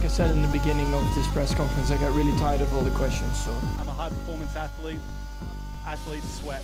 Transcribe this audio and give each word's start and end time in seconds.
like 0.00 0.08
I 0.08 0.14
said 0.14 0.30
in 0.30 0.40
the 0.40 0.48
beginning 0.48 0.94
of 0.94 1.14
this 1.14 1.26
press 1.28 1.54
conference, 1.54 1.90
I 1.90 1.98
got 1.98 2.14
really 2.14 2.32
tired 2.38 2.62
of 2.62 2.72
all 2.72 2.80
the 2.80 2.96
questions. 2.96 3.36
So 3.44 3.52
I'm 3.78 3.86
a 3.86 3.92
high 3.92 4.08
performance 4.08 4.56
athlete. 4.56 4.98
Athletes 5.86 6.40
sweat. 6.40 6.62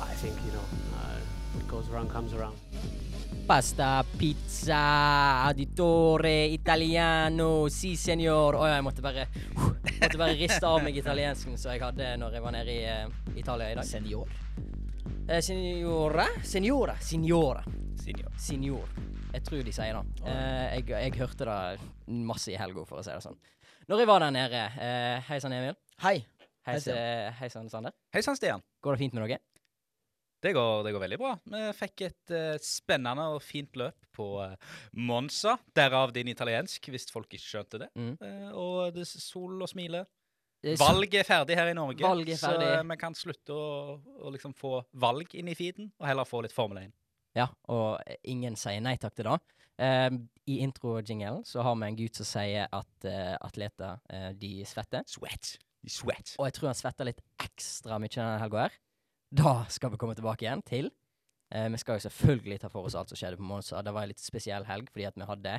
I 0.00 0.14
think, 0.14 0.36
you 0.46 0.52
know, 0.52 0.62
uh, 0.94 1.18
what 1.54 1.66
goes 1.66 1.90
around 1.90 2.10
comes 2.10 2.32
around. 2.32 2.56
Pasta, 3.44 4.04
pizza, 4.16 5.42
auditore, 5.48 6.44
italiano, 6.44 7.66
si 7.66 7.96
senor. 7.96 8.54
Å 8.54 8.70
ja, 8.70 8.78
jeg 8.78 8.86
måtte 8.86 9.02
bare, 9.02 9.26
måtte 9.58 10.22
bare 10.22 10.38
riste 10.38 10.62
av 10.62 10.78
meg 10.86 10.94
italiensken 10.94 11.58
som 11.58 11.74
jeg 11.74 11.82
hadde 11.82 12.14
når 12.22 12.38
jeg 12.38 12.46
var 12.46 12.54
nede 12.54 12.70
i 12.70 12.80
eh, 12.86 13.06
Italia 13.34 13.72
i 13.72 13.78
dag. 13.80 13.88
Senior. 13.88 14.30
Eh, 15.26 15.42
signora? 15.42 16.30
Signora. 16.46 17.00
Signora. 17.02 17.66
Senior. 17.98 18.30
Signor. 18.38 19.09
Jeg 19.30 19.44
tror 19.46 19.62
de 19.62 19.72
sier 19.74 19.94
det. 19.94 20.22
Eh, 20.26 20.72
jeg, 20.74 20.86
jeg 20.90 21.14
hørte 21.20 21.46
det 21.46 22.16
masse 22.26 22.50
i 22.50 22.58
helga, 22.58 22.82
for 22.88 22.98
å 22.98 23.04
si 23.06 23.12
det 23.12 23.22
sånn. 23.22 23.38
Når 23.90 24.02
jeg 24.02 24.08
var 24.10 24.24
der 24.24 24.32
nede 24.34 24.62
eh, 24.82 25.28
Hei 25.28 25.38
sann, 25.42 25.54
Emil. 25.54 25.76
Hei. 26.02 26.16
Hei 26.66 26.74
Hei, 27.38 27.48
sann, 27.52 27.70
Sander. 27.70 27.94
Hei 28.14 28.22
sann, 28.26 28.36
Stian. 28.38 28.64
Går 28.82 28.96
det 28.96 29.02
fint 29.04 29.14
med 29.14 29.24
dere? 29.24 29.40
Det 30.40 30.54
går, 30.56 30.82
det 30.86 30.92
går 30.96 31.02
veldig 31.04 31.18
bra. 31.20 31.32
Vi 31.52 31.62
fikk 31.76 32.04
et 32.06 32.32
uh, 32.32 32.54
spennende 32.64 33.26
og 33.34 33.42
fint 33.44 33.74
løp 33.76 34.06
på 34.16 34.28
uh, 34.40 34.76
Monza. 34.96 35.58
Derav 35.76 36.14
din 36.16 36.30
italiensk, 36.32 36.88
hvis 36.92 37.10
folk 37.12 37.28
ikke 37.28 37.44
skjønte 37.44 37.82
det. 37.82 37.90
Mm. 37.92 38.14
Uh, 38.22 38.46
og 38.56 38.94
det 38.96 39.04
er 39.04 39.10
sol 39.10 39.60
og 39.60 39.68
smile. 39.70 40.06
Valg 40.64 40.80
Valget 40.80 41.22
er 41.22 41.28
ferdig 41.28 41.56
her 41.56 41.70
i 41.72 41.76
Norge, 41.76 42.36
så 42.36 42.54
vi 42.60 42.96
kan 43.00 43.14
slutte 43.16 43.56
å, 43.56 43.68
å 44.20 44.32
liksom 44.32 44.52
få 44.56 44.82
valg 45.00 45.32
inn 45.36 45.48
i 45.48 45.56
feeden, 45.56 45.88
og 46.00 46.08
heller 46.08 46.28
få 46.28 46.42
litt 46.44 46.56
Formel 46.56 46.82
1. 46.82 46.96
Ja, 47.38 47.46
og 47.70 48.00
ingen 48.26 48.56
sier 48.58 48.82
nei 48.82 48.96
takk 49.00 49.14
til 49.18 49.28
det. 49.28 49.38
Uh, 49.80 50.12
I 50.50 50.60
intro-jingelen 50.66 51.44
så 51.48 51.62
har 51.64 51.76
vi 51.78 51.88
en 51.88 51.98
gutt 51.98 52.18
som 52.18 52.28
sier 52.28 52.66
at 52.68 53.08
uh, 53.08 53.36
atleter 53.40 54.00
uh, 54.12 54.30
de 54.36 54.60
svetter. 54.68 55.06
Sweat. 55.08 55.54
De 55.80 55.92
Sweat. 55.92 56.34
Og 56.38 56.48
jeg 56.48 56.58
tror 56.58 56.72
han 56.72 56.78
svetter 56.78 57.08
litt 57.08 57.22
ekstra 57.40 58.00
mye 58.02 58.12
denne 58.12 58.40
helga 58.42 58.66
her. 58.66 58.80
Da 59.30 59.52
skal 59.70 59.92
vi 59.92 60.00
komme 60.00 60.16
tilbake 60.18 60.42
igjen 60.42 60.62
til 60.66 60.88
eh, 61.54 61.68
Vi 61.70 61.78
skal 61.78 61.96
jo 61.96 62.02
selvfølgelig 62.08 62.60
ta 62.60 62.68
for 62.72 62.88
oss 62.88 62.96
alt 62.98 63.12
som 63.12 63.18
skjedde 63.18 63.38
på 63.38 63.46
Monza. 63.46 63.82
Det 63.82 63.92
var 63.94 64.02
en 64.02 64.10
litt 64.10 64.22
spesiell 64.22 64.66
helg 64.66 64.90
fordi 64.90 65.06
at 65.06 65.20
vi 65.20 65.28
hadde 65.28 65.52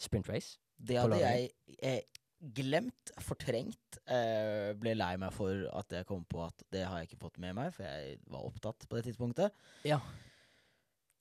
sprint 0.00 0.28
race. 0.28 0.58
Det 0.74 0.98
hadde 0.98 1.20
jeg, 1.20 1.50
jeg 1.78 2.02
glemt, 2.40 3.12
fortrengt. 3.20 3.98
Eh, 4.08 4.72
ble 4.80 4.94
lei 4.96 5.12
meg 5.20 5.32
for 5.36 5.66
at 5.76 5.92
jeg 5.92 6.06
kom 6.08 6.24
på 6.24 6.42
at 6.46 6.62
det 6.72 6.86
har 6.88 6.98
jeg 7.02 7.10
ikke 7.10 7.22
fått 7.26 7.38
med 7.42 7.54
meg, 7.58 7.72
for 7.76 7.84
jeg 7.84 8.18
var 8.32 8.46
opptatt 8.48 8.86
på 8.88 8.96
det 8.98 9.04
tidspunktet. 9.10 9.52
Ja. 9.84 10.00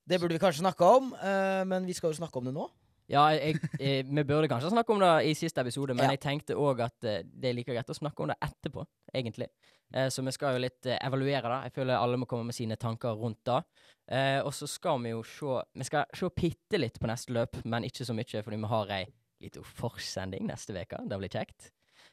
Det 0.09 0.19
burde 0.19 0.33
vi 0.37 0.41
kanskje 0.41 0.63
snakke 0.63 0.85
om, 0.97 1.11
eh, 1.13 1.63
men 1.69 1.85
vi 1.85 1.93
skal 1.93 2.13
jo 2.13 2.19
snakke 2.21 2.39
om 2.39 2.47
det 2.49 2.53
nå. 2.55 2.69
Ja, 3.09 3.23
jeg, 3.33 3.57
jeg, 3.81 4.05
vi 4.05 4.23
burde 4.23 4.47
kanskje 4.49 4.69
snakke 4.69 4.93
om 4.93 4.99
det 5.01 5.11
i 5.25 5.33
siste 5.37 5.61
episode, 5.61 5.95
men 5.97 6.05
Ja. 6.05 6.11
jeg 6.13 6.21
tenkte 6.21 6.55
òg 6.57 6.81
at 6.85 7.03
eh, 7.09 7.23
det 7.25 7.49
er 7.49 7.55
like 7.57 7.73
greit 7.73 7.89
å 7.89 7.97
snakke 7.97 8.21
om 8.21 8.29
det 8.29 8.37
etterpå, 8.45 8.85
egentlig. 9.13 9.47
Eh, 9.93 10.09
så 10.13 10.21
vi 10.25 10.31
skal 10.31 10.53
jo 10.55 10.61
litt 10.61 10.85
eh, 10.85 10.99
evaluere 11.05 11.41
det. 11.49 11.61
Jeg 11.69 11.73
føler 11.79 11.97
alle 11.97 12.17
må 12.21 12.27
komme 12.29 12.45
med 12.45 12.55
sine 12.57 12.77
tanker 12.77 13.17
rundt 13.17 13.41
det. 13.49 13.63
Eh, 14.13 14.39
og 14.45 14.53
så 14.53 14.67
skal 14.69 15.01
vi 15.01 15.09
jo 15.15 15.23
se 15.25 15.57
Vi 15.77 15.83
skal 15.89 16.05
se 16.13 16.29
bitte 16.37 16.77
litt 16.79 16.99
på 17.01 17.09
neste 17.09 17.33
løp, 17.33 17.57
men 17.65 17.83
ikke 17.89 18.05
så 18.05 18.13
mye, 18.17 18.43
fordi 18.45 18.57
vi 18.61 18.69
har 18.75 18.93
ei 18.99 19.05
lita 19.43 19.63
forsending 19.63 20.47
neste 20.49 20.75
uke. 20.75 21.03
Det 21.09 21.19
blir 21.21 21.31
kjekt. 21.31 21.69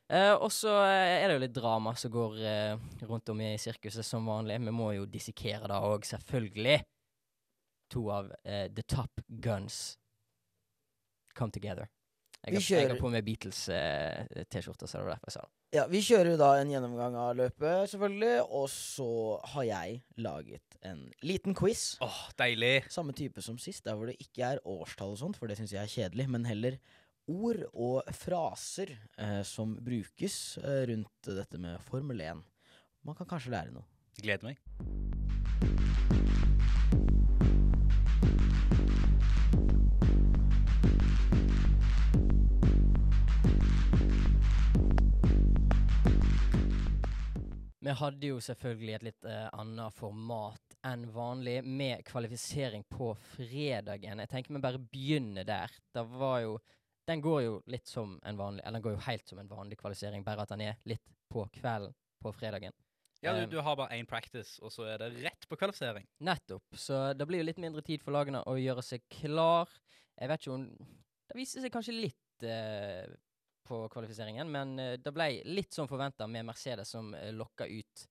Eh, 0.07 0.33
og 0.35 0.53
så 0.55 0.71
eh, 0.85 1.17
er 1.19 1.27
det 1.27 1.37
jo 1.37 1.43
litt 1.43 1.57
drama 1.57 1.95
som 1.99 2.13
går 2.15 2.39
eh, 2.47 2.85
rundt 3.09 3.33
om 3.33 3.41
i 3.43 3.57
sirkuset 3.59 4.07
som 4.07 4.29
vanlig. 4.31 4.61
Vi 4.63 4.75
må 4.75 4.93
jo 4.95 5.09
dissekere 5.11 5.67
det 5.71 5.81
òg, 5.83 6.07
selvfølgelig. 6.07 6.79
To 7.95 8.07
av 8.15 8.33
eh, 8.45 8.67
the 8.75 8.87
top 8.87 9.23
guns 9.29 9.97
come 11.35 11.51
together. 11.55 11.91
Jeg 12.47 12.61
har, 12.61 12.65
jeg 12.79 12.91
har 12.93 12.99
på 13.01 13.11
meg 13.11 13.25
Beatles-T-skjorta, 13.27 14.87
så 14.87 15.01
det 15.01 15.07
var 15.07 15.17
derfor 15.17 15.31
jeg 15.33 15.35
sa 15.35 15.43
det. 15.43 15.53
Ja, 15.75 15.85
Vi 15.91 16.01
kjører 16.05 16.37
da 16.39 16.51
en 16.61 16.71
gjennomgang 16.71 17.17
av 17.19 17.33
løpet, 17.41 17.89
selvfølgelig, 17.91 18.45
og 18.55 18.69
så 18.71 19.09
har 19.51 19.67
jeg 19.67 19.97
laget 20.23 20.77
en 20.87 21.01
liten 21.27 21.57
quiz. 21.59 21.97
Åh, 22.07 22.21
deilig. 22.39 22.87
Samme 22.93 23.17
type 23.19 23.43
som 23.43 23.59
sist, 23.59 23.83
der 23.89 23.99
hvor 23.99 24.07
det 24.07 24.15
ikke 24.23 24.53
er 24.53 24.63
årstall 24.63 25.17
og 25.17 25.21
sånt, 25.25 25.41
for 25.41 25.51
det 25.51 25.59
syns 25.59 25.75
jeg 25.75 25.83
er 25.83 25.91
kjedelig, 25.91 26.29
men 26.37 26.47
heller 26.47 26.79
ord 27.27 27.63
og 27.75 28.15
fraser 28.15 28.93
eh, 29.19 29.43
som 29.47 29.75
brukes 29.83 30.59
eh, 30.63 30.87
rundt 30.93 31.31
dette 31.35 31.59
med 31.59 31.83
Formel 31.87 32.21
1. 32.23 32.43
Man 33.07 33.19
kan 33.19 33.29
kanskje 33.29 33.55
lære 33.55 33.75
noe. 33.75 33.87
Gleder 34.23 34.47
meg. 34.47 34.63
Vi 47.87 47.93
hadde 47.95 48.31
jo 48.33 48.39
selvfølgelig 48.43 48.95
et 48.97 49.05
litt 49.07 49.27
eh, 49.31 49.45
annet 49.55 49.95
format 49.95 50.63
enn 50.87 51.05
vanlig, 51.11 51.61
med 51.67 52.03
kvalifisering 52.07 52.83
på 52.91 53.13
fredagen. 53.35 54.23
Jeg 54.23 54.31
tenker 54.31 54.55
vi 54.55 54.63
bare 54.63 54.81
begynner 54.83 55.47
der. 55.47 55.71
Det 55.95 56.03
var 56.15 56.41
jo 56.43 56.57
Den 57.07 57.23
går 57.23 57.43
jo 57.45 57.55
litt 57.71 57.87
som 57.87 58.17
en 58.27 58.39
vanlig 58.39 58.65
Eller 58.65 58.81
den 58.81 58.85
går 58.87 58.97
jo 58.97 59.05
helt 59.07 59.29
som 59.29 59.39
en 59.39 59.51
vanlig 59.51 59.79
kvalifisering, 59.79 60.25
bare 60.27 60.43
at 60.43 60.53
den 60.55 60.65
er 60.67 60.81
litt 60.91 61.05
på 61.31 61.45
kvelden 61.55 61.95
på 62.23 62.33
fredagen. 62.35 62.75
Ja, 63.25 63.33
du, 63.33 63.47
du 63.51 63.61
har 63.65 63.77
bare 63.79 63.97
én 63.97 64.07
practice, 64.09 64.59
og 64.63 64.73
så 64.73 64.85
er 64.91 65.01
det 65.01 65.23
rett 65.25 65.47
på 65.49 65.57
kvalifisering. 65.59 66.05
Nettopp. 66.27 66.77
Så 66.77 66.99
det 67.17 67.27
blir 67.29 67.41
jo 67.41 67.47
litt 67.49 67.61
mindre 67.63 67.83
tid 67.85 68.03
for 68.05 68.15
lagene 68.15 68.43
å 68.47 68.57
gjøre 68.61 68.85
seg 68.85 69.07
klar. 69.13 69.71
Jeg 70.17 70.31
vet 70.31 70.45
ikke 70.45 70.57
om 70.57 70.67
Det 71.27 71.39
viser 71.39 71.65
seg 71.65 71.73
kanskje 71.75 71.97
litt 71.97 72.47
eh, 72.47 73.07
på 73.67 73.81
kvalifiseringen, 73.93 74.51
men 74.53 74.77
eh, 74.79 74.97
det 75.03 75.13
ble 75.15 75.31
litt 75.49 75.75
som 75.75 75.89
forventa 75.91 76.29
med 76.31 76.47
Mercedes 76.47 76.93
som 76.95 77.15
eh, 77.19 77.33
lokka 77.35 77.67
ut 77.67 78.05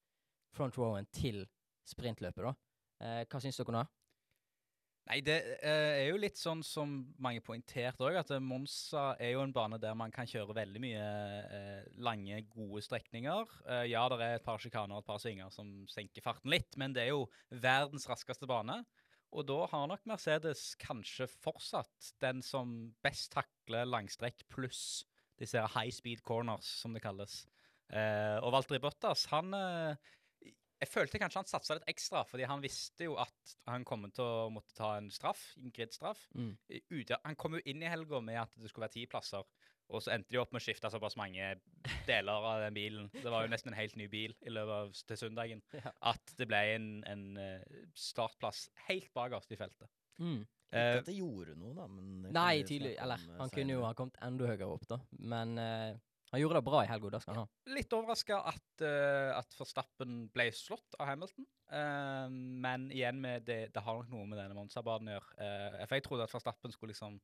front 0.56 0.77
rowen 0.79 1.07
til 1.16 1.44
sprintløpet, 1.88 2.44
da. 2.44 2.56
Eh, 3.06 3.22
hva 3.29 3.41
syns 3.44 3.59
dere 3.62 3.75
nå? 3.77 3.85
Nei, 5.05 5.19
det 5.21 5.35
eh, 5.61 5.99
er 6.01 6.07
jo 6.09 6.17
litt 6.17 6.39
sånn 6.39 6.63
som 6.66 6.95
mange 7.21 7.43
poengterte 7.45 8.01
òg, 8.07 8.16
at 8.17 8.31
Monsa 8.41 9.11
er 9.21 9.35
jo 9.35 9.43
en 9.43 9.53
bane 9.53 9.77
der 9.81 9.93
man 9.97 10.13
kan 10.13 10.25
kjøre 10.25 10.55
veldig 10.57 10.81
mye 10.81 11.03
eh, 11.45 11.83
lange, 12.01 12.39
gode 12.49 12.81
strekninger. 12.81 13.53
Eh, 13.69 13.83
ja, 13.91 14.01
det 14.09 14.17
er 14.25 14.39
et 14.39 14.47
par 14.47 14.57
sjikaner 14.61 14.97
og 14.97 15.03
et 15.03 15.09
par 15.11 15.21
svinger 15.21 15.53
som 15.53 15.69
senker 15.94 16.25
farten 16.25 16.49
litt, 16.49 16.73
men 16.81 16.95
det 16.95 17.03
er 17.03 17.11
jo 17.13 17.27
verdens 17.53 18.09
raskeste 18.09 18.49
bane. 18.49 18.79
Og 19.35 19.45
da 19.45 19.59
har 19.69 19.85
nok 19.91 20.09
Mercedes 20.09 20.71
kanskje 20.81 21.27
fortsatt 21.29 22.13
den 22.23 22.41
som 22.45 22.73
best 23.05 23.33
takler 23.35 23.85
langstrekk 23.85 24.41
pluss 24.49 25.03
disse 25.38 25.61
high 25.75 25.91
speed 25.94 26.23
corners, 26.25 26.65
som 26.81 26.95
det 26.95 27.03
kalles. 27.05 27.44
Eh, 27.94 28.38
og 28.41 28.55
Valtteri 28.55 28.81
Bottas, 28.81 29.27
han 29.29 29.53
eh, 29.53 30.13
jeg 30.81 30.91
følte 30.91 31.19
kanskje 31.22 31.41
han 31.41 31.50
satsa 31.50 31.78
litt 31.78 31.88
ekstra, 31.91 32.24
fordi 32.28 32.47
han 32.50 32.63
visste 32.63 33.08
jo 33.08 33.16
at 33.22 33.56
han 33.69 33.86
kom 33.88 34.03
til 34.12 34.25
å 34.25 34.50
måtte 34.53 34.75
ta 34.75 34.96
en 35.00 35.08
straff, 35.13 35.53
en 35.62 35.72
gridstraff. 35.75 36.25
Mm. 36.36 36.52
Han 37.24 37.40
kom 37.40 37.56
jo 37.58 37.63
inn 37.66 37.84
i 37.84 37.91
helga 37.91 38.19
med 38.24 38.41
at 38.41 38.58
det 38.59 38.72
skulle 38.72 38.88
være 38.88 38.97
ti 38.97 39.06
plasser, 39.09 39.46
og 39.86 40.02
så 40.02 40.16
endte 40.16 40.34
de 40.34 40.41
opp 40.41 40.52
med 40.52 40.59
å 40.63 40.66
skifte 40.66 40.90
såpass 40.91 41.16
mange 41.19 41.53
deler 42.09 42.50
av 42.52 42.66
den 42.66 42.75
bilen. 42.75 43.12
Det 43.13 43.30
var 43.30 43.46
jo 43.46 43.53
nesten 43.53 43.72
en 43.72 43.80
helt 43.80 43.96
ny 44.00 44.09
bil 44.12 44.36
i 44.41 44.53
løpet 44.53 44.75
av 44.80 45.06
til 45.12 45.22
søndagen. 45.22 45.63
Ja. 45.78 45.94
At 46.12 46.36
det 46.40 46.50
ble 46.50 46.63
en, 46.74 46.90
en 47.07 47.25
eh, 47.40 47.86
startplass 47.96 48.66
helt 48.90 49.12
bakerst 49.16 49.53
i 49.56 49.59
feltet. 49.62 49.92
Mm. 50.19 50.42
Ikke 50.44 50.56
Eh, 50.75 50.97
at 51.00 51.07
det 51.07 51.16
gjorde 51.16 51.53
noe, 51.59 51.72
da. 51.78 51.86
Men 51.88 52.34
Nei, 52.36 52.63
tydelig. 52.68 52.96
Eller, 53.00 53.22
han 53.22 53.38
senere. 53.38 53.53
kunne 53.53 53.78
jo 53.78 53.86
ha 53.86 53.94
kommet 53.97 54.18
enda 54.25 54.50
høyere 54.50 54.68
opp, 54.68 54.88
da. 54.90 54.97
Men 55.31 55.53
eh, 55.62 56.00
han 56.31 56.41
gjorde 56.41 56.58
det 56.59 56.66
bra 56.66 56.84
i 56.84 56.90
helga, 56.90 57.09
det 57.13 57.22
skal 57.24 57.36
han 57.36 57.44
ha. 57.46 57.74
litt 57.75 57.94
overraska 57.96 58.40
at, 58.52 58.69
uh, 58.81 59.31
at 59.38 59.56
Forstappen 59.58 60.25
ble 60.34 60.47
slått 60.56 60.97
av 61.00 61.12
Hamilton. 61.12 61.46
Uh, 61.72 62.28
men 62.66 62.88
igjen, 62.94 63.19
med 63.22 63.46
det, 63.47 63.59
det 63.75 63.84
har 63.86 64.00
nok 64.00 64.09
noe 64.13 64.30
med 64.30 64.41
denne 64.41 64.57
Monza-banen 64.57 65.13
å 65.13 65.18
gjøre. 65.18 65.36
Uh, 65.39 65.83
for 65.86 65.98
jeg 65.98 66.06
trodde 66.07 66.25
at 66.27 66.33
Forstappen 66.33 66.74
skulle 66.74 66.95
liksom 66.95 67.19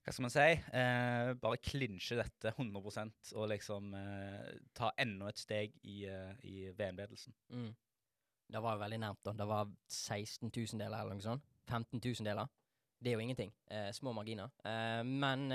Hva 0.00 0.14
skal 0.16 0.24
man 0.24 0.32
si? 0.32 0.46
eh, 0.80 1.30
bare 1.36 1.60
klinsje 1.60 2.16
dette 2.16 2.54
100 2.56 3.36
og 3.36 3.50
liksom 3.52 3.92
eh, 3.98 4.46
ta 4.74 4.88
enda 4.98 5.28
et 5.28 5.38
steg 5.38 5.74
i, 5.84 5.98
uh, 6.08 6.32
i 6.48 6.70
VM-ledelsen. 6.72 7.36
Mm. 7.52 7.68
Det 8.50 8.62
var 8.64 8.74
jo 8.78 8.82
veldig 8.82 9.00
nært, 9.04 9.20
da. 9.28 9.34
Det 9.36 9.46
var 9.46 9.68
16 9.92 10.48
000 10.48 10.80
deler 10.80 11.02
eller 11.04 11.18
noe 11.18 11.26
sånt. 11.26 11.44
15 11.68 12.00
000 12.00 12.26
deler. 12.26 12.48
Det 13.00 13.12
er 13.12 13.16
jo 13.16 13.26
ingenting. 13.26 13.52
Eh, 13.70 13.90
små 13.96 14.12
marginer. 14.16 14.50
Eh, 14.64 15.02
men 15.06 15.46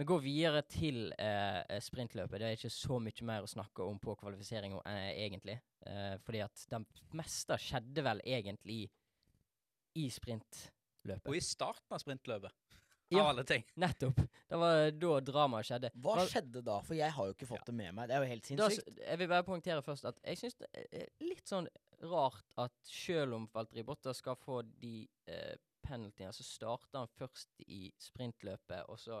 vi 0.00 0.04
går 0.08 0.20
videre 0.24 0.62
til 0.72 1.12
eh, 1.20 1.78
sprintløpet. 1.84 2.40
Det 2.40 2.46
er 2.48 2.56
ikke 2.56 2.70
så 2.72 2.96
mye 3.02 3.26
mer 3.28 3.44
å 3.44 3.50
snakke 3.50 3.84
om 3.84 3.98
på 4.02 4.14
kvalifiseringa 4.20 4.80
eh, 4.88 5.10
egentlig. 5.26 5.58
Eh, 5.86 6.14
fordi 6.24 6.40
at 6.44 6.62
det 6.72 6.80
meste 7.18 7.58
skjedde 7.60 8.04
vel 8.06 8.22
egentlig 8.24 8.86
i, 10.00 10.06
sprintløpet. 10.08 11.28
Og 11.28 11.36
i 11.36 11.42
starten 11.44 11.92
av 11.92 12.00
sprintløpet, 12.00 12.54
Ja. 13.12 13.20
av 13.20 13.28
alle 13.34 13.44
ting. 13.44 13.64
Nettopp. 13.76 14.16
Det 14.48 14.56
var 14.62 14.90
da 14.96 15.10
dramaet 15.20 15.68
skjedde. 15.68 15.90
Hva 16.00 16.14
da, 16.16 16.24
skjedde 16.30 16.62
da? 16.64 16.78
For 16.88 16.96
jeg 16.96 17.12
har 17.12 17.28
jo 17.28 17.34
ikke 17.36 17.50
fått 17.50 17.66
det 17.68 17.74
med 17.76 17.92
meg. 17.94 18.08
Det 18.08 18.16
er 18.16 18.24
jo 18.24 18.30
helt 18.30 18.48
Da, 18.56 18.68
sinnssykt. 18.70 19.02
jeg 19.04 19.18
vil 19.20 19.28
bare 19.28 19.44
poengtere 19.44 19.82
først 19.84 20.08
at 20.08 20.22
jeg 20.24 20.40
syns 20.40 20.56
det 20.62 20.70
er 20.96 21.10
litt 21.20 21.44
sånn 21.52 21.68
rart 22.08 22.48
at 22.56 22.72
selv 22.88 23.36
om 23.36 23.44
Valtteri 23.52 23.84
Botta 23.84 24.14
skal 24.16 24.34
få 24.40 24.62
de 24.80 25.06
eh, 25.28 25.54
penaltyene, 25.84 26.32
så 26.32 26.42
starter 26.46 27.02
han 27.02 27.12
først 27.18 27.60
i 27.68 27.92
sprintløpet, 28.00 28.88
og 28.88 28.98
så 28.98 29.20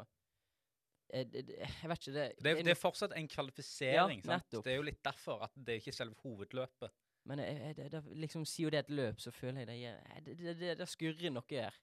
det, 1.12 1.44
det, 1.48 1.56
Jeg 1.60 1.90
vet 1.90 2.02
ikke, 2.02 2.14
det 2.16 2.26
Det, 2.40 2.56
det 2.64 2.74
er 2.74 2.80
fortsatt 2.80 3.14
en 3.16 3.28
kvalifisering. 3.28 4.22
Ja, 4.24 4.38
sant? 4.38 4.58
Det 4.64 4.72
er 4.72 4.80
jo 4.80 4.88
litt 4.88 5.02
derfor 5.04 5.44
at 5.48 5.54
det 5.56 5.76
er 5.76 5.82
ikke 5.84 5.96
selve 5.96 6.16
hovedløpet. 6.24 6.92
Men 7.28 7.38
jeg, 7.38 7.58
jeg, 7.60 7.76
det, 7.78 7.88
det, 7.92 8.02
liksom, 8.18 8.44
sier 8.48 8.66
jo 8.66 8.74
det 8.74 8.80
et 8.82 8.90
løp, 8.90 9.20
så 9.22 9.30
føler 9.30 9.62
jeg 9.62 9.68
det 9.70 9.80
eh, 9.92 10.20
Det, 10.26 10.38
det, 10.40 10.54
det, 10.58 10.76
det 10.80 10.88
skurrer 10.90 11.30
noe 11.30 11.46
her. 11.50 11.76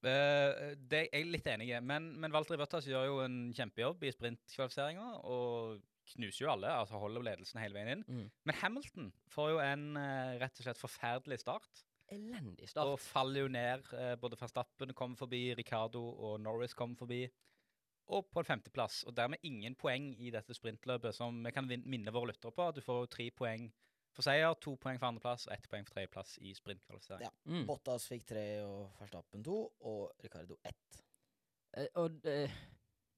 Eh, 0.00 0.72
det 0.88 1.02
er 1.02 1.20
jeg 1.20 1.28
litt 1.28 1.48
enig 1.52 1.68
i, 1.68 1.76
men, 1.84 2.06
men 2.20 2.32
Walter 2.32 2.56
Ivertas 2.56 2.86
gjør 2.88 3.06
jo 3.10 3.18
en 3.26 3.38
kjempejobb 3.56 4.06
i 4.08 4.12
sprintkvalifiseringa 4.14 5.08
og 5.28 5.82
knuser 6.14 6.46
jo 6.46 6.52
alle, 6.54 6.70
altså 6.72 6.98
holder 6.98 7.26
ledelsen 7.26 7.60
hele 7.60 7.76
veien 7.76 7.92
inn. 7.98 8.04
Mm. 8.08 8.30
Men 8.48 8.58
Hamilton 8.62 9.10
får 9.30 9.52
jo 9.52 9.60
en 9.64 9.84
eh, 10.00 10.38
rett 10.40 10.62
og 10.62 10.66
slett 10.66 10.80
forferdelig 10.80 11.40
start, 11.42 11.84
Elendig 12.10 12.70
start. 12.72 12.88
og 12.88 12.96
faller 12.98 13.44
jo 13.44 13.52
ned. 13.52 13.92
eh, 13.94 14.16
både 14.20 14.40
Verstappen 14.40 14.96
kommer 14.96 15.20
forbi, 15.20 15.50
Ricardo 15.58 16.02
og 16.16 16.40
Norris 16.42 16.74
kommer 16.74 16.98
forbi. 16.98 17.26
Og 18.10 18.26
på 18.32 18.42
en 18.42 18.48
femteplass, 18.48 19.04
og 19.06 19.14
dermed 19.14 19.44
ingen 19.46 19.76
poeng 19.78 20.10
i 20.18 20.32
dette 20.34 20.54
sprintløpet, 20.56 21.14
som 21.14 21.36
vi 21.44 21.52
kan 21.54 21.68
minne 21.68 22.14
våre 22.14 22.32
lyttere 22.32 22.54
på. 22.54 22.70
Du 22.74 22.80
får 22.82 23.04
jo 23.04 23.10
tre 23.12 23.28
poeng 23.30 23.68
for 24.16 24.26
seier, 24.26 24.56
to 24.58 24.74
poeng 24.80 24.98
for 24.98 25.10
andreplass 25.10 25.46
og 25.46 25.54
ett 25.54 25.68
poeng 25.70 25.86
for 25.86 25.94
tredjeplass 25.94 26.34
i 26.42 26.54
sprintkvalifisering. 26.56 27.28
Ja. 27.28 27.30
Mm. 27.46 27.64
Bottas 27.68 28.08
fikk 28.10 28.26
tre 28.32 28.44
og 28.64 28.98
Verstappen 28.98 29.44
to, 29.46 29.62
og 29.86 30.24
Ricardo 30.24 30.58
ett. 30.66 31.00
Eh, 31.78 31.86
og 32.02 32.26
eh, 32.26 32.56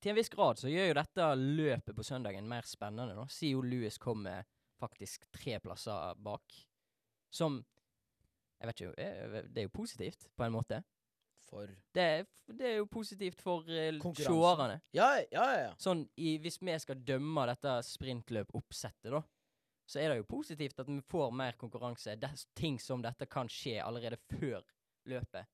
til 0.03 0.13
en 0.13 0.19
viss 0.19 0.33
grad 0.33 0.61
så 0.61 0.71
gjør 0.71 0.91
jo 0.91 0.99
dette 0.99 1.29
løpet 1.41 1.97
på 1.97 2.07
søndagen 2.07 2.49
mer 2.51 2.69
spennende, 2.69 3.17
da. 3.17 3.27
Siden 3.33 3.57
jo 3.57 3.65
Louis 3.65 3.99
kommer 4.03 4.45
faktisk 4.83 5.29
tre 5.33 5.59
plasser 5.63 6.19
bak. 6.21 6.57
Som 7.33 7.63
Jeg 8.63 8.69
vet 8.69 8.81
ikke, 8.81 9.03
eh, 9.03 9.45
det 9.51 9.59
er 9.59 9.65
jo 9.67 9.75
positivt, 9.75 10.29
på 10.37 10.45
en 10.45 10.53
måte. 10.55 10.85
For 11.53 11.69
Det 11.93 12.03
er, 12.03 12.23
f- 12.25 12.55
det 12.57 12.69
er 12.71 12.79
jo 12.79 12.87
positivt 12.89 13.43
for 13.45 13.67
uh, 13.69 13.99
Konkurransen. 14.01 14.41
seerne. 14.57 14.77
Ja, 14.97 15.11
ja, 15.21 15.27
ja. 15.37 15.59
ja. 15.67 15.73
Sånn, 15.83 16.07
i, 16.17 16.39
hvis 16.41 16.57
vi 16.65 16.77
skal 16.81 17.03
dømme 17.05 17.45
dette 17.51 17.75
sprintløpoppsettet, 17.85 19.11
da, 19.13 19.21
så 19.93 20.01
er 20.01 20.13
det 20.15 20.21
jo 20.23 20.29
positivt 20.31 20.79
at 20.81 20.89
vi 20.89 21.01
får 21.13 21.35
mer 21.37 21.59
konkurranse. 21.61 22.15
Des, 22.23 22.47
ting 22.57 22.79
som 22.81 23.03
dette 23.05 23.27
kan 23.29 23.51
skje 23.53 23.77
allerede 23.85 24.17
før 24.33 24.63
løpet. 25.11 25.51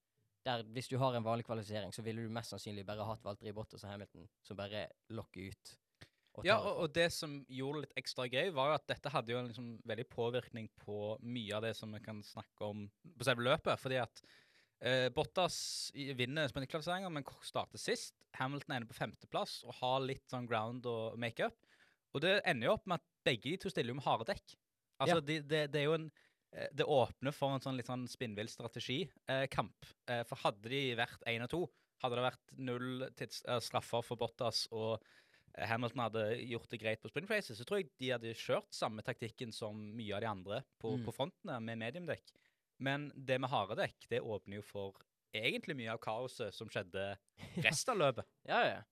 Der 0.46 0.62
Hvis 0.72 0.86
du 0.88 0.94
har 1.02 1.16
en 1.18 1.24
vanlig 1.26 1.44
kvalifisering, 1.48 1.90
så 1.92 2.04
ville 2.06 2.22
du 2.22 2.30
mest 2.32 2.54
sannsynlig 2.54 2.84
bare 2.86 3.04
hatt 3.08 3.24
Valtteri 3.26 3.50
Bottas 3.56 3.82
og 3.84 3.90
Hamilton 3.90 4.28
som 4.46 4.56
bare 4.60 4.86
lokker 5.10 5.50
ut. 5.50 5.72
og 6.38 6.46
Ja, 6.46 6.60
tar 6.60 6.68
og, 6.70 6.82
og 6.84 6.92
det 6.94 7.08
som 7.12 7.40
gjorde 7.50 7.80
det 7.80 7.88
litt 7.88 7.98
ekstra 8.04 8.28
gøy, 8.30 8.52
var 8.54 8.70
jo 8.70 8.76
at 8.78 8.86
dette 8.92 9.10
hadde 9.12 9.34
jo 9.34 9.40
en 9.40 9.48
liksom 9.50 9.72
veldig 9.90 10.06
påvirkning 10.14 10.68
på 10.84 11.16
mye 11.26 11.56
av 11.58 11.66
det 11.66 11.74
som 11.76 11.90
vi 11.92 12.00
kan 12.04 12.22
snakke 12.22 12.68
om 12.70 12.86
på 13.18 13.26
selve 13.26 13.48
løpet. 13.48 13.80
Fordi 13.82 13.98
at 14.04 14.22
eh, 14.82 15.08
Bottas 15.14 15.90
vinner 15.94 16.48
sprintkvalifiseringa, 16.50 17.10
men 17.10 17.24
starter 17.42 17.78
sist. 17.78 18.14
Hamilton 18.38 18.76
ender 18.76 18.88
på 18.90 18.98
femteplass 18.98 19.62
og 19.64 19.74
har 19.80 20.00
litt 20.04 20.24
sånn 20.30 20.46
ground 20.48 20.86
og 20.86 21.18
makeup. 21.18 21.56
Og 22.14 22.22
det 22.24 22.38
ender 22.48 22.68
jo 22.70 22.74
opp 22.78 22.86
med 22.88 23.00
at 23.00 23.06
begge 23.28 23.50
de 23.52 23.56
to 23.60 23.70
stiller 23.70 23.92
jo 23.92 23.98
med 24.00 24.04
harde 24.06 24.24
dekk. 24.30 24.56
Altså, 25.00 25.16
Ja. 25.18 25.20
de, 25.20 25.40
det, 25.42 25.62
det 25.72 25.80
er 25.80 25.84
jo 25.86 25.94
en 25.98 26.10
eh, 26.52 26.68
Det 26.74 26.84
åpner 26.86 27.32
for 27.36 27.52
en 27.54 27.60
sånn 27.60 27.76
litt 27.76 27.86
sånn 27.86 28.06
spinnvill 28.08 28.48
strategikamp. 28.48 29.86
Eh, 30.08 30.24
for 30.24 30.36
hadde 30.42 30.68
de 30.72 30.94
vært 30.98 31.22
én 31.28 31.42
og 31.44 31.50
to, 31.52 31.60
hadde 32.02 32.16
det 32.18 32.24
vært 32.30 32.52
null 32.58 33.08
tids, 33.18 33.42
eh, 33.48 33.60
straffer 33.60 34.02
for 34.06 34.16
Bottas 34.16 34.66
og 34.72 35.02
eh, 35.54 35.66
Hamilton 35.66 36.04
hadde 36.06 36.24
gjort 36.48 36.68
det 36.70 36.80
greit 36.80 37.02
på 37.02 37.10
sprint 37.10 37.30
races, 37.30 37.58
så 37.58 37.64
tror 37.68 37.82
jeg 37.82 37.90
de 37.98 38.10
hadde 38.14 38.34
kjørt 38.38 38.70
samme 38.74 39.02
taktikken 39.02 39.52
som 39.52 39.76
mye 39.96 40.14
av 40.16 40.20
de 40.24 40.30
andre 40.30 40.62
på, 40.80 40.96
Mm. 40.96 41.04
på 41.04 41.14
frontene 41.16 41.60
med 41.60 41.78
mediumdekk. 41.78 42.32
Men 42.78 43.08
det 43.14 43.40
med 43.42 43.50
haredekk 43.50 44.06
det 44.10 44.20
åpner 44.22 44.60
jo 44.60 44.64
for 44.66 44.98
egentlig 45.34 45.76
mye 45.76 45.92
av 45.92 46.00
kaoset 46.02 46.54
som 46.54 46.70
skjedde 46.72 47.10
resten 47.66 47.94
av 47.94 48.02
løpet. 48.04 48.28
Ja, 48.48 48.60
ja. 48.66 48.82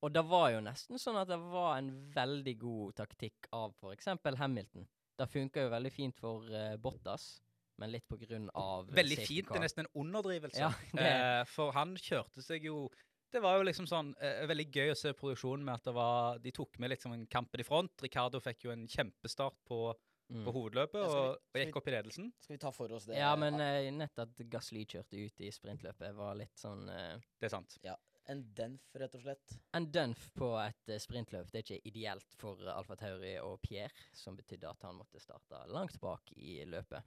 Og 0.00 0.12
det 0.14 0.22
var 0.24 0.48
jo 0.54 0.62
nesten 0.64 1.00
sånn 1.00 1.18
at 1.20 1.28
det 1.28 1.36
var 1.42 1.74
en 1.76 1.90
veldig 2.14 2.54
god 2.62 2.94
taktikk 3.02 3.50
av 3.52 3.74
f.eks. 3.76 4.06
Hamilton. 4.40 4.86
Det 5.20 5.26
funka 5.28 5.66
jo 5.66 5.72
veldig 5.74 5.90
fint 5.92 6.16
for 6.16 6.46
uh, 6.48 6.76
Bottas, 6.80 7.42
men 7.80 7.92
litt 7.92 8.06
på 8.08 8.16
grunn 8.20 8.46
av 8.56 8.88
eh, 8.88 8.94
Veldig 8.96 9.18
fint, 9.20 9.44
det 9.44 9.50
car. 9.50 9.58
er 9.60 9.64
nesten 9.66 9.84
en 9.84 9.90
underdrivelse. 10.04 10.60
Ja, 10.62 10.70
det- 10.96 11.10
eh, 11.10 11.42
for 11.48 11.72
han 11.76 11.92
kjørte 12.00 12.44
seg 12.44 12.64
jo 12.68 12.86
Det 13.32 13.40
var 13.44 13.58
jo 13.60 13.66
liksom 13.68 13.86
sånn 13.86 14.08
eh, 14.18 14.40
veldig 14.50 14.66
gøy 14.74 14.90
å 14.90 14.96
se 14.98 15.12
produksjonen 15.14 15.62
med 15.64 15.76
at 15.78 15.84
det 15.86 15.92
var, 15.94 16.40
de 16.42 16.50
tok 16.56 16.80
med 16.82 16.90
liksom 16.94 17.12
en 17.14 17.26
kampen 17.30 17.60
i 17.62 17.66
front. 17.68 17.92
Ricardo 18.02 18.40
fikk 18.42 18.64
jo 18.66 18.72
en 18.72 18.88
kjempestart 18.90 19.54
på, 19.68 19.82
Mm. 20.30 20.44
på 20.46 20.52
hovedløpet 20.54 21.00
Ja, 21.02 21.08
vi- 21.08 21.16
og, 21.18 21.38
og 21.54 21.58
gikk 21.60 21.76
opp 21.80 21.88
i 21.88 21.94
ledelsen. 21.96 22.32
Skal 22.40 22.54
vi 22.54 22.58
ta 22.62 22.70
for 22.70 22.92
oss 22.94 23.06
det? 23.08 23.16
Ja, 23.18 23.32
men 23.36 23.58
eh, 23.60 23.88
nett 23.90 24.18
at 24.22 24.36
Gasly 24.52 24.84
kjørte 24.86 25.18
ut 25.18 25.40
i 25.42 25.50
sprintløpet, 25.50 26.14
var 26.14 26.36
litt 26.38 26.56
sånn 26.60 26.84
eh, 26.88 27.16
Det 27.40 27.48
er 27.50 27.54
sant. 27.56 27.78
Ja. 27.82 27.96
En 28.30 28.44
denf, 28.54 28.84
rett 28.94 29.14
og 29.18 29.22
slett. 29.24 29.56
En 29.74 29.88
dunf 29.90 30.28
på 30.38 30.52
et 30.62 30.88
eh, 30.92 31.00
sprintløp. 31.02 31.48
Det 31.50 31.58
er 31.58 31.64
ikke 31.66 31.88
ideelt 31.90 32.36
for 32.38 32.60
Alfa 32.70 32.94
Tauri 33.00 33.32
og 33.42 33.56
Pierre, 33.64 33.90
som 34.14 34.36
betydde 34.38 34.68
at 34.70 34.82
han 34.86 34.94
måtte 35.00 35.18
starte 35.18 35.64
langt 35.72 35.98
bak 36.00 36.30
i 36.36 36.60
løpet. 36.68 37.02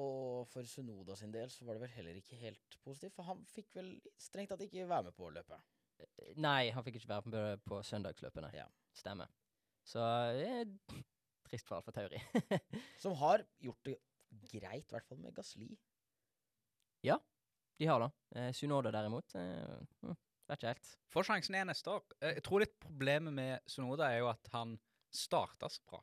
Og 0.00 0.46
for 0.50 0.64
Sunoda 0.66 1.14
sin 1.20 1.30
del 1.34 1.50
så 1.52 1.66
var 1.68 1.76
det 1.76 1.84
vel 1.84 1.92
heller 1.98 2.16
ikke 2.18 2.38
helt 2.40 2.78
positivt, 2.82 3.12
for 3.14 3.28
han 3.28 3.44
fikk 3.52 3.74
vel 3.76 3.92
strengt 4.18 4.50
tatt 4.54 4.64
ikke 4.64 4.88
være 4.88 5.10
med 5.10 5.14
på 5.20 5.28
løpet. 5.36 5.60
Eh, 6.00 6.32
Nei, 6.40 6.70
han 6.74 6.82
fikk 6.86 6.96
ikke 7.02 7.12
være 7.12 7.30
med 7.34 7.62
på 7.68 7.82
søndagsløpene. 7.84 8.54
Ja. 8.56 8.64
Stemmer. 8.96 9.28
Så 9.84 10.00
eh, 10.40 10.64
trist 11.54 11.70
for 11.70 11.78
Alfa 11.78 11.94
Tauri. 11.94 12.20
Som 13.02 13.14
har 13.22 13.46
gjort 13.62 13.86
det 13.86 13.96
greit, 14.50 14.88
i 14.90 14.94
hvert 14.96 15.06
fall 15.06 15.20
med 15.22 15.34
Gasli. 15.38 15.70
De 17.78 17.86
har 17.90 17.98
det. 18.04 18.10
Eh, 18.38 18.52
Sunoda 18.54 18.90
derimot, 18.94 19.32
eh, 19.34 19.80
hm, 20.04 20.12
vet 20.46 20.60
ikke 20.60 20.68
helt. 20.70 20.90
Får 21.10 21.24
sjansen 21.26 21.56
igjen 21.56 21.66
neste 21.72 21.90
år. 21.90 22.04
Eh, 22.22 22.36
Jeg 22.36 22.44
tror 22.46 22.62
litt 22.62 22.76
problemet 22.78 23.34
med 23.34 23.64
Sunoda 23.66 24.12
er 24.14 24.20
jo 24.22 24.28
at 24.30 24.50
han 24.52 24.76
starta 25.10 25.66
så 25.70 25.82
bra. 25.90 25.98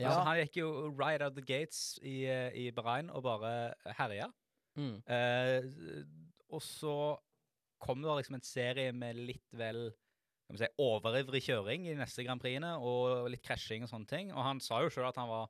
Ja. 0.00 0.08
Altså, 0.10 0.24
han 0.26 0.40
gikk 0.40 0.58
jo 0.58 0.70
right 0.98 1.22
out 1.22 1.36
the 1.38 1.44
gates 1.46 2.00
i, 2.02 2.24
eh, 2.26 2.50
i 2.58 2.64
Bahrain 2.74 3.08
og 3.14 3.22
bare 3.22 3.52
herja. 4.00 4.26
Mm. 4.76 4.96
Eh, 5.06 5.70
og 6.50 6.60
så 6.66 6.96
kom 7.78 8.02
det 8.02 8.18
liksom 8.18 8.40
en 8.40 8.44
serie 8.50 8.90
med 8.92 9.16
litt 9.30 9.54
vel 9.56 9.92
kan 10.46 10.56
vi 10.56 10.62
si, 10.62 10.72
overivrig 10.82 11.42
kjøring 11.42 11.86
i 11.86 11.94
de 11.94 12.00
neste 12.00 12.24
Grand 12.26 12.42
Prixene, 12.42 12.76
og 12.78 13.30
litt 13.32 13.42
krasjing 13.44 13.86
og 13.86 13.90
sånne 13.90 14.10
ting. 14.10 14.34
Og 14.34 14.44
han 14.46 14.62
sa 14.62 14.82
jo 14.84 14.92
sjøl 14.94 15.08
at 15.08 15.18
han 15.18 15.30
var 15.30 15.48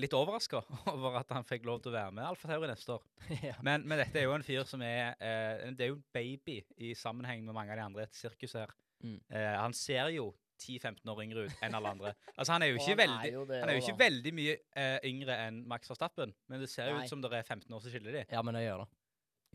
litt 0.00 0.14
overraska 0.16 0.62
over 0.94 1.18
at 1.20 1.34
han 1.36 1.44
fikk 1.44 1.66
lov 1.68 1.82
til 1.84 1.92
å 1.92 1.98
være 1.98 2.14
med 2.16 2.24
Alfa 2.24 2.48
Tauri 2.48 2.70
neste 2.70 2.96
år. 2.96 3.04
ja. 3.50 3.58
Men, 3.66 3.84
men 3.84 4.00
dette 4.00 4.20
er 4.20 4.28
jo 4.28 4.36
en 4.36 4.46
fyr 4.46 4.64
som 4.68 4.82
er 4.84 5.12
eh, 5.18 5.66
Det 5.76 5.86
er 5.86 5.92
jo 5.92 5.98
en 5.98 6.08
baby 6.16 6.62
i 6.80 6.94
sammenheng 6.96 7.44
med 7.44 7.56
mange 7.56 7.74
av 7.74 7.80
de 7.80 7.84
andre 7.84 8.06
i 8.06 8.08
et 8.08 8.16
sirkus 8.16 8.56
her. 8.56 8.72
Mm. 9.04 9.20
Eh, 9.28 9.52
han 9.60 9.76
ser 9.76 10.08
jo 10.14 10.30
10-15 10.62 11.10
år 11.10 11.22
yngre 11.24 11.46
ut 11.48 11.62
enn 11.66 11.76
alle 11.76 11.92
andre. 11.96 12.14
Altså 12.34 12.54
Han 12.54 12.64
er 12.64 12.72
jo 12.72 12.80
ikke 12.80 12.94
er 12.94 13.00
veldig 13.02 13.32
jo 13.34 13.46
det 13.48 13.60
han 13.60 13.70
er 13.70 13.76
jo 13.76 13.84
ikke 13.84 14.00
veldig 14.00 14.32
mye 14.38 14.58
eh, 14.80 14.98
yngre 15.10 15.38
enn 15.48 15.62
Max 15.68 15.90
Verstappen, 15.90 16.32
men 16.48 16.62
det 16.62 16.70
ser 16.72 16.92
jo 16.92 16.98
Nei. 16.98 17.04
ut 17.04 17.12
som 17.12 17.24
det 17.24 17.32
er 17.34 17.42
15 17.42 17.66
år 17.68 17.82
som 17.82 17.92
skiller 17.92 18.20
de. 18.20 18.26
Ja, 18.30 18.44
men 18.46 18.56
det 18.56 18.64
gjør 18.64 18.84
det. 18.84 18.92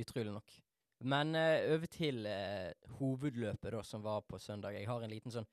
Utrolig 0.05 0.35
nok. 0.35 0.57
Men 1.01 1.35
eh, 1.35 1.71
over 1.73 1.87
til 1.87 2.25
eh, 2.27 2.73
hovedløpet 2.99 3.71
da, 3.71 3.83
som 3.87 4.01
var 4.03 4.21
på 4.27 4.39
søndag. 4.39 4.73
Jeg 4.75 4.87
har 4.89 5.01
en 5.05 5.09
liten 5.13 5.31
sånn 5.31 5.47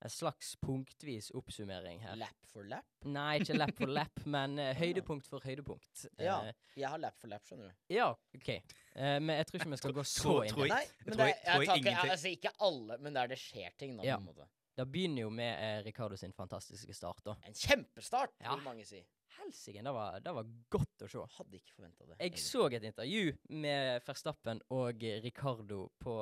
en 0.00 0.12
slags 0.14 0.52
punktvis 0.62 1.32
oppsummering 1.34 1.98
her. 2.04 2.14
Lap 2.20 2.36
for 2.46 2.62
lap? 2.70 2.84
Nei, 3.04 3.40
ikke 3.40 3.56
lap 3.58 3.72
for 3.74 3.90
lap, 3.90 4.20
men 4.34 4.54
eh, 4.62 4.70
høydepunkt 4.78 5.26
for 5.26 5.42
høydepunkt. 5.42 6.04
Ja. 6.22 6.36
Eh, 6.46 6.54
Jeg 6.78 6.86
har 6.92 7.00
lap 7.02 7.18
for 7.18 7.26
lap, 7.32 7.42
skjønner 7.48 7.72
du. 7.72 7.74
ja, 7.96 8.12
OK. 8.38 8.48
Eh, 8.54 9.16
men 9.18 9.32
jeg 9.40 9.48
tror 9.50 9.58
ikke 9.60 9.72
vi 9.74 9.80
skal 9.82 9.96
gå 9.98 10.04
så 10.06 10.22
tror- 10.22 10.44
inn 10.46 10.54
tror 10.54 10.66
i 10.66 10.70
det. 10.70 10.78
jeg- 10.78 10.92
Nei, 10.94 11.02
men 11.04 11.16
tror 11.16 11.18
det, 11.18 11.26
jeg- 11.26 11.42
jeg, 11.42 11.50
tror 11.50 11.64
jeg 11.64 11.68
tar 11.68 11.74
ikke, 11.74 11.88
ingenting. 11.90 12.14
altså, 12.14 12.32
ikke 12.38 12.54
alle, 12.68 12.98
men 13.02 13.18
der 13.18 13.26
det 13.34 13.38
skjer 13.42 13.76
ting, 13.82 13.96
da, 13.98 14.06
Ja. 14.06 14.16
på 14.16 14.20
en 14.22 14.30
måte. 14.30 14.48
Det 14.78 14.84
begynner 14.86 15.24
jo 15.24 15.30
med 15.34 15.52
eh, 15.58 15.80
Ricardo 15.82 16.16
sin 16.16 16.32
fantastiske 16.36 16.94
start, 16.94 17.22
da. 17.26 17.34
En 17.48 17.54
kjempestart, 17.58 18.36
Ja. 18.44 18.54
vil 18.54 18.64
mange 18.64 18.84
si. 18.86 19.00
Helsike, 19.38 19.82
det, 19.82 19.92
var- 19.94 20.20
det 20.22 20.32
var 20.34 20.46
godt 20.70 21.02
å 21.04 21.08
se. 21.10 21.24
Hadde 21.36 21.58
ikke 21.58 21.74
forventa 21.76 22.06
det. 22.06 22.16
Jeg 22.18 22.30
egentlig. 22.30 22.44
så 22.46 22.64
et 22.78 22.86
intervju 22.92 23.36
med 23.64 24.02
Verstappen 24.06 24.60
og 24.74 25.02
Ricardo 25.24 25.88
på 26.02 26.14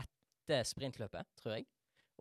etter 0.00 0.64
sprintløpet, 0.68 1.28
tror 1.40 1.56
jeg. 1.58 1.66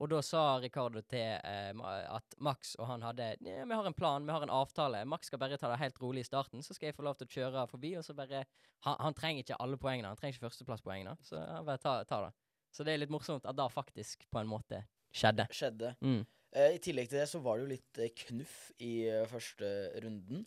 Og 0.01 0.09
da 0.09 0.21
sa 0.25 0.41
Ricardo 0.63 1.01
til 1.05 1.35
eh, 1.43 1.81
at 2.15 2.35
Max 2.41 2.75
og 2.79 2.87
han 2.89 3.03
hadde 3.05 3.35
«Ja, 3.45 3.65
Vi 3.69 3.75
har 3.75 3.85
en 3.85 3.93
plan, 3.93 4.25
vi 4.25 4.31
har 4.33 4.41
en 4.45 4.49
avtale. 4.49 5.03
Max 5.05 5.27
skal 5.29 5.39
bare 5.43 5.57
ta 5.61 5.69
det 5.69 5.77
helt 5.81 5.99
rolig 6.01 6.23
i 6.23 6.29
starten, 6.29 6.63
så 6.65 6.73
skal 6.73 6.87
jeg 6.89 6.95
få 6.97 7.03
lov 7.05 7.19
til 7.19 7.27
å 7.27 7.33
kjøre 7.35 7.65
forbi. 7.69 7.93
Og 7.99 8.03
så 8.07 8.15
bare 8.17 8.45
Han, 8.87 8.95
han 8.99 9.13
trenger 9.13 9.43
ikke 9.43 9.59
alle 9.61 9.77
poengene, 9.77 10.07
han 10.09 10.17
trenger 10.17 10.33
ikke 10.39 10.47
førsteplasspoengene. 10.47 11.17
Så 11.21 11.37
han 11.37 11.65
bare 11.67 11.77
ta, 11.77 11.99
ta 12.09 12.21
det. 12.25 12.31
Så 12.73 12.83
det 12.87 12.93
er 12.95 13.03
litt 13.03 13.11
morsomt 13.13 13.45
at 13.45 13.55
det 13.59 13.67
faktisk 13.69 14.25
på 14.31 14.39
en 14.41 14.47
måte 14.49 14.79
skjedde. 15.15 15.47
Skjedde. 15.55 15.93
Mm. 16.01 16.23
Eh, 16.51 16.75
I 16.75 16.81
tillegg 16.83 17.11
til 17.11 17.21
det 17.21 17.29
så 17.31 17.41
var 17.43 17.57
det 17.57 17.65
jo 17.65 17.73
litt 17.75 18.01
eh, 18.01 18.13
knuff 18.25 18.57
i 18.83 18.93
eh, 19.09 19.27
første 19.31 19.69
runden. 20.03 20.45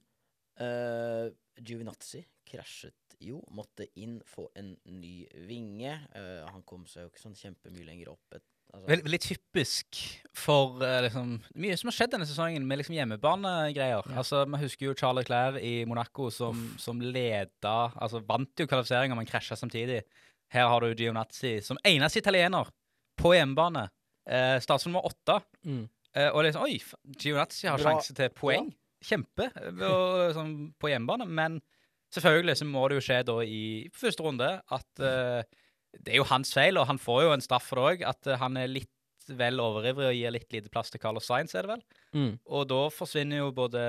Uh, 0.55 1.33
Giovinazzi 1.59 2.21
krasjet 2.47 3.17
jo, 3.19 3.41
måtte 3.51 3.89
inn 3.99 4.21
få 4.29 4.45
en 4.59 4.77
ny 4.87 5.25
vinge. 5.49 5.97
Uh, 6.15 6.45
han 6.47 6.63
kom 6.69 6.85
seg 6.87 7.03
jo 7.03 7.11
ikke 7.11 7.25
sånn 7.25 7.39
kjempemye 7.39 7.89
lenger 7.89 8.13
opp. 8.13 8.37
Et, 8.39 8.45
Altså, 8.75 8.89
Veldig, 8.89 9.05
veldig 9.05 9.21
typisk 9.23 9.99
for 10.35 10.81
uh, 10.83 10.97
liksom, 11.05 11.35
mye 11.63 11.77
som 11.79 11.91
har 11.91 11.95
skjedd 11.95 12.15
denne 12.17 12.27
sesongen 12.27 12.65
med 12.67 12.81
liksom 12.81 12.97
hjemmebanegreier. 12.97 14.09
Ja. 14.09 14.17
Altså, 14.19 14.41
Vi 14.51 14.61
husker 14.65 14.89
jo 14.89 14.97
Charlie 14.99 15.27
Clair 15.29 15.59
i 15.63 15.85
Monaco 15.87 16.27
som, 16.35 16.65
som 16.81 16.99
leda 16.99 17.75
Altså 17.95 18.23
vant 18.27 18.59
jo 18.59 18.67
kvalifiseringa, 18.67 19.15
men 19.15 19.29
krasja 19.31 19.55
samtidig. 19.59 20.01
Her 20.51 20.67
har 20.73 20.83
du 20.83 20.91
Giovinazzi 20.91 21.61
som 21.63 21.79
eneste 21.87 22.19
italiener 22.19 22.73
på 23.21 23.35
hjemmebane. 23.37 23.87
Eh, 24.27 24.57
Starter 24.65 24.89
nummer 24.91 25.07
åtte. 25.09 25.41
Mm. 25.67 25.85
Eh, 26.15 26.31
og 26.31 26.45
liksom, 26.47 26.65
oi, 26.65 26.79
Gionazzi 27.19 27.69
har 27.69 27.81
Bra. 27.81 27.93
sjanse 27.95 28.17
til 28.17 28.33
poeng. 28.37 28.71
Kjempe 29.05 29.51
og, 29.85 30.33
sånn, 30.33 30.55
på 30.81 30.89
hjemmebane. 30.89 31.27
Men 31.29 31.59
selvfølgelig 32.15 32.57
så 32.63 32.69
må 32.71 32.87
det 32.89 33.01
jo 33.01 33.05
skje 33.05 33.21
da 33.29 33.37
i 33.45 33.63
første 33.93 34.25
runde 34.25 34.49
at 34.73 35.05
eh, 35.05 35.43
det 36.01 36.15
er 36.15 36.21
jo 36.23 36.27
hans 36.31 36.51
feil, 36.55 36.79
og 36.81 36.89
han 36.89 36.99
får 36.99 37.27
jo 37.27 37.35
en 37.35 37.45
straff 37.45 37.69
for 37.71 37.81
det 37.81 37.85
òg, 37.91 38.09
at 38.15 38.31
eh, 38.31 38.41
han 38.41 38.57
er 38.59 38.73
litt 38.73 38.91
vel 39.29 39.61
overivrig 39.63 40.11
og 40.11 40.17
gir 40.19 40.35
litt 40.35 40.51
lite 40.53 40.73
plass 40.73 40.91
til 40.93 41.01
Carlos 41.01 41.29
Sainz, 41.29 41.55
er 41.57 41.65
det 41.65 41.77
vel? 41.77 41.85
Mm. 42.17 42.33
Og 42.53 42.67
da 42.69 42.83
forsvinner 42.93 43.41
jo 43.45 43.55
både 43.57 43.85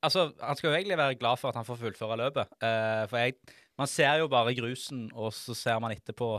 Altså, 0.00 0.30
han 0.40 0.56
skal 0.56 0.70
jo 0.70 0.76
egentlig 0.78 0.96
være 0.96 1.16
glad 1.20 1.36
for 1.36 1.50
at 1.50 1.58
han 1.58 1.66
får 1.68 1.76
fullføre 1.76 2.16
løpet. 2.16 2.54
Eh, 2.64 3.02
for 3.10 3.20
jeg 3.20 3.34
Man 3.76 3.88
ser 3.88 4.14
jo 4.22 4.30
bare 4.32 4.54
grusen, 4.56 5.10
og 5.12 5.28
så 5.36 5.52
ser 5.56 5.76
man 5.80 5.92
etterpå 5.92 6.38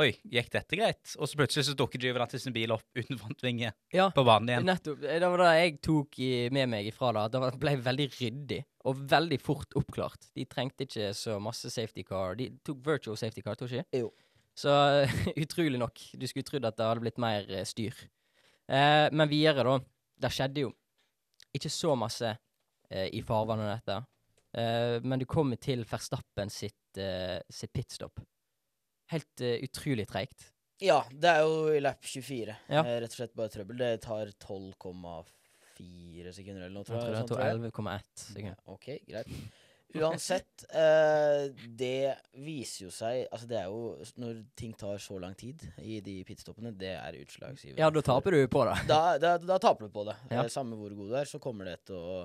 Oi, 0.00 0.14
gikk 0.32 0.48
dette 0.54 0.78
greit? 0.78 1.12
Og 1.20 1.28
så 1.28 1.36
plutselig 1.36 1.66
så 1.66 1.74
dukker 1.76 2.00
Giovanattis 2.00 2.46
sin 2.46 2.54
bil 2.54 2.72
opp 2.72 2.86
uten 2.96 3.18
frontvinge 3.20 3.72
Ja, 3.92 4.06
på 4.14 4.22
banen 4.24 4.48
igjen. 4.48 4.64
nettopp. 4.68 5.02
Det 5.02 5.28
var 5.28 5.42
det 5.42 5.48
jeg 5.58 5.74
tok 5.84 6.18
i, 6.24 6.30
med 6.56 6.70
meg 6.72 6.88
ifra 6.88 7.10
da. 7.16 7.26
Det 7.34 7.50
ble 7.60 7.74
veldig 7.84 8.06
ryddig 8.16 8.60
og 8.88 9.02
veldig 9.12 9.38
fort 9.44 9.76
oppklart. 9.76 10.30
De 10.38 10.46
trengte 10.48 10.86
ikke 10.86 11.10
så 11.18 11.36
masse 11.42 11.68
safety 11.74 12.04
car. 12.06 12.38
De 12.38 12.48
tok 12.64 12.80
virtual 12.86 13.18
safety 13.20 13.44
car, 13.44 13.58
tror 13.60 13.68
du 13.68 13.76
ikke? 13.80 14.00
Jo. 14.00 14.08
Så 14.56 14.72
utrolig 15.44 15.80
nok. 15.82 16.00
Du 16.16 16.24
skulle 16.30 16.48
trodd 16.48 16.64
at 16.70 16.78
det 16.80 16.88
hadde 16.88 17.04
blitt 17.04 17.20
mer 17.20 17.44
eh, 17.52 17.66
styr. 17.68 17.96
Eh, 18.70 19.06
men 19.12 19.28
videre, 19.28 19.66
da. 19.66 19.76
Det 20.24 20.32
skjedde 20.32 20.64
jo 20.64 20.72
ikke 21.56 21.70
så 21.72 21.92
masse 21.98 22.32
eh, 22.32 23.08
i 23.16 23.20
farvannet 23.26 23.68
av 23.68 23.76
dette. 23.76 24.00
Eh, 24.60 24.96
men 25.04 25.20
du 25.20 25.26
kommer 25.28 25.60
til 25.60 25.84
Verstappen 25.88 26.48
sitt, 26.52 26.78
eh, 26.96 27.36
sitt 27.52 27.72
pitstop. 27.76 28.22
Helt 29.10 29.42
uh, 29.44 29.56
utrolig 29.66 30.06
treigt. 30.10 30.50
Ja, 30.80 31.02
det 31.12 31.28
er 31.28 31.42
jo 31.44 31.72
i 31.76 31.80
lap 31.82 32.04
24. 32.08 32.54
Ja. 32.72 32.80
Eh, 32.80 32.98
rett 33.02 33.12
og 33.12 33.18
slett 33.18 33.34
bare 33.36 33.52
trøbbel. 33.52 33.76
Det 33.82 33.90
tar 34.06 34.30
12,4 34.40 36.32
sekunder 36.32 36.62
eller 36.64 36.72
noe, 36.78 36.86
Jeg 36.86 36.88
tror 36.88 37.02
tror 37.02 37.04
jeg. 37.04 37.10
det 37.12 37.18
sånt, 37.20 37.32
tok 37.34 37.42
11,1 37.44 38.22
sekunder. 38.22 38.54
Ja, 38.54 38.72
ok, 38.72 38.86
greit. 39.10 39.34
Uansett, 40.00 40.64
eh, 40.82 41.50
det 41.66 42.14
viser 42.38 42.84
jo 42.84 42.92
seg 42.94 43.24
Altså, 43.26 43.48
det 43.50 43.56
er 43.58 43.64
jo 43.72 43.96
Når 44.22 44.36
ting 44.54 44.70
tar 44.78 45.00
så 45.02 45.16
lang 45.18 45.34
tid 45.34 45.64
i 45.82 45.96
de 46.04 46.20
pitstoppene, 46.28 46.70
det 46.78 46.92
er 46.94 47.18
utslagsgivende. 47.18 47.80
Ja, 47.82 47.90
da 47.90 48.02
taper 48.06 48.38
du 48.38 48.44
på 48.48 48.62
det. 48.70 48.76
Da, 48.92 49.18
da, 49.18 49.34
da 49.42 49.58
taper 49.58 49.88
du 49.88 49.94
på 49.94 50.06
det. 50.08 50.16
Ja. 50.30 50.44
Eh, 50.44 50.52
samme 50.52 50.78
hvor 50.78 50.94
god 50.94 51.10
du 51.10 51.18
er, 51.18 51.28
så 51.28 51.42
kommer 51.42 51.68
det 51.68 51.80
til 51.90 51.98
å 51.98 52.20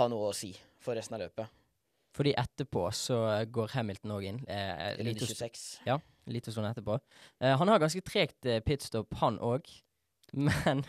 ha 0.00 0.08
noe 0.10 0.32
å 0.32 0.34
si 0.34 0.54
for 0.82 0.96
resten 0.98 1.18
av 1.18 1.26
løpet. 1.28 1.60
Fordi 2.14 2.34
etterpå 2.38 2.86
så 2.94 3.16
går 3.50 3.72
Hamilton 3.74 4.12
òg 4.14 4.26
inn. 4.28 4.36
Eh, 4.46 4.92
og 5.00 5.04
lite, 5.08 5.26
26. 5.26 5.64
lite 6.30 6.52
sånn 6.54 6.68
etterpå. 6.70 7.00
Eh, 7.42 7.56
han 7.58 7.68
har 7.72 7.82
ganske 7.82 8.02
tregt 8.06 8.46
eh, 8.46 8.60
pitstop, 8.62 9.14
han 9.18 9.40
òg. 9.42 9.66
Men 10.32 10.84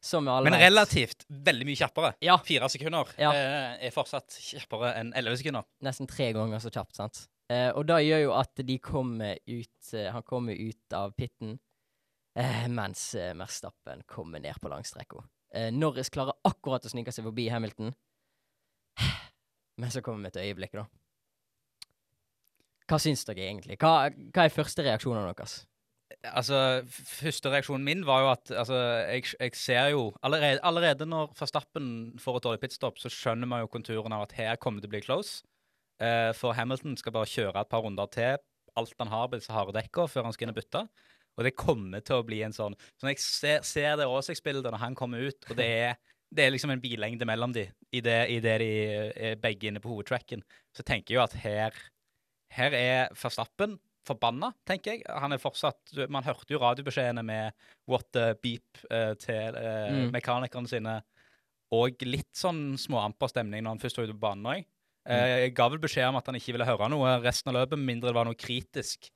som 0.00 0.28
alle 0.32 0.48
Men 0.48 0.56
relativt 0.60 1.26
veldig 1.28 1.66
mye 1.68 1.76
kjappere. 1.76 2.14
Ja. 2.24 2.38
Fire 2.44 2.68
sekunder 2.72 3.10
Ja. 3.20 3.30
eh, 3.36 3.74
er 3.86 3.92
fortsatt 3.92 4.32
kjappere 4.40 4.94
enn 4.96 5.12
elleve 5.16 5.36
sekunder. 5.36 5.66
Nesten 5.84 6.08
tre 6.08 6.30
ganger 6.36 6.62
så 6.64 6.72
kjapt, 6.72 6.96
sant. 6.96 7.26
Eh, 7.52 7.68
og 7.76 7.84
da 7.90 7.98
gjør 8.00 8.22
jo 8.24 8.32
at 8.38 8.62
de 8.64 8.76
kommer 8.78 9.36
ut 9.50 9.88
eh, 9.98 10.06
Han 10.14 10.22
kommer 10.22 10.54
ut 10.54 10.94
av 10.94 11.10
pitten 11.18 11.56
eh, 12.38 12.68
mens 12.70 13.08
eh, 13.18 13.32
Merstappen 13.36 14.04
kommer 14.08 14.40
ned 14.40 14.56
på 14.62 14.70
langstrekka. 14.72 15.24
Eh, 15.52 15.68
Norris 15.74 16.08
klarer 16.14 16.36
akkurat 16.46 16.86
å 16.86 16.92
snike 16.92 17.12
seg 17.12 17.26
forbi 17.26 17.48
Hamilton. 17.50 17.90
Men 19.80 19.92
så 19.92 20.02
kommer 20.04 20.28
vi 20.28 20.34
til 20.36 20.50
øyeblikket, 20.50 20.82
da. 20.82 20.86
Hva 22.90 22.98
syns 22.98 23.22
dere 23.26 23.46
egentlig? 23.46 23.78
Hva, 23.78 24.10
hva 24.34 24.44
er 24.44 24.54
første 24.54 24.84
reaksjonen 24.84 25.28
deres? 25.30 25.60
Altså, 26.26 26.82
Første 26.90 27.52
reaksjonen 27.52 27.86
min 27.86 28.02
var 28.06 28.24
jo 28.24 28.30
at 28.32 28.50
altså, 28.50 28.80
jeg, 29.06 29.28
jeg 29.38 29.54
ser 29.56 29.92
jo 29.94 30.08
allerede, 30.26 30.58
allerede 30.66 31.06
når 31.06 31.30
Verstappen 31.38 32.18
får 32.20 32.40
et 32.40 32.48
dårlig 32.48 32.62
pitstop, 32.64 32.98
så 32.98 33.12
skjønner 33.12 33.48
man 33.48 33.62
jo 33.62 33.70
konturen 33.70 34.12
av 34.16 34.26
at 34.26 34.34
her 34.36 34.58
kommer 34.60 34.82
det 34.82 34.88
til 34.88 34.90
å 34.90 34.96
bli 34.96 35.04
close. 35.06 35.44
Uh, 36.00 36.32
for 36.36 36.56
Hamilton 36.56 36.96
skal 36.98 37.14
bare 37.14 37.30
kjøre 37.30 37.62
et 37.62 37.70
par 37.70 37.84
runder 37.84 38.10
til. 38.10 38.42
Alt 38.80 38.94
han 38.98 39.12
har, 39.12 39.30
blir 39.30 39.42
disse 39.42 39.54
harde 39.54 39.76
dekka 39.76 40.08
før 40.10 40.26
han 40.26 40.34
skal 40.34 40.48
inn 40.48 40.54
og 40.54 40.58
bytte. 40.58 40.84
Og 41.38 41.46
det 41.46 41.56
kommer 41.56 42.02
til 42.04 42.20
å 42.20 42.26
bli 42.26 42.40
en 42.44 42.54
sånn 42.54 42.74
Så 42.98 43.06
når 43.06 43.14
jeg 43.14 43.22
ser, 43.22 43.62
ser 43.66 43.94
det 44.00 44.08
åsiktsbildet 44.10 44.66
når 44.66 44.82
han 44.82 44.96
kommer 44.98 45.22
ut, 45.30 45.46
og 45.46 45.56
det 45.56 45.68
er, 45.86 46.00
det 46.30 46.44
er 46.44 46.52
liksom 46.54 46.70
en 46.74 46.82
billengde 46.82 47.26
mellom 47.26 47.52
de 47.54 47.66
idet 47.96 48.20
i 48.30 48.38
det 48.42 48.56
de 48.62 48.72
er 49.30 49.38
begge 49.42 49.70
inne 49.70 49.82
på 49.82 49.90
hovedtracken, 49.90 50.44
så 50.76 50.84
tenker 50.86 51.14
jeg 51.14 51.18
jo 51.18 51.24
at 51.24 51.38
her 51.42 51.80
her 52.54 52.74
er 52.74 53.14
Verstappen 53.14 53.76
forbanna, 54.06 54.50
tenker 54.66 54.96
jeg. 54.96 55.04
Han 55.06 55.34
er 55.34 55.40
fortsatt 55.42 55.94
Man 56.10 56.26
hørte 56.26 56.54
jo 56.54 56.60
radiobeskjedene 56.62 57.22
med 57.26 57.52
what 57.90 58.08
the 58.16 58.32
beep 58.42 58.80
uh, 58.90 59.14
til 59.20 59.54
uh, 59.54 59.90
Mm. 59.90 60.10
mekanikerne 60.14 60.70
sine. 60.70 60.96
Og 61.70 62.02
litt 62.02 62.30
sånn 62.34 62.74
småamper 62.80 63.30
stemning 63.30 63.62
når 63.62 63.76
han 63.76 63.82
først 63.82 63.98
var 63.98 64.08
ute 64.08 64.16
på 64.16 64.24
banen 64.24 64.48
òg. 64.50 64.64
Mm. 65.06 65.12
Eh, 65.14 65.36
jeg 65.44 65.54
ga 65.54 65.68
vel 65.70 65.82
beskjed 65.82 66.08
om 66.10 66.18
at 66.18 66.26
han 66.26 66.36
ikke 66.38 66.56
ville 66.56 66.66
høre 66.66 66.88
noe 66.90 67.12
resten 67.22 67.52
av 67.52 67.60
løpet, 67.60 67.78
mindre 67.78 68.10
det 68.10 68.16
var 68.16 68.26
noe 68.26 68.38
kritisk 68.38 69.06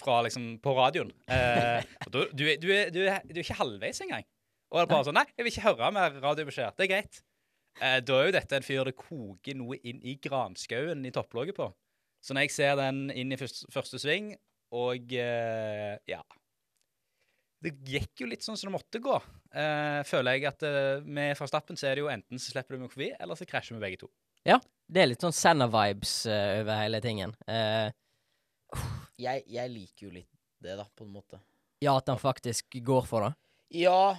fra 0.00 0.22
liksom 0.24 0.56
på 0.64 0.72
radioen. 0.78 1.12
Uh, 1.28 1.84
du, 2.08 2.22
du, 2.32 2.44
du, 2.56 2.70
er, 2.72 2.88
du, 2.94 3.02
er, 3.04 3.20
du 3.28 3.36
er 3.36 3.44
ikke 3.44 3.58
halvveis 3.60 4.00
engang. 4.06 4.24
Og 4.68 4.88
bare 4.90 5.06
sånn 5.06 5.16
Nei, 5.16 5.26
jeg 5.32 5.46
vil 5.46 5.54
ikke 5.54 5.66
høre 5.70 5.90
mer 5.96 6.16
radiobeskjeder. 6.22 6.76
Det 6.76 6.86
er 6.86 6.92
greit. 6.92 7.20
Eh, 7.78 8.00
da 8.04 8.18
er 8.18 8.28
jo 8.28 8.34
dette 8.34 8.58
en 8.58 8.66
fyr 8.66 8.88
det 8.88 8.96
koker 8.98 9.56
noe 9.56 9.78
inn 9.86 10.00
i 10.02 10.16
granskauen 10.22 11.06
i 11.06 11.12
topplogget 11.14 11.56
på. 11.56 11.70
Så 12.24 12.34
når 12.34 12.48
jeg 12.48 12.54
ser 12.56 12.76
den 12.80 13.06
inn 13.14 13.32
i 13.32 13.38
første, 13.38 13.68
første 13.72 14.00
sving, 14.02 14.32
og 14.74 15.12
eh, 15.16 15.94
ja 16.10 16.18
Det 17.64 17.70
gikk 17.88 18.20
jo 18.20 18.26
litt 18.28 18.44
sånn 18.44 18.58
som 18.58 18.68
det 18.68 18.74
måtte 18.74 19.00
gå. 19.00 19.14
Eh, 19.56 20.00
føler 20.06 20.36
jeg 20.36 20.50
at 20.50 20.64
eh, 20.66 21.06
med 21.06 21.32
Verstappen 21.38 21.78
så 21.78 21.88
er 21.88 21.96
det 21.96 22.04
jo 22.04 22.10
enten 22.12 22.42
så 22.42 22.52
slipper 22.52 22.76
du 22.76 22.84
meg 22.84 22.92
forbi, 22.92 23.08
eller 23.16 23.38
så 23.38 23.46
krasjer 23.48 23.78
vi 23.78 23.84
begge 23.86 24.02
to. 24.04 24.10
Ja, 24.46 24.60
Det 24.88 25.02
er 25.02 25.08
litt 25.10 25.24
sånn 25.24 25.34
Senna-vibes 25.34 26.12
eh, 26.30 26.60
over 26.60 26.82
hele 26.82 27.00
tingen. 27.04 27.32
Uh. 27.48 27.88
Jeg, 29.18 29.42
jeg 29.48 29.72
liker 29.72 30.06
jo 30.06 30.12
litt 30.14 30.30
det, 30.62 30.76
da, 30.78 30.84
på 30.84 31.06
en 31.06 31.14
måte. 31.14 31.40
ja, 31.80 31.96
at 31.96 32.08
han 32.10 32.20
faktisk 32.20 32.76
går 32.84 33.06
for 33.08 33.26
det. 33.26 33.32
Ja, 33.80 34.16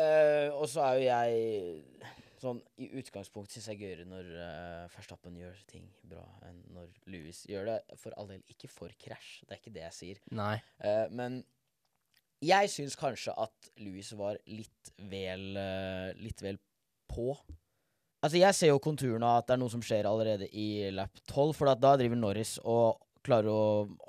eh, 0.00 0.48
og 0.54 0.66
så 0.70 0.86
er 0.86 0.98
jo 0.98 1.06
jeg 1.06 2.10
sånn 2.40 2.60
I 2.80 2.88
utgangspunktet 3.00 3.58
syns 3.58 3.68
jeg 3.68 3.76
er 3.76 3.82
gøyere 3.84 4.08
når 4.08 4.28
uh, 4.32 4.92
Verstappen 4.94 5.36
gjør 5.36 5.58
ting 5.68 5.84
bra, 6.08 6.24
enn 6.48 6.60
når 6.72 6.88
Louis 7.12 7.42
gjør 7.50 7.68
det. 7.68 7.78
For 8.00 8.16
all 8.16 8.30
del, 8.32 8.42
ikke 8.48 8.70
for 8.72 8.92
krasj, 9.00 9.42
det 9.44 9.56
er 9.56 9.60
ikke 9.60 9.74
det 9.74 9.84
jeg 9.84 9.96
sier. 9.98 10.22
Nei. 10.36 10.54
Uh, 10.80 11.06
men 11.12 11.42
jeg 12.40 12.72
syns 12.72 12.96
kanskje 12.96 13.34
at 13.36 13.72
Louis 13.84 14.08
var 14.16 14.40
litt 14.48 14.92
vel 15.10 15.50
uh, 15.60 16.08
Litt 16.20 16.40
vel 16.44 16.56
på. 17.10 17.34
Altså, 18.20 18.38
jeg 18.40 18.56
ser 18.56 18.72
jo 18.72 18.80
konturene 18.82 19.26
av 19.26 19.42
at 19.42 19.50
det 19.50 19.56
er 19.56 19.62
noe 19.62 19.72
som 19.72 19.84
skjer 19.84 20.08
allerede 20.08 20.48
i 20.48 20.88
lap 20.92 21.20
12, 21.26 21.54
for 21.56 21.72
at 21.72 21.80
da 21.80 21.94
driver 22.00 22.20
Norris 22.20 22.56
og 22.64 23.00
klarer 23.26 23.50
å 23.52 23.64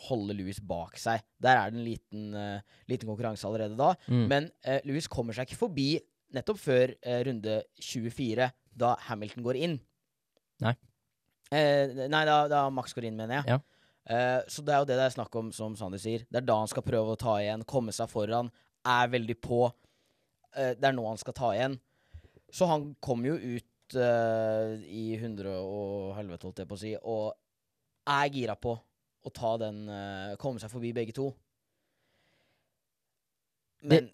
holde 0.08 0.36
Louis 0.38 0.60
bak 0.64 1.00
seg. 1.00 1.24
Der 1.42 1.58
er 1.58 1.72
det 1.72 1.80
en 1.80 1.88
liten, 1.88 2.30
uh, 2.36 2.82
liten 2.92 3.10
konkurranse 3.10 3.48
allerede 3.50 3.80
da. 3.80 3.94
Mm. 4.08 4.26
Men 4.32 4.50
uh, 4.68 4.80
Louis 4.88 5.10
kommer 5.12 5.38
seg 5.38 5.50
ikke 5.50 5.64
forbi 5.66 5.90
nettopp 6.36 6.62
før 6.64 6.96
uh, 6.96 7.20
runde 7.28 7.60
24, 7.82 8.48
da 8.82 8.96
Hamilton 9.10 9.46
går 9.46 9.60
inn. 9.68 9.78
Nei. 10.64 10.76
Eh, 11.52 12.08
nei, 12.08 12.24
da, 12.28 12.46
da 12.48 12.66
Max 12.72 12.96
går 12.96 13.10
inn, 13.10 13.18
mener 13.20 13.42
jeg. 13.42 13.52
Ja. 13.52 13.60
Eh, 14.12 14.40
så 14.50 14.64
det 14.66 14.74
er 14.74 14.82
jo 14.82 14.88
det 14.90 14.98
det 14.98 15.08
er 15.10 15.16
snakk 15.18 15.36
om, 15.38 15.52
som 15.56 15.76
Sander 15.78 16.02
sier. 16.02 16.24
Det 16.30 16.42
er 16.42 16.48
da 16.48 16.58
han 16.62 16.72
skal 16.72 16.86
prøve 16.86 17.14
å 17.14 17.20
ta 17.20 17.36
igjen, 17.42 17.66
komme 17.68 17.94
seg 17.96 18.10
foran, 18.12 18.52
er 18.88 19.12
veldig 19.12 19.38
på. 19.44 19.66
Eh, 20.56 20.74
det 20.80 20.90
er 20.90 20.96
nå 20.96 21.06
han 21.10 21.20
skal 21.22 21.36
ta 21.38 21.52
igjen. 21.58 21.76
Så 22.52 22.68
han 22.72 22.92
kommer 23.04 23.34
jo 23.34 23.58
ut 23.58 23.98
eh, 24.00 24.80
i 24.88 25.06
hundre 25.22 25.58
og 25.60 26.16
helvete, 26.18 26.48
holdt 26.48 26.64
jeg 26.64 26.72
på 26.72 26.80
å 26.80 26.82
si, 26.82 26.94
og 26.96 27.36
er 28.12 28.32
gira 28.34 28.56
på 28.60 28.78
å 29.22 29.32
ta 29.34 29.56
den 29.62 29.86
uh, 29.90 30.34
Komme 30.42 30.62
seg 30.62 30.72
forbi 30.72 30.94
begge 30.96 31.16
to. 31.16 31.30
Men 33.82 34.10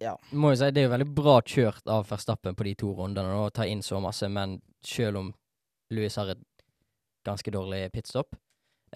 ja. 0.00 0.14
Må 0.30 0.52
jo 0.52 0.60
si, 0.60 0.70
Det 0.70 0.82
er 0.82 0.86
jo 0.86 0.94
veldig 0.94 1.10
bra 1.16 1.40
kjørt 1.42 1.88
av 1.90 2.06
Verstappen 2.10 2.56
på 2.56 2.66
de 2.68 2.74
to 2.78 2.92
rundene 2.96 3.34
å 3.34 3.50
ta 3.54 3.66
inn 3.66 3.82
så 3.82 3.98
masse, 4.00 4.28
men 4.30 4.60
selv 4.84 5.18
om 5.18 5.32
Louis 5.92 6.16
har 6.16 6.30
et 6.32 6.44
ganske 7.26 7.50
dårlig 7.50 7.88
pitstop. 7.92 8.36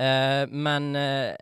uh, 0.00 0.44
men 0.50 0.94
uh, 0.96 1.34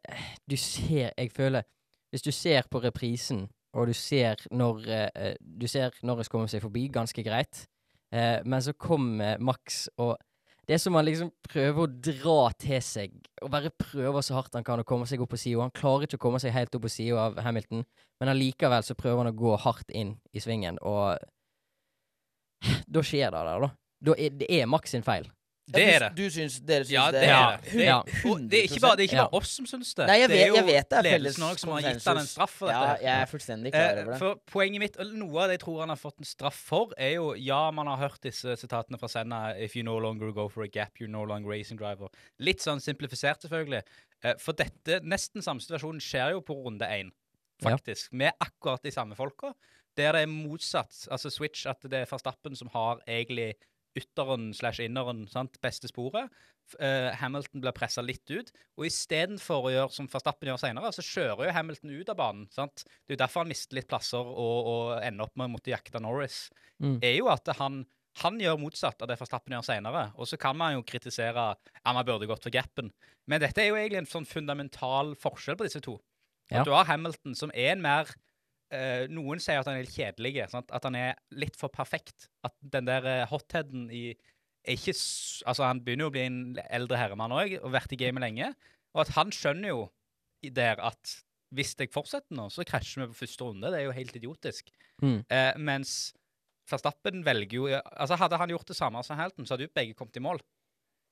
du 0.47 0.57
ser 0.57 1.13
Jeg 1.17 1.31
føler 1.33 1.63
Hvis 2.11 2.23
du 2.23 2.31
ser 2.31 2.63
på 2.71 2.79
reprisen, 2.79 3.49
og 3.73 3.87
du 3.87 3.93
ser 3.93 4.37
når 4.51 4.85
uh, 4.89 5.35
Du 5.41 5.67
ser 5.67 5.95
Norris 6.03 6.29
kommer 6.29 6.47
seg 6.47 6.63
forbi 6.63 6.89
ganske 6.89 7.23
greit, 7.23 7.67
men 8.45 8.63
så 8.63 8.73
kommer 8.79 9.41
Max 9.43 9.89
og 9.99 10.15
Det 10.65 10.77
er 10.77 10.81
som 10.81 10.97
han 10.97 11.05
liksom 11.05 11.31
prøver 11.45 11.85
å 11.85 11.91
dra 12.09 12.39
til 12.61 12.81
seg, 12.85 13.17
og 13.45 13.51
bare 13.53 13.73
prøver 13.77 14.25
så 14.25 14.39
hardt 14.39 14.57
han 14.57 14.65
kan 14.65 14.81
å 14.81 14.87
komme 14.89 15.09
seg 15.09 15.21
opp 15.21 15.35
på 15.35 15.41
sida. 15.41 15.61
Han 15.61 15.75
klarer 15.77 16.09
ikke 16.09 16.17
å 16.21 16.25
komme 16.25 16.41
seg 16.41 16.55
helt 16.57 16.75
opp 16.77 16.87
på 16.87 16.93
sida 16.93 17.27
av 17.27 17.41
Hamilton, 17.45 17.85
men 18.21 18.33
allikevel 18.33 18.87
så 18.87 18.97
prøver 18.97 19.25
han 19.25 19.33
å 19.35 19.37
gå 19.37 19.57
hardt 19.61 19.93
inn 19.93 20.17
i 20.33 20.41
svingen, 20.41 20.81
og 20.81 21.21
da 22.89 23.05
skjer 23.05 23.35
det 23.35 23.45
der, 23.45 23.67
da. 23.67 23.71
da 24.09 24.17
er, 24.17 24.37
det 24.41 24.49
er 24.57 24.71
Max 24.71 24.95
sin 24.95 25.05
feil. 25.05 25.29
Det 25.67 25.81
er 25.95 25.99
det. 25.99 26.09
Du 26.17 26.27
syns 26.29 26.59
dere 26.61 26.85
syns 26.85 26.91
Ja, 26.93 27.05
det 27.11 27.21
det 27.23 27.29
er 27.33 27.57
det. 27.57 27.73
det, 27.73 27.85
Ja. 27.87 27.99
er, 28.05 28.49
det 28.49 28.59
er 28.59 28.63
ikke 28.69 28.81
bare, 28.85 28.93
er 29.01 29.07
ikke 29.09 29.17
Ja. 29.17 29.23
bare 29.29 29.41
oss 29.41 29.49
som 29.57 29.65
syns 29.67 29.95
det. 29.95 30.07
Nei, 30.07 30.19
jeg 30.21 30.29
det 30.29 30.37
vet, 30.37 30.43
er 30.45 30.49
jo 30.49 30.55
jeg 30.57 30.67
vet 30.67 30.89
det 30.91 30.99
er 30.99 31.03
ledelsen 31.19 31.43
òg 31.49 31.59
som 31.59 31.71
har 31.73 31.81
gitt 31.81 32.05
han 32.05 32.19
en 32.19 32.27
straff 32.27 32.51
for 32.51 32.67
dette. 32.69 32.81
Ja, 32.81 32.97
jeg 33.01 33.23
er 33.23 33.27
fullstendig 33.33 33.73
klar 33.73 33.81
Eh, 33.97 34.03
over 34.03 34.11
det. 34.13 34.19
for 34.19 34.35
poenget 34.53 34.79
mitt, 34.81 34.97
noe 35.15 35.39
av 35.43 35.49
det 35.49 35.55
jeg 35.57 35.61
tror 35.65 35.81
han 35.81 35.89
har 35.89 35.97
fått 35.97 36.19
en 36.21 36.25
straff 36.25 36.55
for, 36.55 36.93
er 36.99 37.15
jo 37.15 37.33
Ja, 37.35 37.71
man 37.71 37.87
har 37.87 37.97
hørt 37.97 38.21
disse 38.21 38.57
sitatene 38.61 38.99
fra 39.01 39.09
Senna 39.09 39.55
If 39.57 39.75
you 39.77 39.83
no 39.83 39.97
longer 39.99 40.33
go 40.33 40.49
for 40.49 40.63
a 40.65 40.69
gap, 40.69 40.99
you're 41.01 41.09
no 41.09 41.25
longer 41.25 41.49
racing 41.49 41.79
driver. 41.79 42.09
Litt 42.39 42.61
sånn 42.61 42.79
simplifisert, 42.81 43.41
selvfølgelig. 43.41 43.83
Eh, 44.23 44.35
for 44.39 44.53
dette, 44.53 45.01
nesten 45.03 45.41
samme 45.43 45.61
situasjon 45.61 45.99
skjer 45.99 46.33
jo 46.33 46.41
på 46.43 46.55
runde 46.63 46.85
én, 46.85 47.11
Ja. 47.63 47.71
faktisk. 47.71 48.13
Med 48.13 48.33
akkurat 48.39 48.83
de 48.83 48.91
samme 48.91 49.15
folka. 49.17 49.55
Der 49.97 50.13
det 50.13 50.23
er 50.23 50.27
motsatt, 50.27 51.09
altså 51.11 51.31
switch, 51.31 51.67
at 51.67 51.81
det 51.83 51.93
er 51.95 52.05
Verstappen 52.07 52.55
som 52.57 52.69
har 52.69 52.99
egentlig 53.09 53.55
ytteren 53.99 54.51
slash 54.57 54.83
inneren, 54.85 55.25
sant, 55.31 55.57
beste 55.63 55.89
sporet. 55.91 56.33
Eh, 56.81 57.11
Hamilton 57.21 57.63
blir 57.63 57.75
pressa 57.77 58.03
litt 58.03 58.31
ut. 58.31 58.51
Og 58.79 58.87
istedenfor 58.89 59.69
å 59.69 59.73
gjøre 59.75 59.95
som 59.95 60.09
Verstappen 60.11 60.51
gjør 60.51 60.63
senere, 60.63 60.93
så 60.97 61.05
kjører 61.05 61.49
jo 61.49 61.57
Hamilton 61.57 61.93
ut 61.95 62.13
av 62.13 62.19
banen. 62.19 62.47
sant? 62.55 62.85
Det 62.85 63.15
er 63.15 63.19
jo 63.19 63.23
derfor 63.25 63.45
han 63.45 63.53
mister 63.53 63.79
litt 63.79 63.91
plasser 63.91 64.23
og, 64.23 64.71
og 64.71 64.95
ender 65.01 65.29
opp 65.29 65.37
med 65.39 65.51
å 65.51 65.55
måtte 65.57 65.75
jakte 65.75 66.03
Norris. 66.03 66.49
Mm. 66.83 66.99
er 67.05 67.15
jo 67.19 67.29
at 67.31 67.53
han, 67.61 67.85
han 68.25 68.41
gjør 68.43 68.59
motsatt 68.65 69.05
av 69.05 69.11
det 69.11 69.19
Verstappen 69.21 69.55
gjør 69.57 69.69
senere. 69.69 70.09
Og 70.19 70.31
så 70.31 70.41
kan 70.41 70.59
man 70.59 70.79
jo 70.79 70.87
kritisere 70.87 71.53
ja, 71.55 71.93
man 71.93 72.05
burde 72.07 72.31
gått 72.31 72.49
for 72.49 72.55
gapen. 72.55 72.91
Men 73.31 73.45
dette 73.45 73.63
er 73.63 73.71
jo 73.71 73.79
egentlig 73.79 74.03
en 74.03 74.11
sånn 74.11 74.29
fundamental 74.29 75.15
forskjell 75.21 75.61
på 75.61 75.69
disse 75.69 75.85
to. 75.85 76.01
Ja. 76.51 76.61
At 76.61 76.69
du 76.69 76.75
har 76.75 76.89
Hamilton, 76.91 77.37
som 77.39 77.53
er 77.55 77.73
en 77.73 77.85
mer 77.85 78.11
eh, 78.75 79.07
Noen 79.15 79.41
sier 79.43 79.61
at 79.63 79.69
han 79.71 79.79
er 79.79 79.85
litt 79.87 79.95
kjedelig. 79.97 80.35
Sant? 80.53 80.71
At 80.75 80.85
han 80.89 80.97
er 80.99 81.15
litt 81.39 81.57
for 81.61 81.73
perfekt. 81.73 82.29
At 82.47 82.55
den 82.75 82.89
der 82.91 83.07
eh, 83.11 83.27
hotheaden 83.31 83.87
i 83.95 84.07
er 84.65 84.79
ikke 84.79 84.95
s- 84.97 85.43
Altså, 85.47 85.67
han 85.69 85.81
begynner 85.85 86.07
jo 86.07 86.11
å 86.13 86.15
bli 86.15 86.25
en 86.27 86.39
eldre 86.73 86.97
herremann 87.01 87.33
òg, 87.37 87.59
og 87.63 87.73
vært 87.75 87.93
i 87.93 88.01
gamet 88.01 88.25
lenge. 88.25 88.51
Og 88.95 89.03
at 89.05 89.15
han 89.17 89.31
skjønner 89.35 89.69
jo 89.75 89.81
der 90.55 90.81
at 90.85 91.19
hvis 91.55 91.75
jeg 91.79 91.91
fortsetter 91.95 92.35
nå, 92.37 92.49
så 92.51 92.65
krasjer 92.67 93.05
vi 93.05 93.13
på 93.13 93.19
første 93.23 93.45
runde. 93.47 93.71
Det 93.71 93.79
er 93.81 93.85
jo 93.87 93.95
helt 93.97 94.17
idiotisk. 94.19 94.71
Mm. 95.03 95.21
Eh, 95.31 95.53
mens 95.63 96.13
Verstappen 96.71 97.21
velger 97.27 97.59
jo 97.59 97.65
Altså 97.77 98.17
Hadde 98.17 98.39
han 98.41 98.49
gjort 98.55 98.71
det 98.71 98.77
samme 98.79 99.03
som 99.05 99.19
Hamilton, 99.19 99.45
så 99.47 99.53
hadde 99.55 99.67
jo 99.67 99.73
begge 99.77 99.95
kommet 99.99 100.17
i 100.17 100.23
mål. 100.25 100.41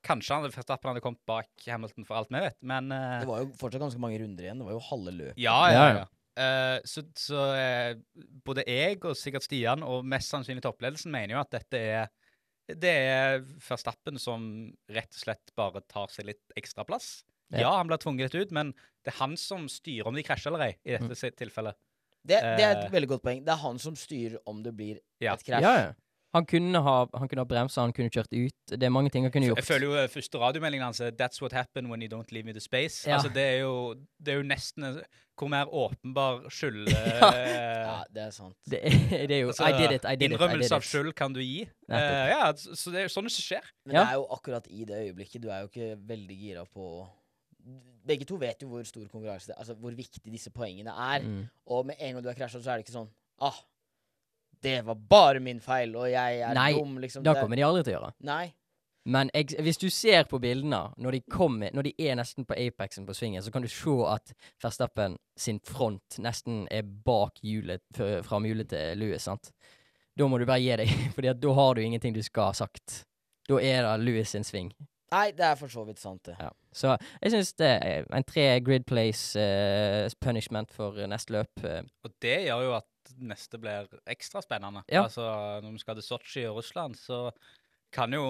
Kanskje 0.02 0.34
han, 0.34 0.46
Verstappen 0.50 0.88
hadde 0.90 1.02
kommet 1.04 1.20
bak 1.28 1.46
Hamilton, 1.66 2.06
for 2.08 2.16
alt 2.18 2.32
vi 2.32 2.40
vet, 2.42 2.56
men 2.66 2.88
eh, 2.90 3.20
Det 3.22 3.28
var 3.28 3.42
jo 3.44 3.50
fortsatt 3.60 3.84
ganske 3.84 4.00
mange 4.02 4.18
runder 4.22 4.48
igjen. 4.48 4.58
Det 4.62 4.66
var 4.66 4.74
jo 4.78 4.82
halve 4.88 5.12
løpet. 5.18 5.38
Ja, 5.44 5.58
ja, 5.70 5.84
Ja, 6.00 6.06
Eh, 6.38 6.78
så 6.88 7.02
så 7.18 7.40
uh, 7.52 8.28
både 8.44 8.64
jeg 8.64 9.00
og 9.04 9.16
sikkert 9.18 9.44
Stian, 9.44 9.82
og 9.84 10.06
mest 10.08 10.32
sannsynlig 10.32 10.64
toppledelsen, 10.64 11.12
mener 11.12 11.36
jo 11.36 11.42
at 11.42 11.52
dette 11.58 11.80
er 11.80 12.12
det 12.72 12.92
er 12.94 13.40
Verstappen 13.60 14.16
som 14.22 14.44
rett 14.88 15.10
og 15.12 15.18
slett 15.18 15.50
bare 15.58 15.82
tar 15.90 16.12
seg 16.14 16.28
litt 16.30 16.54
ekstra 16.56 16.86
plass. 16.88 17.24
Ja. 17.52 17.66
Ja, 17.66 17.72
han 17.76 17.90
blir 17.90 18.00
tvunget 18.00 18.32
litt 18.32 18.46
ut, 18.46 18.52
men 18.54 18.70
det 19.04 19.12
er 19.12 19.18
han 19.18 19.34
som 19.36 19.66
styrer 19.68 20.08
om 20.08 20.16
de 20.16 20.22
krasjer 20.24 20.54
eller 20.54 20.70
ei, 20.70 20.76
i 20.86 20.94
dette 20.94 21.10
mm. 21.10 21.34
tilfellet. 21.42 21.76
Det, 22.22 22.38
det 22.38 22.62
er 22.62 22.76
et 22.76 22.84
Eh. 22.86 22.92
veldig 22.94 23.08
godt 23.10 23.24
poeng. 23.26 23.42
Det 23.44 23.52
er 23.52 23.60
han 23.64 23.78
som 23.82 23.98
styrer 23.98 24.38
om 24.46 24.62
det 24.62 24.72
blir 24.78 25.00
Ja. 25.20 25.34
et 25.34 25.42
krasj. 25.44 25.66
Ja, 25.66 25.74
ja. 25.82 25.92
Han 26.32 26.46
kunne 26.48 26.80
ha, 26.80 26.94
han 27.14 27.28
kunne 27.28 27.42
ha 27.44 27.48
bremsa, 27.48 27.82
han 27.84 27.92
kunne 27.92 28.08
kjørt 28.08 28.32
ut. 28.32 28.54
Det 28.72 28.82
er 28.82 28.92
mange 28.94 29.10
ting 29.12 29.24
han 29.26 29.32
kunne 29.34 29.50
gjort. 29.50 29.58
Jeg 29.60 29.68
føler 29.68 29.86
jo 29.86 29.96
eh, 30.00 30.08
første 30.08 30.38
radiomeldingen 30.40 30.84
hans 30.86 31.00
er 31.00 31.10
'That's 31.12 31.42
what 31.42 31.52
happened 31.52 31.90
when 31.90 32.00
you 32.02 32.08
don't 32.08 32.32
leave 32.32 32.46
me 32.46 32.52
to 32.56 32.60
space'. 32.60 33.04
Ja. 33.08 33.14
Altså, 33.18 33.28
det 33.34 33.42
er 33.42 33.58
jo, 33.66 33.94
det 34.18 34.28
er 34.32 34.36
jo 34.40 34.42
nesten 34.42 35.02
Hvor 35.38 35.48
mer 35.48 35.64
åpenbar 35.74 36.44
skyld 36.50 36.88
Ja. 36.92 37.30
Ja, 37.34 38.02
det 38.14 38.22
er 38.22 38.30
sant. 38.30 38.56
Det, 38.70 38.78
er- 38.82 39.26
det 39.26 39.36
er 39.36 39.40
jo 39.40 39.48
Altså, 39.48 39.66
I 39.66 39.72
did 39.72 39.90
it, 39.96 40.04
I 40.04 40.16
did 40.16 40.22
it. 40.22 40.32
Innrømmelse 40.32 40.74
av 40.74 40.80
skyld 40.86 41.12
kan 41.14 41.32
du 41.32 41.40
gi. 41.40 41.62
Eh, 41.90 42.28
ja, 42.30 42.52
så 42.56 42.76
så 42.76 42.90
det 42.92 42.98
er 43.00 43.02
jo 43.08 43.12
sånn 43.12 43.24
det 43.28 43.32
skjer. 43.32 43.64
Men 43.86 43.94
Ja. 43.96 44.00
det 44.04 44.08
er 44.10 44.14
jo 44.20 44.26
akkurat 44.30 44.66
i 44.70 44.84
det 44.84 44.96
øyeblikket. 45.08 45.42
Du 45.42 45.48
er 45.50 45.60
jo 45.64 45.68
ikke 45.68 45.96
veldig 46.08 46.36
gira 46.38 46.64
på 46.64 47.08
Begge 48.06 48.24
to 48.26 48.36
vet 48.36 48.62
jo 48.62 48.68
hvor 48.68 48.82
stor 48.84 49.04
konkurranse 49.06 49.46
det 49.46 49.54
er, 49.54 49.58
altså 49.62 49.74
hvor 49.78 49.94
viktig 49.94 50.32
disse 50.32 50.50
poengene 50.50 50.90
er. 50.90 51.22
Mm. 51.22 51.44
Og 51.66 51.86
med 51.86 51.94
en 52.00 52.14
gang 52.14 52.24
du 52.24 52.28
er 52.30 52.34
krasja, 52.34 52.58
så 52.60 52.70
er 52.72 52.76
det 52.80 52.86
ikke 52.88 52.96
sånn 52.98 53.10
Ah, 53.40 53.54
det 54.62 54.84
var 54.86 54.94
bare 54.94 55.40
min 55.40 55.60
feil, 55.60 55.94
og 55.96 56.08
jeg 56.10 56.40
er 56.40 56.54
Nei, 56.54 56.72
dum, 56.78 56.98
liksom. 57.02 57.22
Det 57.24 57.34
Det- 57.34 57.40
kommer 57.42 57.56
de 57.56 57.62
aldri 57.66 57.82
til 57.84 57.94
å 57.94 58.00
gjøre. 58.00 58.12
Nei. 58.28 58.54
Men 59.04 59.30
jeg, 59.34 59.46
hvis 59.58 59.78
du 59.82 59.88
ser 59.90 60.24
på 60.30 60.38
bildene 60.38 60.92
når 60.96 61.10
de, 61.16 61.20
kommer, 61.28 61.72
når 61.74 61.82
de 61.88 61.94
er 61.98 62.14
nesten 62.14 62.44
på 62.46 62.54
apexen 62.54 63.04
på 63.04 63.14
svingen, 63.18 63.42
så 63.42 63.50
kan 63.50 63.62
du 63.62 63.68
se 63.68 63.90
at 64.06 64.32
Verstappen 64.62 65.16
sin 65.36 65.58
front 65.58 66.18
nesten 66.22 66.68
er 66.70 66.82
bak 66.82 67.40
hjulet 67.42 67.80
f- 67.96 68.22
fra 68.24 68.38
hjulet 68.38 68.68
til 68.70 68.98
Louis. 68.98 69.20
sant? 69.22 69.50
Da 70.16 70.28
må 70.28 70.38
du 70.38 70.46
bare 70.46 70.60
gi 70.62 70.76
deg, 70.76 70.88
Fordi 71.16 71.32
da 71.34 71.52
har 71.52 71.74
du 71.74 71.80
ingenting 71.82 72.14
du 72.14 72.22
skal 72.22 72.52
ha 72.52 72.52
sagt. 72.52 73.04
Da 73.48 73.58
er 73.58 73.82
det 73.82 74.04
Louis 74.06 74.28
sin 74.28 74.44
sving. 74.44 74.70
Nei, 75.10 75.32
det 75.32 75.44
er 75.44 75.56
for 75.56 75.68
så 75.68 75.82
vidt 75.84 75.98
sant, 75.98 76.22
det. 76.24 76.36
Ja. 76.40 76.50
Så 76.72 76.94
jeg 77.20 77.32
syns 77.32 77.50
det 77.58 77.72
er 77.84 78.06
en 78.16 78.24
tre 78.24 78.60
grid 78.64 78.86
place 78.86 79.34
uh, 79.36 80.08
punishment 80.22 80.70
for 80.72 80.92
neste 81.10 81.34
løp. 81.34 81.50
Uh. 81.64 81.82
Og 82.06 82.14
det 82.22 82.38
gjør 82.46 82.62
jo 82.68 82.76
at 82.78 82.86
neste 83.20 83.58
blir 83.60 83.88
ekstra 84.10 84.42
spennende. 84.44 84.84
Ja. 84.92 85.04
Altså, 85.06 85.26
når 85.64 85.76
vi 85.76 85.82
skal 85.82 85.98
til 85.98 86.06
Sotsji 86.06 86.44
og 86.48 86.60
Russland, 86.60 86.96
så 87.00 87.26
kan 87.92 88.14
jo 88.16 88.24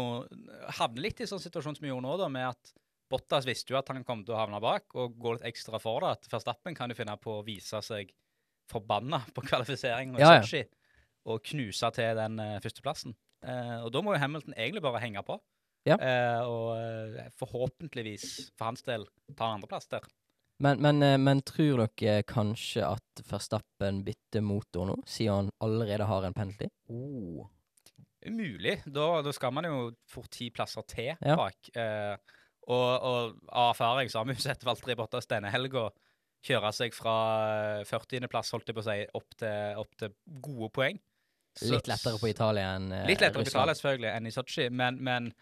havne 0.79 1.05
litt 1.05 1.23
i 1.23 1.29
sånn 1.31 1.43
situasjon 1.43 1.79
som 1.79 1.85
vi 1.85 1.93
gjorde 1.93 2.07
nå, 2.09 2.17
da, 2.19 2.29
med 2.33 2.49
at 2.51 2.73
Bottas 3.13 3.47
visste 3.47 3.75
jo 3.75 3.79
at 3.79 3.91
han 3.93 4.07
kom 4.09 4.23
til 4.25 4.35
å 4.35 4.41
havne 4.41 4.61
bak, 4.63 4.89
og 4.97 5.19
gå 5.21 5.37
litt 5.37 5.47
ekstra 5.53 5.79
for 5.83 6.05
det. 6.05 6.15
At 6.17 6.31
Verstappen 6.33 6.77
kan 6.77 6.91
jo 6.91 6.97
finne 6.97 7.19
på 7.21 7.39
å 7.39 7.45
vise 7.47 7.83
seg 7.85 8.13
forbanna 8.73 9.21
på 9.35 9.45
kvalifiseringen 9.45 10.17
og 10.17 10.23
Ja, 10.23 10.39
ja. 10.39 10.41
Sotsji, 10.41 10.65
og 11.29 11.43
knuse 11.53 11.93
til 11.95 12.19
den 12.19 12.41
uh, 12.41 12.59
førsteplassen. 12.65 13.17
Uh, 13.45 13.83
og 13.85 13.91
da 13.95 14.03
må 14.03 14.15
jo 14.15 14.23
Hamilton 14.23 14.57
egentlig 14.57 14.85
bare 14.85 15.03
henge 15.03 15.23
på. 15.27 15.37
Ja. 15.89 15.97
Uh, 15.99 16.41
og 16.47 16.67
eh, 16.79 17.31
forhåpentligvis, 17.41 18.53
for 18.55 18.71
hans 18.71 18.85
del, 18.87 19.07
ta 19.35 19.49
en 19.49 19.59
andreplass 19.59 19.91
der. 19.91 20.05
Men, 20.63 20.79
men, 20.85 21.03
eh, 21.03 21.17
men 21.19 21.41
tror 21.43 21.83
dere 21.99 22.23
kanskje 22.29 22.85
at 22.87 23.23
Verstappen 23.27 24.03
bytter 24.07 24.45
motor 24.47 24.87
nå, 24.87 24.97
siden 25.11 25.35
han 25.35 25.51
allerede 25.65 26.07
har 26.07 26.29
en 26.29 26.37
penalty? 26.37 26.69
Oh. 26.89 27.49
Mulig. 28.31 28.77
Da, 28.87 29.07
da 29.27 29.33
skal 29.35 29.51
man 29.57 29.67
jo 29.67 29.79
fort 30.07 30.31
ti 30.31 30.51
plasser 30.55 30.85
til 30.87 31.11
Ja. 31.19 31.35
bak. 31.37 31.73
Eh, 31.75 32.15
og, 32.71 32.91
og 33.03 33.41
av 33.51 33.73
erfaring 33.73 34.11
så 34.13 34.21
har 34.21 34.29
vi 34.31 34.37
jo 34.37 34.45
sett 34.45 34.63
Valtteri 34.63 34.95
Bottas 34.95 35.27
denne 35.27 35.51
helga 35.51 35.89
kjøre 36.47 36.71
seg 36.75 36.95
fra 36.95 37.17
40.-plass, 37.87 38.53
holdt 38.55 38.71
jeg 38.71 38.77
på 38.79 38.83
å 38.83 38.87
si, 38.87 39.01
opp 39.19 39.35
til, 39.39 39.81
opp 39.83 39.97
til 39.99 40.15
gode 40.43 40.71
poeng. 40.75 41.01
Så- 41.59 41.75
Litt 41.75 41.91
lettere 41.91 42.19
på 42.23 42.31
Italia 42.31 42.71
enn 42.79 42.87
eh, 42.95 43.03
Litt 43.11 43.21
lettere 43.21 43.41
på 43.41 43.43
Russland. 43.43 43.67
Italia, 43.67 43.75
selvfølgelig, 43.79 44.13
enn 44.17 44.27
i 44.31 44.35
Sotsji, 44.35 44.69
men, 44.71 45.03
men 45.05 45.33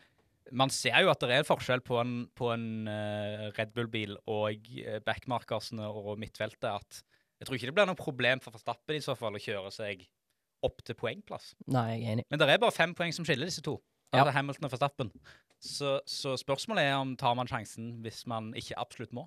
man 0.52 0.70
ser 0.74 0.96
jo 1.04 1.10
at 1.12 1.20
det 1.22 1.30
er 1.30 1.42
en 1.42 1.48
forskjell 1.48 1.82
på 1.86 1.98
en, 2.00 2.14
på 2.36 2.50
en 2.54 2.66
eh, 2.90 3.48
Red 3.56 3.72
Bull-bil 3.76 4.16
og 4.30 4.70
uh, 4.80 4.98
backmarkersene 5.06 5.86
og 5.88 6.16
midtfeltet. 6.20 6.68
At 6.70 7.02
jeg 7.40 7.48
tror 7.48 7.58
ikke 7.58 7.70
det 7.70 7.76
blir 7.78 7.88
noe 7.90 7.98
problem 7.98 8.42
for 8.44 8.54
Verstappen 8.56 8.98
i 8.98 9.04
så 9.04 9.14
fall 9.18 9.38
å 9.38 9.42
kjøre 9.42 9.70
seg 9.74 10.02
opp 10.66 10.82
til 10.84 10.96
poengplass. 10.98 11.54
Nei, 11.72 11.86
jeg 11.94 12.02
er 12.04 12.16
enig. 12.18 12.26
Men 12.28 12.42
det 12.42 12.48
er 12.52 12.60
bare 12.60 12.76
fem 12.76 12.92
poeng 12.96 13.14
som 13.16 13.24
skiller 13.24 13.48
disse 13.48 13.64
to. 13.64 13.78
Ja. 14.12 14.24
er 14.26 14.34
Hamilton 14.34 14.66
og 14.66 14.72
Verstappen. 14.74 15.12
Så, 15.62 15.98
så 16.08 16.34
spørsmålet 16.40 16.88
er 16.88 16.96
om 16.98 17.14
tar 17.20 17.36
man 17.38 17.48
sjansen 17.48 18.00
hvis 18.04 18.24
man 18.28 18.50
ikke 18.58 18.76
absolutt 18.80 19.14
må. 19.16 19.26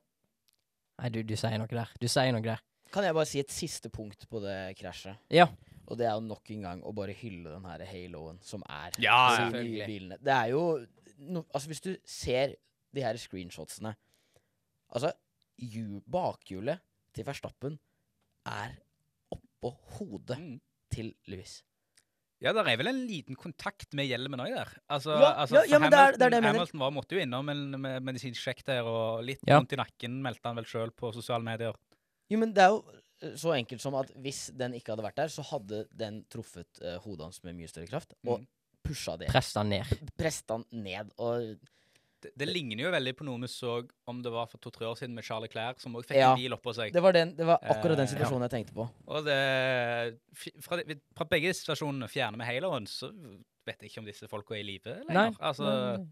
Nei, 1.02 1.10
du, 1.14 1.22
du 1.26 1.34
sier 1.40 1.58
noe 1.58 1.70
der. 1.72 1.90
Du 2.02 2.08
sier 2.12 2.34
noe 2.36 2.44
der. 2.46 2.62
Kan 2.94 3.06
jeg 3.08 3.16
bare 3.18 3.26
si 3.26 3.40
et 3.42 3.54
siste 3.54 3.90
punkt 3.90 4.28
på 4.30 4.42
det 4.44 4.76
krasjet? 4.78 5.18
Ja. 5.34 5.48
Og 5.90 5.98
det 6.00 6.06
er 6.08 6.14
jo 6.14 6.26
nok 6.28 6.52
en 6.54 6.62
gang 6.68 6.84
å 6.86 6.94
bare 6.96 7.16
hylle 7.18 7.56
den 7.56 7.66
her 7.66 7.82
haloen 7.90 8.38
som 8.46 8.62
er 8.70 8.94
Ja, 9.02 9.18
selvfølgelig. 9.40 9.88
bilene. 9.90 10.20
Det 10.22 10.36
er 10.36 10.52
jo 10.54 10.62
no, 11.18 11.44
Altså, 11.54 11.68
hvis 11.68 11.82
du 11.82 11.96
ser 12.06 12.56
de 12.94 13.02
her 13.02 13.18
screenshotsene 13.18 13.96
Altså, 14.94 15.12
bakhjulet 16.12 16.80
til 17.14 17.26
Verstappen 17.28 17.78
er 18.46 18.76
oppå 19.34 19.72
hodet 19.98 20.38
Mm. 20.40 20.62
til 20.92 21.14
Louis. 21.28 21.64
Ja, 22.42 22.52
det 22.54 22.68
er 22.68 22.78
vel 22.78 22.88
en 22.88 23.08
liten 23.08 23.36
kontakt 23.36 23.94
med 23.94 24.06
hjelmen 24.06 24.40
òg 24.40 24.54
der. 24.54 24.70
Altså, 24.90 25.12
Ja, 25.18 25.32
altså, 25.42 25.56
ja, 25.56 25.64
ja, 25.72 25.80
men 25.80 25.90
det 25.92 25.98
er- 25.98 26.04
Hamilton, 26.04 26.20
det 26.20 26.26
er 26.26 26.30
det 26.30 26.36
jeg 26.36 26.42
mener. 26.44 26.54
Hamilton 26.60 26.80
var, 26.80 26.90
måtte 26.92 27.12
jo 27.16 27.20
innom 27.22 27.50
en 27.50 27.82
med 27.82 28.02
medisinsk 28.04 28.42
sjekk 28.42 28.64
der, 28.66 28.84
og 28.84 29.24
litt 29.24 29.40
Ja. 29.48 29.58
vondt 29.60 29.72
i 29.74 29.76
nakken 29.78 30.22
meldte 30.22 30.44
han 30.46 30.56
vel 30.56 30.66
sjøl 30.66 30.92
på 30.92 31.14
sosiale 31.14 31.44
medier. 31.44 31.74
Jo, 32.30 32.38
men 32.38 32.54
det 32.54 32.62
er 32.64 32.68
jo 32.70 32.84
eh, 33.22 33.30
så 33.36 33.54
enkelt 33.58 33.80
som 33.82 33.96
at 33.96 34.10
hvis 34.12 34.52
den 34.56 34.74
ikke 34.74 34.90
hadde 34.92 35.04
vært 35.04 35.16
der, 35.16 35.28
så 35.30 35.42
hadde 35.44 35.88
den 35.96 36.26
truffet 36.26 36.68
uh, 36.82 36.98
hodet 37.00 37.22
hans 37.24 37.44
med 37.44 37.56
mye 37.56 37.68
større 37.70 37.88
kraft 37.88 38.14
og 38.28 38.40
Mm. 38.42 38.48
Pusha 38.84 39.18
det. 39.20 39.28
Presta 39.32 39.64
ned. 39.64 39.86
Presta 40.20 40.60
ned. 40.72 41.14
Og 41.18 41.56
Det, 42.24 42.30
det 42.40 42.46
ligner 42.48 42.86
jo 42.86 42.92
veldig 42.94 43.12
på 43.20 43.26
noe 43.28 43.42
vi 43.44 43.48
så 43.52 43.82
om 44.08 44.22
det 44.24 44.32
var 44.32 44.46
for 44.48 44.58
to-tre 44.64 44.86
år 44.88 44.96
siden 44.96 45.12
med 45.18 45.26
Charlie 45.28 45.50
Clair, 45.52 45.74
som 45.78 45.92
òg 46.00 46.06
fikk 46.08 46.16
Ja. 46.22 46.30
en 46.32 46.40
bil 46.40 46.54
oppå 46.56 46.72
seg. 46.74 46.94
det 46.96 47.02
var, 47.04 47.12
den, 47.12 47.34
det 47.36 47.44
var 47.50 47.60
akkurat 47.60 47.98
den 48.00 48.06
Eh, 48.08 48.14
ja. 48.14 48.16
situasjonen 48.16 48.46
jeg 48.48 48.54
tenkte 48.54 48.74
på. 48.78 48.86
Og 49.12 49.26
det, 49.28 49.36
fra, 50.64 50.78
de- 50.80 51.02
fra 51.18 51.28
begge 51.28 51.52
situasjonene 51.58 52.08
fjerner 52.08 52.40
vi 52.40 52.48
haloen, 52.48 52.88
så 52.88 53.10
vet 53.68 53.82
jeg 53.84 53.92
ikke 53.92 54.00
om 54.00 54.08
disse 54.08 54.30
folka 54.32 54.56
er 54.56 54.62
i 54.64 54.68
live 54.70 54.96
Nei. 55.10 55.14
lenger. 55.18 55.36
Altså, 55.42 55.68
Nei. 55.98 56.08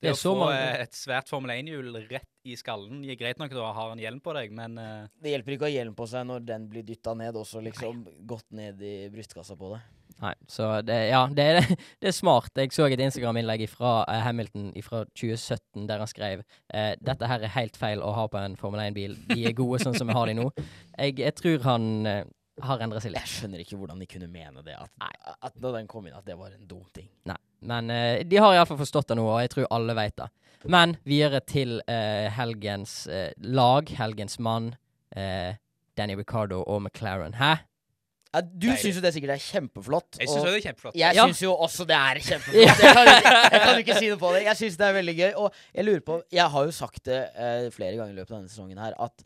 Det 0.00 0.08
er 0.08 0.16
å 0.16 0.16
så 0.16 0.32
få 0.32 0.38
mange- 0.46 0.64
eh, 0.64 0.80
et 0.86 0.96
svært 0.96 1.28
Formel 1.28 1.50
1-hjul 1.52 1.92
rett 2.08 2.24
i 2.48 2.56
skallen 2.56 3.02
gir 3.04 3.16
greit 3.20 3.36
nok 3.36 3.50
du 3.52 3.60
har 3.60 3.92
en 3.92 3.98
hjelm 4.00 4.20
på 4.24 4.32
deg, 4.32 4.50
men 4.56 4.78
uh... 4.80 5.08
Det 5.20 5.28
hjelper 5.34 5.52
ikke 5.58 5.66
å 5.66 5.68
ha 5.68 5.74
hjelm 5.76 5.94
på 5.94 6.08
seg 6.08 6.24
når 6.24 6.40
den 6.48 6.68
blir 6.72 6.82
dytta 6.88 7.12
ned, 7.14 7.34
også 7.36 7.60
liksom 7.60 8.06
gått 8.24 8.48
ned 8.50 8.80
i 8.80 9.10
brystkassa 9.12 9.58
på 9.60 9.74
det. 9.74 9.82
Nei, 10.20 10.34
så 10.52 10.68
det, 10.84 10.96
ja, 11.08 11.22
det, 11.32 11.46
det 12.02 12.10
er 12.10 12.16
smart. 12.16 12.52
Jeg 12.56 12.74
så 12.76 12.88
et 12.90 13.00
Instagram-innlegg 13.00 13.64
fra 13.72 14.02
Hamilton 14.26 14.72
fra 14.84 15.04
2017 15.14 15.86
der 15.88 16.02
han 16.02 16.10
skrev 16.10 16.42
uh, 16.44 16.92
dette 17.00 17.30
her 17.30 17.46
er 17.46 17.54
helt 17.56 17.78
feil 17.80 18.04
å 18.04 18.12
ha 18.16 18.26
på 18.28 18.40
en 18.40 18.58
Formel 18.60 18.82
1-bil. 18.90 19.16
De 19.30 19.46
er 19.48 19.56
gode 19.56 19.80
sånn 19.84 19.96
som 19.96 20.10
vi 20.10 20.16
har 20.16 20.28
de 20.28 20.36
nå. 20.42 20.50
Jeg, 20.98 21.16
jeg 21.22 21.36
tror 21.40 21.64
han 21.70 21.88
uh, 22.04 22.20
har 22.66 22.82
endret 22.84 23.04
seg 23.04 23.14
litt. 23.14 23.24
Jeg 23.24 23.36
skjønner 23.38 23.62
ikke 23.62 23.78
hvordan 23.80 24.02
de 24.02 24.08
kunne 24.10 24.28
mene 24.30 24.64
det. 24.66 24.76
At, 24.76 24.92
at 25.40 25.56
da 25.60 25.72
den 25.76 25.88
kom 25.90 26.06
inn, 26.08 26.16
at 26.16 26.26
det 26.28 26.36
var 26.38 26.52
en 26.52 26.68
dum 26.68 26.84
ting. 26.96 27.08
Nei. 27.28 27.38
Men 27.60 27.90
eh, 27.92 28.22
de 28.24 28.38
har 28.40 28.54
iallfall 28.56 28.80
forstått 28.80 29.10
det 29.12 29.18
nå, 29.20 29.26
og 29.28 29.40
jeg 29.42 29.52
tror 29.54 29.68
alle 29.76 29.96
vet 29.98 30.16
det. 30.20 30.28
Men 30.68 30.94
videre 31.08 31.40
til 31.44 31.80
eh, 31.88 32.28
helgens 32.36 33.06
eh, 33.08 33.32
lag, 33.40 33.88
helgens 33.96 34.38
mann, 34.40 34.74
eh, 35.16 35.56
Danny 35.96 36.16
Ricardo 36.18 36.62
og 36.62 36.82
McLaren. 36.84 37.36
Hæ? 37.40 37.54
Ja, 38.30 38.40
du 38.46 38.68
syns 38.78 38.94
jo 38.94 39.00
det 39.02 39.10
sikkert 39.16 39.32
er 39.34 39.40
kjempeflott. 39.42 40.18
jeg 40.20 40.28
syns 40.30 40.44
det 40.46 40.50
er 40.54 40.64
kjempeflott. 40.68 40.94
Jeg 41.00 41.16
Ja. 41.18 41.24
syns 41.26 41.40
jo 41.42 41.54
også 41.66 41.86
det 41.88 41.96
er 41.98 42.20
kjempeflott. 42.22 42.62
Jeg 42.62 42.76
kan, 42.94 43.08
ikke, 43.10 43.32
jeg 43.50 43.60
kan 43.64 43.78
ikke 43.82 43.96
si 43.98 44.08
noe 44.12 44.20
på 44.22 44.32
det. 44.36 44.42
Jeg 44.46 44.56
syns 44.60 44.76
det 44.78 44.86
er 44.86 44.94
veldig 45.00 45.14
gøy. 45.18 45.30
Og 45.42 45.56
jeg 45.74 45.84
lurer 45.88 46.04
på 46.06 46.18
Jeg 46.30 46.46
har 46.54 46.64
jo 46.68 46.74
sagt 46.76 47.02
det 47.10 47.18
eh, 47.34 47.66
flere 47.74 47.96
ganger 47.98 48.12
i 48.14 48.18
løpet 48.20 48.30
av 48.30 48.36
denne 48.38 48.52
sesongen 48.52 48.78
her 48.78 48.94
at 49.02 49.24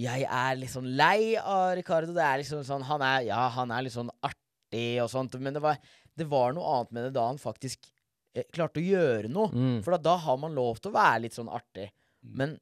jeg 0.00 0.22
er 0.24 0.54
litt 0.56 0.70
sånn 0.72 0.88
lei 0.96 1.34
av 1.36 1.74
Ricardo. 1.76 2.14
Det 2.16 2.22
er 2.24 2.38
liksom 2.40 2.64
sånn 2.64 2.84
Han 2.88 3.02
er, 3.02 3.26
ja, 3.28 3.42
han 3.58 3.70
er 3.74 3.82
litt 3.82 3.92
sånn 3.96 4.08
artig 4.24 5.02
og 5.02 5.10
sånt, 5.10 5.34
men 5.42 5.52
det 5.52 5.60
var, 5.64 5.76
det 6.16 6.28
var 6.30 6.52
noe 6.56 6.76
annet 6.78 6.92
med 6.96 7.04
det 7.08 7.12
da 7.18 7.26
han 7.26 7.40
faktisk 7.42 7.90
eh, 8.38 8.44
klarte 8.54 8.80
å 8.80 8.86
gjøre 8.86 9.28
noe. 9.28 9.50
Mm. 9.52 9.78
For 9.84 9.98
da, 9.98 10.00
da 10.12 10.16
har 10.16 10.38
man 10.40 10.54
lov 10.56 10.78
til 10.80 10.92
å 10.92 10.96
være 10.96 11.26
litt 11.26 11.34
sånn 11.36 11.50
artig. 11.52 11.90
Men 12.22 12.56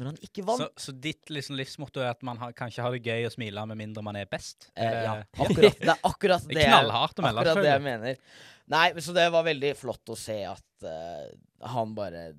når 0.00 0.10
han 0.14 0.18
ikke 0.24 0.42
vant 0.48 0.62
Så, 0.64 0.68
så 0.88 0.94
ditt 1.06 1.28
liksom, 1.32 1.58
livsmotto 1.60 2.00
er 2.02 2.10
at 2.14 2.22
man 2.26 2.38
har, 2.40 2.52
kan 2.56 2.72
ikke 2.72 2.82
ha 2.86 2.90
det 2.94 3.02
gøy 3.04 3.26
og 3.28 3.34
smile 3.36 3.64
med 3.70 3.78
mindre 3.82 4.02
man 4.06 4.16
er 4.18 4.28
best? 4.30 4.70
eh, 4.74 5.02
Ja, 5.04 5.16
akkurat, 5.44 5.76
det 5.78 5.92
er 5.92 6.04
akkurat 6.08 6.46
Det 6.48 6.56
det. 6.56 6.64
er 6.64 6.72
knallhardt 6.72 7.20
å 7.20 7.26
melde, 7.26 7.44
Akkurat 7.44 7.64
det 7.66 7.74
jeg 7.74 7.84
mener. 7.84 8.16
Nei, 8.70 8.86
så 9.04 9.12
det 9.16 9.26
var 9.34 9.44
veldig 9.46 9.74
flott 9.76 10.12
å 10.14 10.16
se 10.18 10.38
at 10.46 10.86
uh, 10.86 11.26
han 11.74 11.92
bare 11.96 12.30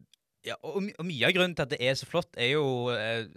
Ja, 0.48 0.56
og, 0.66 0.80
og 0.98 1.06
mye 1.06 1.28
av 1.28 1.36
grunnen 1.36 1.54
til 1.54 1.68
at 1.68 1.74
det 1.76 1.82
er 1.86 1.94
så 2.00 2.08
flott, 2.10 2.32
er 2.40 2.56
jo 2.56 2.64
eh, 2.96 3.28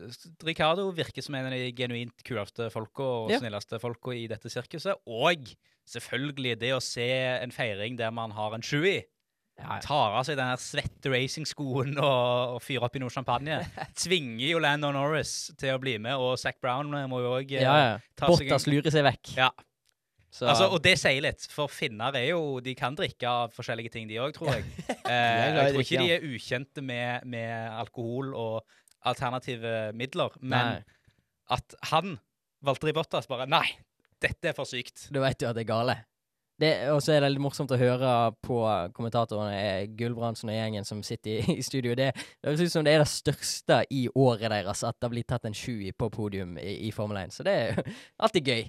Ricardo 0.46 0.86
virker 0.96 1.20
som 1.26 1.34
en 1.36 1.50
av 1.50 1.52
de 1.52 1.66
genuint 1.76 2.22
kuleste 2.24 2.70
folka 2.72 3.04
og 3.26 3.32
Ja. 3.34 3.42
snilleste 3.42 3.76
folka 3.82 4.14
i 4.16 4.22
dette 4.30 4.48
sirkuset. 4.48 4.96
Og 5.04 5.50
selvfølgelig 5.84 6.54
det 6.62 6.70
å 6.72 6.80
se 6.80 7.04
en 7.42 7.52
feiring 7.52 7.98
der 8.00 8.14
man 8.14 8.32
har 8.32 8.54
en 8.56 8.64
sju 8.64 8.80
i. 8.88 9.02
Ja, 9.54 9.76
ja. 9.76 9.82
Tar 9.84 10.16
av 10.18 10.24
seg 10.26 10.38
den 10.38 10.50
svette 10.58 11.10
racingskoen 11.12 11.94
og, 11.94 12.56
og 12.56 12.62
fyrer 12.64 12.88
opp 12.88 12.96
i 12.98 13.02
noe 13.02 13.12
champagne. 13.12 13.60
Tvinger 14.02 14.48
jo 14.48 14.62
Lando 14.62 14.90
Norris 14.94 15.52
til 15.60 15.76
å 15.76 15.82
bli 15.82 15.94
med, 16.02 16.18
og 16.18 16.34
Zac 16.40 16.58
Brown 16.62 16.90
eh, 16.98 17.06
må 17.10 17.22
jo 17.22 17.36
òg 17.38 17.54
ja, 17.54 17.62
ja. 17.62 17.94
ta 18.18 18.32
seg 18.32 18.50
Bottas 18.50 18.66
lurer 18.70 18.94
seg 18.94 19.06
vekk. 19.06 19.36
Ja. 19.38 19.52
Så, 20.34 20.48
Altså, 20.50 20.66
og 20.74 20.80
det 20.82 20.96
sier 20.98 21.22
litt, 21.22 21.44
for 21.46 21.70
finner 21.70 22.16
er 22.18 22.24
jo 22.32 22.58
De 22.58 22.72
kan 22.74 22.96
drikke 22.98 23.30
av 23.30 23.52
forskjellige 23.54 23.92
ting, 23.94 24.08
de 24.10 24.18
òg, 24.18 24.34
tror 24.34 24.56
jeg. 24.56 24.66
Eh, 25.04 25.38
jeg 25.44 25.74
tror 25.74 25.82
ikke 25.82 26.00
de 26.00 26.12
er 26.14 26.22
ukjente 26.24 26.82
med, 26.82 27.26
med 27.28 27.52
alkohol 27.76 28.30
og 28.32 28.76
alternative 29.04 29.92
midler, 29.92 30.32
men 30.40 30.78
Nei. 30.80 31.02
at 31.52 31.76
han, 31.90 32.16
Valtteri 32.64 32.94
Bottas, 32.96 33.28
bare 33.28 33.44
Nei, 33.46 33.66
dette 34.24 34.48
er 34.50 34.56
for 34.56 34.66
sykt. 34.66 35.10
Du 35.12 35.20
vet 35.20 35.44
jo 35.44 35.50
at 35.50 35.58
det 35.58 35.66
er 35.66 35.68
gale. 35.68 35.98
Det, 36.60 36.68
og 36.94 37.00
så 37.02 37.16
er 37.16 37.24
det 37.24 37.32
litt 37.32 37.42
morsomt 37.42 37.72
å 37.74 37.78
høre 37.80 38.10
på 38.46 38.56
kommentatorene, 38.94 39.56
eh, 39.58 39.86
Gulbrandsen 39.98 40.52
og 40.52 40.54
gjengen 40.54 40.84
som 40.86 41.00
sitter 41.02 41.40
i, 41.40 41.56
i 41.58 41.62
studio. 41.66 41.96
Det 41.98 42.12
det 42.14 42.46
høres 42.46 42.60
ut 42.62 42.72
som 42.76 42.84
det 42.86 42.92
er 42.94 43.02
det 43.02 43.08
største 43.10 43.80
i 43.90 44.04
året 44.14 44.52
deres 44.54 44.84
at 44.86 44.96
det 45.02 45.10
blir 45.10 45.26
tatt 45.26 45.48
en 45.50 45.56
sju 45.56 45.80
på 45.98 46.10
podium 46.14 46.54
i, 46.62 46.76
i 46.86 46.92
Formel 46.94 47.18
1. 47.24 47.34
Så 47.34 47.42
det 47.48 47.54
er 47.58 47.82
alltid 48.22 48.46
gøy. 48.52 48.62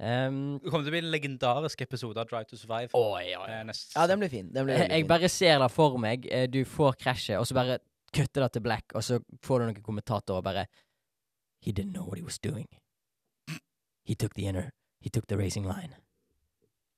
Um, 0.00 0.38
Det 0.64 0.70
kommer 0.72 0.82
til 0.82 0.90
å 0.90 0.94
bli 0.96 1.02
en 1.04 1.12
legendarisk 1.12 1.84
episode 1.84 2.18
av 2.18 2.26
Drive 2.30 2.48
to 2.50 2.56
Survive. 2.58 2.88
Å, 2.96 3.04
ja, 3.22 3.44
ja. 3.52 3.60
eh, 3.60 3.82
Ja, 3.94 4.06
den 4.10 4.24
blir 4.24 4.32
fin. 4.32 4.48
Den 4.56 4.66
blir 4.66 4.80
jeg, 4.80 4.88
jeg 4.90 5.04
fin. 5.04 5.10
bare 5.12 5.28
ser 5.30 5.60
det 5.62 5.68
for 5.76 6.00
meg. 6.02 6.24
Eh, 6.32 6.48
Du 6.50 6.62
får 6.64 6.96
krasjet, 7.04 7.36
og 7.38 7.46
så 7.46 7.54
bare 7.60 7.76
kutter 8.16 8.46
det 8.46 8.50
til 8.56 8.64
black, 8.64 8.96
og 8.96 9.04
så 9.04 9.20
får 9.44 9.60
du 9.60 9.66
noen 9.68 9.84
kommentatorer 9.84 10.42
bare 10.42 10.66
He 11.60 11.72
didn't 11.72 11.92
know 11.92 12.06
what 12.08 12.16
he 12.18 12.24
was 12.24 12.38
doing. 12.40 12.66
He 14.06 14.14
took 14.14 14.32
the 14.34 14.46
inner. 14.48 14.70
He 15.02 15.10
took 15.10 15.26
the 15.28 15.36
racing 15.36 15.66
line. 15.68 15.92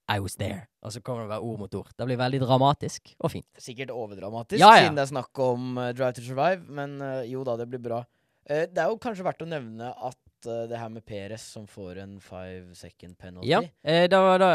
I 0.08 0.20
was 0.24 0.36
there. 0.40 0.62
Og 0.82 0.92
så 0.94 1.02
kommer 1.04 1.26
det 1.26 1.32
bare 1.34 1.44
ord 1.44 1.58
mot 1.60 1.74
ord. 1.80 1.90
Det 1.96 2.06
blir 2.08 2.16
veldig 2.20 2.40
dramatisk 2.44 3.12
og 3.18 3.32
fint. 3.34 3.48
Sikkert 3.60 3.92
overdramatisk, 3.92 4.60
Ja, 4.62 4.70
ja. 4.76 4.86
siden 4.86 4.96
det 4.96 5.04
er 5.04 5.10
snakk 5.12 5.42
om 5.44 5.76
uh, 5.76 5.90
Drive 5.92 6.14
to 6.16 6.24
Survive, 6.24 6.64
men 6.68 6.96
uh, 7.02 7.20
jo 7.28 7.44
da, 7.44 7.58
det 7.60 7.68
blir 7.68 7.82
bra. 7.84 8.00
Uh, 8.48 8.64
det 8.64 8.80
er 8.80 8.88
jo 8.88 8.96
kanskje 9.02 9.26
verdt 9.26 9.44
å 9.44 9.50
nevne 9.50 9.92
at 9.92 10.16
det 10.46 10.78
her 10.78 10.88
med 10.94 11.02
Perez 11.02 11.42
som 11.42 11.64
får 11.66 11.98
en 11.98 12.12
five 12.22 12.74
second 12.78 13.16
penalty 13.18 13.48
Ja. 13.50 13.58
Eh, 13.82 14.04
da, 14.06 14.20
da, 14.38 14.50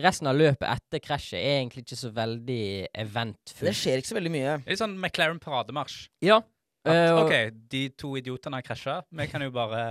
resten 0.00 0.30
av 0.30 0.38
løpet 0.38 0.64
etter 0.64 1.02
krasjet 1.04 1.36
er 1.36 1.58
egentlig 1.58 1.84
ikke 1.84 1.98
så 2.00 2.08
veldig 2.16 2.88
eventfullt. 2.96 3.68
Det 3.68 3.74
skjer 3.76 4.00
ikke 4.00 4.08
så 4.08 4.16
veldig 4.16 4.32
mye. 4.32 4.54
Litt 4.64 4.80
sånn 4.80 4.96
McLaren 4.96 5.36
parademarsj. 5.42 6.06
Ja. 6.24 6.40
At, 6.88 7.12
OK, 7.20 7.34
de 7.68 7.82
to 8.00 8.14
idiotene 8.16 8.56
har 8.56 8.64
krasja. 8.64 9.02
Vi 9.12 9.28
kan 9.28 9.44
jo 9.44 9.52
bare 9.52 9.90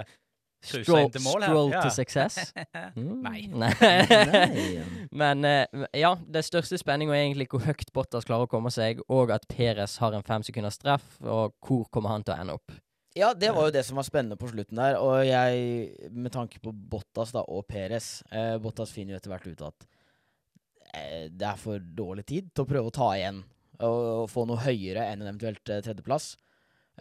mål 0.64 1.44
stroll 1.44 1.72
Ja. 1.72 1.82
to 1.84 1.90
success. 1.94 2.54
Mm. 2.98 3.22
Nei. 3.22 3.42
Nei. 3.62 3.74
Nei. 3.80 4.84
Men 5.12 5.46
eh, 5.46 5.66
ja, 5.94 6.16
det 6.28 6.44
største 6.48 6.78
spenninga 6.80 7.14
er 7.16 7.26
egentlig 7.28 7.48
hvor 7.52 7.62
høyt 7.66 7.92
Bottas 7.94 8.26
klarer 8.26 8.48
å 8.48 8.52
komme 8.52 8.72
seg, 8.74 9.02
og 9.10 9.32
at 9.36 9.46
Perez 9.52 9.98
har 10.02 10.16
en 10.18 10.26
fem 10.26 10.44
sekunders 10.44 10.78
straff, 10.80 11.06
og 11.22 11.54
hvor 11.62 11.86
kommer 11.94 12.10
han 12.16 12.24
til 12.26 12.34
å 12.36 12.42
ende 12.42 12.56
opp. 12.58 12.74
Ja, 13.18 13.32
det 13.34 13.50
var 13.56 13.66
jo 13.70 13.74
det 13.74 13.82
som 13.86 13.98
var 13.98 14.06
spennende 14.06 14.38
på 14.38 14.50
slutten 14.52 14.78
der. 14.78 14.98
Og 15.02 15.24
jeg, 15.26 16.10
med 16.14 16.32
tanke 16.36 16.60
på 16.62 16.70
Bottas 16.74 17.32
da, 17.34 17.42
og 17.50 17.66
Perez 17.70 18.22
eh, 18.32 18.58
Bottas 18.62 18.92
finner 18.94 19.16
jo 19.16 19.22
etter 19.22 19.34
hvert 19.34 19.48
ut 19.50 19.64
at 19.72 19.88
eh, 20.94 21.26
det 21.34 21.48
er 21.50 21.58
for 21.62 21.82
dårlig 21.82 22.28
tid 22.30 22.52
til 22.54 22.66
å 22.66 22.70
prøve 22.70 22.92
å 22.92 22.94
ta 22.98 23.08
igjen 23.18 23.40
og, 23.82 23.98
og 24.24 24.30
få 24.34 24.46
noe 24.50 24.62
høyere 24.62 25.06
enn 25.12 25.22
en 25.24 25.32
eventuelt 25.32 25.70
eh, 25.74 25.82
tredjeplass. 25.86 26.32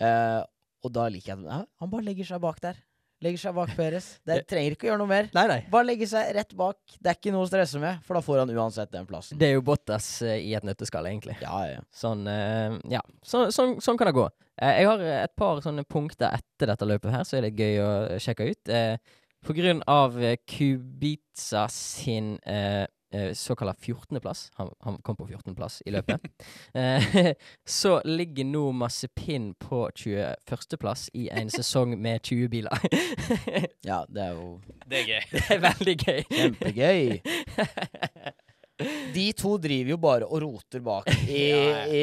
Eh, 0.01 0.41
og 0.85 0.93
da 0.97 1.07
liker 1.13 1.35
jeg 1.35 1.45
det. 1.45 1.53
ja, 1.53 1.63
han 1.83 1.93
bare 1.93 2.09
legger 2.09 2.29
seg 2.33 2.41
bak 2.45 2.61
der. 2.65 2.81
Legger 3.25 3.41
seg 3.41 3.55
bak 3.57 3.73
Peres. 3.77 4.09
Det 4.29 4.43
trenger 4.51 4.75
ikke 4.77 4.89
å 4.89 4.91
gjøre 4.91 5.01
noe 5.01 5.11
mer. 5.11 5.29
Nei, 5.37 5.45
nei. 5.49 5.59
Bare 5.73 5.89
legge 5.89 6.09
seg 6.11 6.33
rett 6.37 6.53
bak. 6.59 6.79
Det 7.01 7.13
er 7.13 7.19
ikke 7.19 7.33
noe 7.35 7.47
å 7.47 7.51
stresse 7.51 7.81
med, 7.83 8.03
for 8.05 8.19
da 8.19 8.25
får 8.25 8.43
han 8.43 8.53
uansett 8.53 8.93
den 8.93 9.07
plassen. 9.09 9.39
Det 9.41 9.49
er 9.49 9.55
jo 9.57 9.65
Bottas 9.67 10.09
eh, 10.27 10.41
i 10.45 10.53
et 10.59 10.67
nøtteskall, 10.67 11.09
egentlig. 11.09 11.39
Ja, 11.41 11.61
ja. 11.71 11.85
Sånn, 11.97 12.27
eh, 12.29 12.77
ja. 12.93 13.01
Så, 13.25 13.47
sånn, 13.55 13.79
sånn 13.85 14.01
kan 14.01 14.11
det 14.11 14.17
gå. 14.19 14.27
Eh, 14.61 14.83
jeg 14.83 14.91
har 14.91 15.07
et 15.15 15.37
par 15.39 15.63
sånne 15.65 15.87
punkter 15.89 16.37
etter 16.37 16.73
dette 16.73 16.89
løpet 16.89 17.15
her, 17.15 17.25
så 17.29 17.39
er 17.39 17.49
det 17.49 17.57
gøy 17.57 17.81
å 17.85 17.93
sjekke 18.23 18.51
ut. 18.53 18.75
På 19.47 19.55
grunn 19.57 19.81
av 19.89 20.17
Kubica 20.51 21.67
sin 21.73 22.35
såkalla 23.39 23.73
14.-plass, 23.75 24.51
han, 24.59 24.71
han 24.87 24.97
kom 25.07 25.17
på 25.19 25.27
14.-plass 25.29 25.81
i 25.87 25.93
løpet, 25.95 26.27
eh, 26.79 27.33
så 27.79 27.97
ligger 28.05 28.45
nå 28.49 28.65
Massepin 28.77 29.53
på 29.63 29.85
21.-plass 29.95 31.09
i 31.15 31.29
en 31.33 31.51
sesong 31.53 31.95
med 32.01 32.23
20 32.27 32.49
biler. 32.53 32.87
ja, 33.91 34.03
det 34.09 34.27
er 34.29 34.37
jo 34.37 34.49
Det 34.87 35.03
er 35.03 35.07
gøy. 35.13 35.23
det 35.33 35.45
er 35.57 35.65
veldig 35.69 35.97
gøy. 36.05 36.21
kjempegøy. 36.33 37.21
De 39.17 39.25
to 39.33 39.55
driver 39.57 39.95
jo 39.95 39.97
bare 40.03 40.27
og 40.29 40.43
roter 40.45 40.83
bak 40.85 41.07
i, 41.25 41.47
i, 41.97 42.03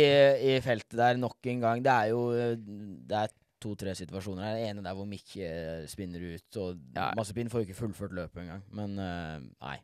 i 0.50 0.60
feltet 0.66 0.98
der 0.98 1.20
nok 1.22 1.38
en 1.52 1.60
gang. 1.62 1.84
Det 1.86 1.92
er 1.94 2.08
jo 2.10 2.24
eh, 2.34 2.56
Det 2.58 3.20
er 3.20 3.34
to-tre 3.64 3.94
situasjoner 3.96 4.44
her. 4.48 4.56
Det 4.58 4.66
ene 4.72 4.82
der 4.84 4.98
hvor 4.98 5.06
Mick 5.08 5.36
eh, 5.38 5.86
spinner 5.88 6.24
ut, 6.34 6.58
og 6.60 6.80
Ja. 6.98 7.12
Massepin 7.16 7.52
får 7.54 7.62
jo 7.62 7.68
ikke 7.70 7.78
fullført 7.78 8.16
løpet 8.18 8.42
engang. 8.48 8.64
Men 8.76 8.98
eh, 9.00 9.38
nei. 9.64 9.78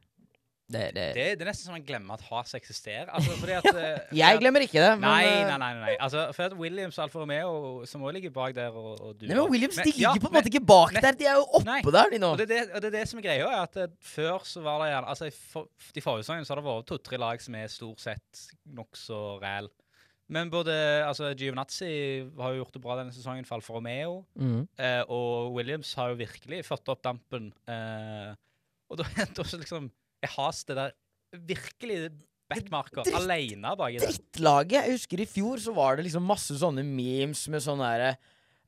Det, 0.70 0.82
det, 0.94 1.04
Det, 1.18 1.24
det 1.40 1.42
er 1.42 1.48
nesten 1.50 1.66
som 1.66 1.74
man 1.74 1.82
glemmer 1.86 2.14
at 2.14 2.22
has 2.30 2.52
eksisterer. 2.54 3.08
Altså, 3.10 3.32
fordi 3.42 3.56
at, 3.58 3.66
eh, 3.82 4.18
Jeg 4.20 4.38
glemmer 4.38 4.62
ikke 4.62 4.78
det, 4.84 4.92
men 5.00 5.08
Nei, 5.10 5.24
eh, 5.26 5.48
nei, 5.50 5.58
nei. 5.64 5.70
nei. 5.82 5.96
Altså, 6.06 6.28
for 6.38 6.46
at 6.46 6.54
Williams 6.60 7.00
og 7.00 7.08
Alfa 7.08 7.24
Romeo, 7.24 7.54
som 7.90 8.04
også 8.06 8.14
ligger 8.20 8.34
bak 8.36 8.54
der, 8.58 8.70
og, 8.78 8.92
og 9.02 9.16
du 9.18 9.26
Nei, 9.26 9.34
men 9.34 9.50
Williams 9.50 9.80
Men- 9.82 9.90
ligger 9.90 10.04
ja, 10.06 10.12
på 10.14 10.28
en 10.30 10.34
men- 10.34 10.38
måte 10.44 10.52
ikke 10.54 10.62
bak 10.70 10.94
Nei. 10.94 11.02
der. 11.08 11.18
De 11.18 11.26
er 11.32 11.40
jo 11.42 11.48
oppe 11.48 11.66
Nei. 11.72 11.80
der, 11.98 12.14
de 12.14 12.22
nå. 12.22 12.32
Og 12.36 12.38
det, 12.44 12.46
er 12.50 12.54
det, 12.54 12.76
og 12.76 12.82
det 12.86 12.92
er 12.94 12.98
det 13.00 13.06
som 13.10 13.20
er 13.24 13.26
greia, 13.26 13.50
er 13.50 13.66
at 13.66 13.78
eh, 13.82 13.92
før 14.14 14.46
så 14.46 14.62
var 14.66 14.84
det 14.86 14.92
gjerne 14.94 15.10
Altså, 15.16 15.26
i 15.32 15.34
for, 15.34 15.70
de 15.98 16.06
forrige 16.06 16.30
sangene 16.30 16.46
så 16.46 16.54
har 16.54 16.62
det 16.62 16.68
vært 16.70 16.90
to-tre 16.94 17.18
lag 17.26 17.42
som 17.42 17.58
er 17.58 17.68
stort 17.74 18.06
sett 18.06 18.44
nokså 18.78 19.22
ræl. 19.42 19.72
Men 20.30 20.52
både 20.54 20.74
altså, 21.08 21.32
Giovinazzi 21.34 21.90
har 22.38 22.54
jo 22.54 22.62
gjort 22.62 22.76
det 22.78 22.82
bra 22.84 23.00
denne 23.00 23.16
sesongen 23.16 23.48
for 23.50 23.58
Alfa 23.58 23.74
Romeo, 23.74 24.20
mm. 24.38 24.60
eh, 24.78 25.02
og 25.10 25.56
Williams 25.56 25.96
har 25.98 26.12
jo 26.14 26.20
virkelig 26.20 26.62
fått 26.68 26.92
opp 26.94 27.02
dampen. 27.02 27.50
Eh, 27.66 28.36
og 28.94 29.02
da, 29.02 29.08
da 29.34 29.42
også 29.42 29.58
liksom 29.64 29.90
Jeg 30.26 30.34
has 30.36 30.64
det 30.68 30.76
der 30.80 30.92
virkelig 31.50 32.00
backmarker 32.50 33.06
dritt- 33.06 33.16
alene 33.20 33.76
baki 33.78 34.00
der. 34.02 34.10
drittlaget. 34.10 34.82
Jeg 34.82 34.98
husker 34.98 35.22
i 35.22 35.30
fjor 35.30 35.62
så 35.62 35.74
var 35.76 35.98
det 35.98 36.08
liksom 36.10 36.26
masse 36.26 36.58
sånne 36.58 36.84
memes 36.84 37.48
med 37.48 37.62
sånn 37.66 37.84
derre 37.86 38.18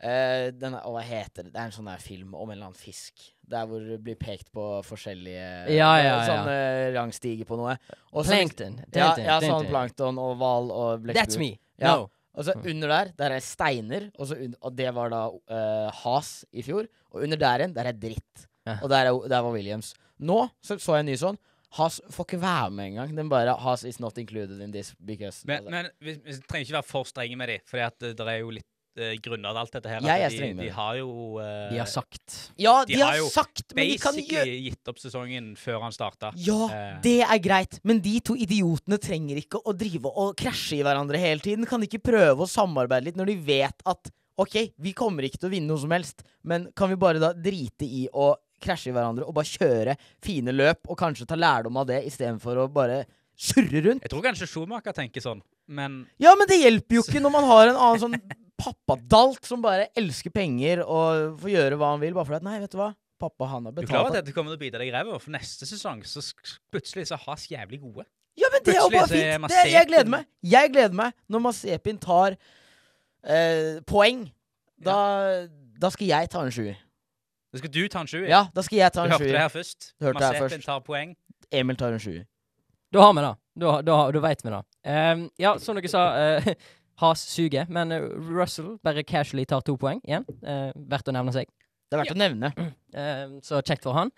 Uh, 0.02 0.50
den, 0.58 0.74
Hva 0.82 1.02
heter 1.06 1.46
det? 1.46 1.52
Det 1.54 1.60
er 1.62 1.68
en 1.70 1.74
sånn 1.76 1.86
der 1.86 2.02
film 2.02 2.32
om 2.34 2.50
en 2.50 2.56
eller 2.56 2.72
annen 2.72 2.78
fisk. 2.80 3.22
Der 3.46 3.68
hvor 3.70 3.84
det 3.86 4.00
blir 4.02 4.16
pekt 4.18 4.48
på 4.50 4.64
forskjellige 4.82 5.44
Ja, 5.76 5.92
ja, 6.02 6.08
ja. 6.08 6.16
Sånne 6.26 6.56
rangstiger 6.96 7.46
på 7.46 7.60
noe. 7.60 7.76
Og 8.10 8.26
så- 8.26 8.34
Plankton. 8.34 8.80
Ja, 8.96 9.12
ja 9.22 9.36
sånn 9.46 9.68
plankton 9.70 10.18
og 10.18 10.40
hval 10.40 10.72
og 10.74 11.04
blekksprut. 11.04 11.22
That's 11.22 11.38
me. 11.38 11.52
Ja. 11.78 11.98
No. 12.00 12.10
Og 12.34 12.48
så 12.48 12.56
under 12.66 12.88
der, 12.88 13.12
der 13.16 13.36
er 13.36 13.46
steiner, 13.46 14.10
og, 14.18 14.26
så 14.26 14.40
un 14.42 14.56
og 14.58 14.76
det 14.76 14.90
var 14.96 15.14
da 15.14 15.22
uh, 15.30 15.92
has 16.02 16.46
i 16.52 16.64
fjor. 16.66 16.88
Og 17.14 17.22
under 17.22 17.38
der 17.38 17.60
igjen, 17.60 17.76
der 17.76 17.92
er 17.92 17.94
dritt. 17.94 18.48
Ja. 18.66 18.80
Og 18.82 18.90
der, 18.90 19.06
er, 19.06 19.30
der 19.30 19.42
var 19.46 19.54
Williams. 19.54 19.94
Nå 20.22 20.44
så, 20.62 20.78
så 20.78 20.98
jeg 20.98 21.06
en 21.06 21.12
ny 21.12 21.18
sånn. 21.20 21.40
Has 21.78 22.02
får 22.12 22.28
ikke 22.28 22.42
være 22.42 22.72
med 22.76 22.92
engang. 22.92 23.16
Den 23.16 23.30
bare 23.32 23.56
Has 23.64 23.86
is 23.88 24.02
not 24.04 24.18
included 24.20 24.60
in 24.60 24.74
this 24.74 24.92
because 25.00 25.46
Men, 25.48 25.64
altså. 25.64 25.72
men 25.72 25.88
vi, 26.04 26.18
vi 26.26 26.36
trenger 26.44 26.68
ikke 26.68 26.78
være 26.82 26.90
for 26.90 27.08
strenge 27.08 27.40
med 27.40 27.54
dem, 27.54 27.64
for 27.66 27.80
det 27.80 28.28
er 28.28 28.42
jo 28.42 28.52
litt 28.58 28.68
uh, 29.00 29.14
grunner 29.24 29.54
til 29.54 29.62
alt 29.62 29.78
dette 29.78 29.94
her. 29.94 30.08
Jeg 30.10 30.26
er 30.26 30.36
streng 30.36 30.58
med 30.58 30.66
de 30.66 30.68
de 30.68 30.76
har 30.76 30.98
jo 31.00 31.14
uh, 31.40 31.48
De 31.72 31.80
har 31.80 31.88
sagt 31.88 32.36
Ja, 32.60 32.76
de 32.84 32.92
de, 32.92 33.00
har 33.00 33.14
har 33.14 33.22
jo 33.22 33.32
sagt, 33.32 33.64
men 33.72 33.88
de 33.88 33.98
kan 34.04 34.20
basically 34.20 34.60
gitt 34.68 34.92
opp 34.92 35.00
sesongen 35.00 35.54
før 35.60 35.80
han 35.86 35.96
starta. 35.96 36.34
Ja, 36.44 36.60
uh, 36.68 37.00
det 37.06 37.22
er 37.24 37.44
greit, 37.44 37.80
men 37.88 38.04
de 38.04 38.18
to 38.20 38.36
idiotene 38.36 39.00
trenger 39.00 39.40
ikke 39.40 39.64
å 39.64 39.76
drive 39.76 40.12
og 40.12 40.36
krasje 40.40 40.82
i 40.82 40.84
hverandre 40.84 41.24
hele 41.24 41.44
tiden. 41.44 41.68
Kan 41.70 41.80
de 41.80 41.88
ikke 41.88 42.04
prøve 42.12 42.44
å 42.44 42.52
samarbeide 42.52 43.08
litt 43.08 43.22
når 43.22 43.32
de 43.32 43.40
vet 43.48 43.88
at 43.88 44.12
OK, 44.42 44.60
vi 44.76 44.92
kommer 44.98 45.24
ikke 45.28 45.40
til 45.40 45.52
å 45.52 45.56
vinne 45.56 45.70
noe 45.70 45.80
som 45.80 45.92
helst, 45.94 46.24
men 46.48 46.68
kan 46.76 46.90
vi 46.90 47.00
bare 47.00 47.22
da 47.22 47.32
drite 47.36 47.86
i 47.86 48.08
å 48.12 48.34
krasje 48.64 48.92
i 48.92 48.96
hverandre 48.96 49.26
og 49.28 49.36
bare 49.38 49.50
kjøre 49.50 49.96
fine 50.24 50.54
løp, 50.56 50.84
og 50.88 51.00
kanskje 51.00 51.28
ta 51.30 51.38
lærdom 51.40 51.80
av 51.82 51.90
det 51.90 52.04
istedenfor 52.10 52.64
å 52.64 52.70
bare 52.72 53.04
surre 53.42 53.82
rundt? 53.88 54.06
Jeg 54.06 54.14
tror 54.14 54.24
kanskje 54.26 54.48
Schumacher 54.50 54.96
tenker 54.96 55.24
sånn, 55.24 55.42
men 55.72 56.04
Ja, 56.22 56.36
men 56.38 56.50
det 56.50 56.62
hjelper 56.62 57.00
jo 57.00 57.06
ikke 57.06 57.24
når 57.24 57.36
man 57.36 57.50
har 57.50 57.72
en 57.72 57.80
annen 57.80 58.02
sånn 58.06 58.18
pappadalt 58.62 59.48
som 59.48 59.62
bare 59.64 59.88
elsker 59.98 60.34
penger 60.34 60.84
og 60.86 61.40
får 61.42 61.54
gjøre 61.56 61.80
hva 61.82 61.96
han 61.96 62.04
vil, 62.04 62.14
bare 62.18 62.30
fordi 62.30 62.42
at 62.44 62.46
Nei, 62.46 62.60
vet 62.62 62.74
du 62.76 62.78
hva? 62.82 62.92
Pappa, 63.22 63.46
han 63.52 63.68
har 63.70 63.74
betalt. 63.74 63.86
du 63.86 63.90
er 63.90 63.94
klar 63.94 64.06
over 64.06 64.16
at 64.16 64.24
dette 64.24 64.34
kommer 64.34 64.54
til 64.54 64.58
å 64.58 64.62
bite 64.64 64.80
deg 64.82 64.90
i 64.90 64.94
ræva? 64.96 65.18
For 65.22 65.34
neste 65.34 65.68
sesong 65.70 66.02
så 66.10 66.24
plutselig 66.74 67.08
så 67.12 67.20
Has 67.22 67.46
jævlig 67.52 67.82
gode. 67.84 68.06
Ja, 68.40 68.48
men 68.54 68.64
det 68.66 68.74
er 68.74 68.80
jo 68.80 68.90
bare 68.94 69.10
fint. 69.12 69.50
Det, 69.52 69.64
jeg 69.70 69.90
gleder 69.90 70.10
meg. 70.10 70.30
Jeg 70.54 70.72
gleder 70.74 70.98
meg 70.98 71.18
når 71.30 71.44
Masepin 71.46 72.00
tar 72.02 72.38
eh, 73.22 73.82
poeng. 73.86 74.24
Da, 74.82 74.96
da 75.78 75.92
skal 75.94 76.10
jeg 76.10 76.32
ta 76.34 76.42
en 76.46 76.54
sjuer. 76.56 76.80
Da 77.52 77.60
skal 77.60 77.72
du 77.72 77.82
ta 77.92 78.02
en 78.02 78.08
sjuer. 78.08 78.28
Ja, 78.32 78.46
da 78.56 78.64
skal 78.64 78.80
jeg 78.80 78.94
ta 78.96 79.06
en 79.06 79.12
sjuer. 79.12 79.20
Du 79.20 79.26
hørte 79.26 79.34
det 79.36 79.42
her 79.44 79.50
først. 79.52 79.90
først. 80.56 80.66
tar 80.66 80.84
poeng. 80.86 81.16
Emil 81.52 81.80
tar 81.80 81.96
en 81.96 82.00
sjuer. 82.00 82.24
Da 82.94 83.02
har 83.04 83.16
vi 83.16 83.24
det. 83.26 83.34
Da, 83.62 83.74
da, 83.84 83.98
da 84.12 84.22
veit 84.24 84.46
vi 84.46 84.54
det. 84.54 84.62
Um, 84.88 85.26
ja, 85.40 85.56
som 85.60 85.76
dere 85.76 85.92
sa, 85.92 86.06
uh, 86.22 86.54
Has 87.02 87.24
suger, 87.28 87.68
men 87.70 87.92
uh, 87.92 88.08
Russell 88.32 88.78
bare 88.84 89.04
casually 89.04 89.46
tar 89.46 89.64
to 89.68 89.76
poeng 89.80 90.00
igjen. 90.08 90.28
Uh, 90.44 90.72
verdt 90.92 91.12
å 91.12 91.16
nevne 91.16 91.36
seg. 91.36 91.52
Det 91.92 91.98
er 91.98 92.04
verdt 92.06 92.16
å 92.16 92.22
nevne. 92.22 92.54
Ehm, 92.92 93.38
så 93.40 93.62
kjekt 93.64 93.86
for 93.88 93.96
han. 93.96 94.10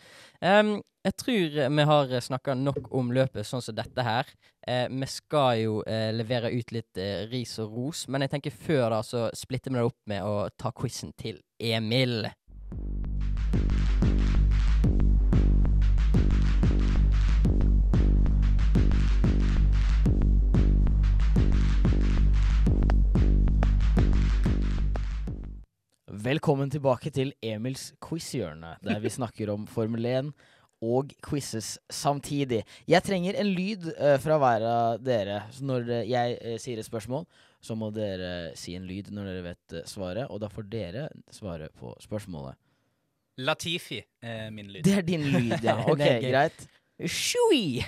Um, 0.42 0.80
jeg 1.04 1.14
tror 1.20 1.56
vi 1.76 1.84
har 1.90 2.12
snakka 2.26 2.54
nok 2.58 2.88
om 2.96 3.10
løpet 3.14 3.46
sånn 3.46 3.62
som 3.62 3.76
dette 3.76 4.06
her. 4.06 4.30
Eh, 4.68 4.86
vi 4.88 5.08
skal 5.12 5.58
jo 5.60 5.82
eh, 5.84 6.14
levere 6.16 6.54
ut 6.54 6.72
litt 6.72 7.02
eh, 7.02 7.26
ris 7.28 7.58
og 7.60 7.74
ros, 7.76 8.06
men 8.08 8.24
jeg 8.24 8.32
tenker 8.32 8.56
før 8.56 8.86
da 8.96 9.02
så 9.04 9.26
splitter 9.36 9.74
vi 9.74 9.82
det 9.82 9.88
opp 9.90 10.00
med 10.08 10.24
å 10.24 10.48
ta 10.56 10.72
quizen 10.72 11.12
til 11.20 11.42
Emil. 11.60 12.30
Velkommen 26.24 26.70
tilbake 26.72 27.12
til 27.12 27.34
Emils 27.44 27.90
quizhjørne, 28.02 28.78
der 28.82 29.00
vi 29.04 29.10
snakker 29.12 29.52
om 29.54 29.68
Formel 29.68 30.06
1 30.08 30.30
og 30.84 31.12
quizzes 31.24 31.76
samtidig. 31.92 32.62
Jeg 32.88 33.04
trenger 33.04 33.38
en 33.40 33.52
lyd 33.52 33.90
uh, 33.92 34.16
fra 34.24 34.38
hver 34.40 34.66
av 34.68 35.04
dere. 35.04 35.42
Så 35.52 35.68
når 35.68 35.88
uh, 35.90 36.00
jeg 36.08 36.38
uh, 36.40 36.56
sier 36.64 36.80
et 36.80 36.88
spørsmål, 36.88 37.28
så 37.64 37.76
må 37.76 37.92
dere 37.96 38.54
si 38.60 38.76
en 38.76 38.88
lyd 38.88 39.12
når 39.12 39.30
dere 39.30 39.46
vet 39.50 39.78
svaret, 39.90 40.26
og 40.30 40.40
da 40.44 40.52
får 40.52 40.68
dere 40.72 41.08
svare 41.32 41.68
på 41.80 41.92
spørsmålet. 42.04 42.63
Latifi 43.38 44.00
er 44.22 44.50
min 44.54 44.68
lyd. 44.70 44.84
Det 44.86 44.98
er 45.00 45.06
din 45.08 45.24
lyd, 45.34 45.64
ja. 45.64 45.78
Ok, 45.92 46.04
greit. 46.22 46.66
Shui! 47.06 47.82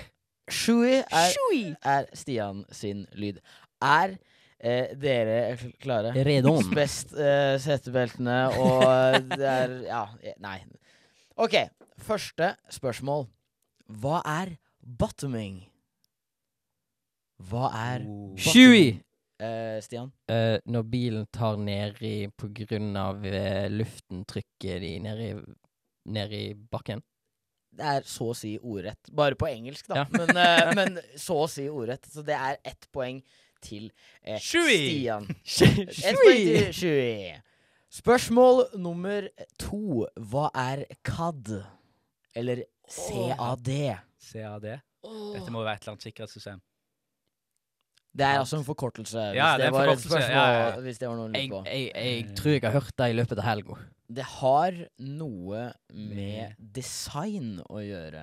Shui 0.50 0.98
er, 0.98 1.30
Shui! 1.34 1.60
er 1.84 2.08
Stian 2.14 2.64
sin 2.74 3.04
lyd. 3.14 3.38
Er 3.82 4.16
eh, 4.58 4.92
dere 4.98 5.56
klare? 5.82 6.12
Redon. 6.26 6.66
Best 6.74 7.14
eh, 7.14 7.56
setebeltene 7.62 8.40
og 8.58 9.30
det 9.32 9.46
er 9.46 9.78
Ja, 9.86 10.02
eh, 10.22 10.36
nei. 10.42 10.58
OK. 11.36 11.56
Første 12.06 12.54
spørsmål. 12.72 13.26
Hva 13.86 14.20
er 14.26 14.56
bottoming? 14.82 15.62
Hva 17.50 17.70
er 17.76 18.06
Oh. 18.06 18.34
Shui! 18.36 18.96
Eh, 19.42 19.78
Stian? 19.84 20.12
Uh, 20.30 20.56
når 20.68 20.86
bilen 20.90 21.26
tar 21.34 21.58
ned 21.60 22.00
på 22.36 22.50
grunn 22.62 22.96
av 23.00 23.24
uh, 23.24 23.66
luften 23.72 24.24
trykker 24.28 24.80
de 24.82 24.92
ned 25.04 25.22
i, 25.24 25.30
ned 26.16 26.34
i 26.36 26.44
bakken. 26.54 27.02
Det 27.76 27.88
er 27.96 28.06
så 28.08 28.30
å 28.32 28.36
si 28.36 28.54
ordrett. 28.56 29.10
Bare 29.12 29.36
på 29.36 29.48
engelsk, 29.50 29.88
da. 29.90 30.04
Ja. 30.04 30.06
Men, 30.14 30.32
uh, 30.36 30.70
men 30.78 31.00
så 31.20 31.42
å 31.44 31.50
si 31.50 31.66
ordrett. 31.68 32.08
Så 32.12 32.24
det 32.26 32.38
er 32.38 32.60
ett 32.64 32.88
poeng 32.94 33.20
til 33.64 33.90
eh! 34.22 34.40
Stian. 34.40 35.28
Ett 35.44 36.22
poeng 36.22 36.46
til 36.46 36.72
Shui. 36.76 37.34
Spørsmål 37.96 38.66
nummer 38.80 39.28
to. 39.60 40.06
Hva 40.30 40.50
er 40.56 40.84
CAD? 41.06 41.54
Eller 42.36 42.66
CAD? 42.84 43.70
CAD. 44.30 44.66
Dette 45.06 45.52
må 45.54 45.62
være 45.62 45.78
et 45.78 45.84
eller 45.84 45.94
annet 45.94 46.08
sikkerhetssystem. 46.08 46.60
Det 48.16 48.24
er 48.24 48.38
altså 48.40 48.56
en 48.58 48.64
forkortelse. 48.64 49.18
Hvis 49.30 49.36
Ja, 49.36 49.50
det 49.58 49.66
det 49.66 49.72
var 49.74 49.84
forkortelse, 49.84 50.08
spørsmål 50.08 50.36
ja, 50.36 50.70
ja. 50.70 50.80
Hvis 50.86 50.98
det 51.02 51.08
var 51.10 51.16
noe 51.20 51.30
Jeg, 51.36 51.50
på. 51.52 51.60
jeg, 51.66 51.90
jeg 51.94 52.36
tror 52.38 52.50
jeg 52.54 52.62
har 52.64 52.72
hørt 52.78 52.94
det 52.98 53.08
i 53.12 53.16
løpet 53.18 53.38
av 53.42 53.44
helga. 53.50 53.76
Det 54.16 54.24
har 54.38 54.78
noe 55.02 55.62
med 55.92 56.54
design 56.78 57.50
å 57.68 57.82
gjøre. 57.84 58.22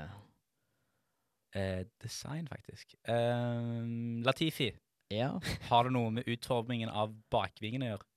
Eh, 1.56 1.84
design, 2.02 2.48
faktisk. 2.50 2.96
Eh, 3.06 4.24
Latifi, 4.26 4.72
Ja. 5.12 5.40
har 5.70 5.84
det 5.84 5.92
noe 5.94 6.10
med 6.10 6.24
utformingen 6.26 6.90
av 6.90 7.14
bakvingen 7.30 7.84
å 7.84 7.92
gjøre? 7.92 8.08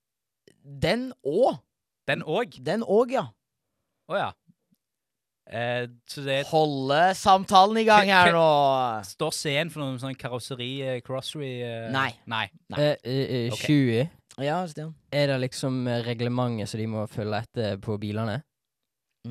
Den 0.65 1.13
òg! 1.27 1.59
Den 2.09 2.23
òg? 2.23 2.57
Den 2.65 2.83
òg, 2.83 3.11
ja. 3.13 3.27
Å 4.09 4.17
ja. 4.17 4.33
Eh, 5.47 5.85
så 6.11 6.25
det 6.27 6.41
Holde 6.51 7.15
samtalen 7.15 7.79
i 7.79 7.85
gang 7.87 8.09
her 8.11 8.33
nå. 8.35 8.47
står 9.07 9.31
C-en 9.37 9.71
for 9.71 9.85
noe 9.85 10.01
sånn 10.03 10.17
karosseri, 10.19 10.71
eh, 10.83 10.97
crossery 11.07 11.53
eh, 11.63 11.87
Nei. 11.95 12.11
Nei. 12.27 12.49
Nei. 12.75 12.81
Eh, 12.83 12.97
eh, 13.05 13.35
eh, 13.47 13.53
Ok. 13.55 13.63
20. 13.69 14.11
Ja, 14.43 14.59
Stian. 14.69 14.91
Er 15.15 15.31
det 15.31 15.39
liksom 15.47 15.87
eh, 15.89 16.03
reglementet 16.05 16.69
som 16.69 16.83
de 16.83 16.89
må 16.91 17.07
følge 17.09 17.45
etter 17.47 17.79
på 17.81 17.95
bilene? 18.03 18.41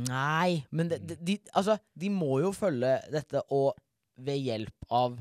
Nei, 0.08 0.64
men 0.76 0.90
de, 0.92 0.98
de, 1.00 1.16
de, 1.24 1.36
altså, 1.56 1.78
de 1.96 2.10
må 2.12 2.40
jo 2.44 2.50
følge 2.56 2.98
dette, 3.14 3.44
og 3.56 3.76
ved 4.20 4.40
hjelp 4.44 4.90
av 4.96 5.20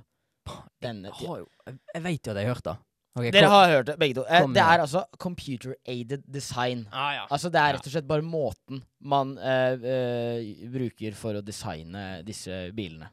denne 0.82 1.10
Jeg, 1.14 1.26
jo, 1.26 1.46
jeg, 1.66 1.76
jeg 1.94 2.02
vet 2.04 2.26
jo 2.26 2.32
at 2.32 2.38
jeg 2.40 2.46
har 2.48 2.54
hørt 2.54 2.66
det. 2.70 2.74
Ok, 3.14 3.28
Dere 3.30 3.46
har 3.46 3.68
hørt 3.70 3.86
det, 3.86 3.94
begge 4.00 4.16
to. 4.18 4.24
Eh, 4.26 4.46
det 4.50 4.62
er 4.62 4.80
altså 4.82 5.04
computer 5.22 5.76
aided 5.86 6.24
design. 6.26 6.86
Ah, 6.90 7.12
ja. 7.14 7.26
Altså 7.30 7.50
Det 7.52 7.60
er 7.60 7.76
rett 7.76 7.86
og 7.86 7.92
slett 7.94 8.08
bare 8.10 8.24
måten 8.26 8.80
man 9.06 9.36
eh, 9.38 9.76
eh, 9.86 10.64
bruker 10.72 11.14
for 11.14 11.38
å 11.38 11.42
designe 11.46 12.24
disse 12.26 12.64
bilene. 12.74 13.06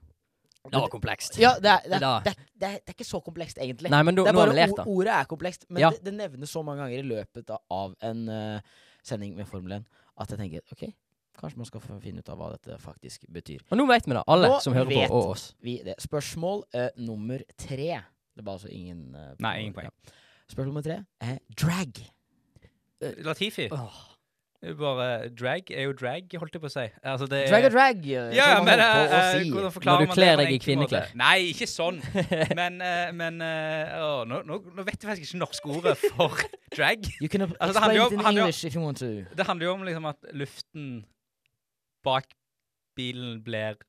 Det 0.62 0.78
var 0.78 0.90
komplekst. 0.94 1.38
Ja, 1.42 1.56
det 1.62 1.70
er, 1.70 1.86
det, 1.90 1.98
er, 1.98 2.00
det, 2.02 2.08
er, 2.08 2.24
det, 2.26 2.68
er, 2.68 2.82
det 2.82 2.94
er 2.94 2.96
ikke 2.96 3.06
så 3.08 3.22
komplekst, 3.26 3.58
egentlig. 3.62 3.90
Nei, 3.94 4.02
men 4.06 4.18
du, 4.18 4.24
det 4.26 4.30
er 4.30 4.38
bare 4.38 4.54
lært 4.58 4.74
ord- 4.78 4.90
Ordet 4.94 5.14
er 5.20 5.30
komplekst, 5.30 5.66
men 5.70 5.82
Ja. 5.82 5.90
det, 5.94 6.04
det 6.06 6.14
nevnes 6.14 6.50
så 6.54 6.62
mange 6.66 6.84
ganger 6.84 7.00
i 7.02 7.08
løpet 7.10 7.50
av- 7.50 7.62
av 7.74 7.96
en 8.06 8.22
uh, 8.30 8.60
sending 9.06 9.34
med 9.38 9.48
Formel 9.50 9.80
1 9.80 9.86
at 10.22 10.30
jeg 10.34 10.38
tenker 10.38 10.62
OK, 10.76 10.84
kanskje 11.42 11.58
man 11.58 11.66
skal 11.70 11.82
få 11.82 11.98
finne 12.04 12.22
ut 12.22 12.30
av 12.30 12.38
hva 12.38 12.52
dette 12.54 12.78
faktisk 12.82 13.26
betyr. 13.34 13.62
Og 13.72 13.78
nå 13.82 13.88
vet 13.90 14.06
vi 14.06 14.14
det, 14.14 14.22
alle 14.30 14.52
Nå 14.54 14.60
som 14.62 14.74
hører 14.78 14.94
på, 15.10 15.18
og 15.18 15.32
oss. 15.34 15.48
Vi, 15.66 15.80
det. 15.86 15.98
Spørsmål 16.02 16.62
uh, 16.78 16.90
nummer 16.98 17.42
tre. 17.58 18.02
Det 18.36 18.46
var 18.46 18.58
altså 18.60 18.72
ingen 18.72 19.16
uh, 19.16 19.34
Nei, 19.40 19.58
ingen 19.66 19.76
poeng. 19.76 19.90
Ja. 19.92 20.16
Spørsmål 20.48 20.72
nummer 20.72 20.86
tre 20.86 21.04
er 21.24 21.38
drag. 21.60 22.02
Latifi. 23.26 23.68
Åh. 23.72 24.02
Det 24.62 24.78
Bare 24.78 25.30
drag 25.34 25.72
er 25.72 25.88
jo 25.88 25.94
drag, 25.98 26.28
holdt 26.38 26.54
jeg 26.54 26.62
på 26.62 26.70
å 26.70 26.72
si. 26.72 26.84
Altså, 27.02 27.26
det 27.26 27.38
er, 27.40 27.50
Drag 27.50 27.64
og 27.66 27.72
drag, 27.74 28.04
eh, 28.06 28.34
Ja, 28.38 28.50
men 28.62 28.78
uh, 28.78 29.14
eh, 29.18 29.30
si. 29.34 29.48
Når 29.50 30.04
du 30.04 30.12
kler 30.12 30.36
deg 30.38 30.52
i 30.54 30.60
kvinneklær. 30.62 31.16
Nei, 31.18 31.48
ikke 31.50 31.66
sånn. 31.66 31.98
Men, 32.60 32.78
uh, 32.78 33.10
men 33.18 33.42
uh, 33.42 33.96
å, 33.98 34.12
nå, 34.30 34.44
nå, 34.46 34.60
nå 34.78 34.86
vet 34.86 35.02
jeg 35.02 35.10
faktisk 35.10 35.32
ikke 35.32 35.42
norske 35.42 35.72
ordet 35.74 35.96
for 36.04 36.44
drag. 36.78 37.10
You 37.18 37.32
can 37.32 37.48
Altså, 37.48 37.72
det 37.74 37.82
handler 37.88 37.98
jo 37.98 38.06
om- 38.06 38.14
in 38.14 38.26
handler 38.28 38.46
English 38.46 38.70
if 38.70 38.78
you 38.78 38.84
want 38.86 39.02
to. 39.02 39.10
Det 39.34 39.48
handler 39.50 39.66
jo 39.66 39.74
om 39.80 39.88
liksom 39.90 40.06
at 40.12 40.30
luften 40.44 40.86
bak 42.06 42.30
bilen 43.00 43.42
blir 43.42 43.82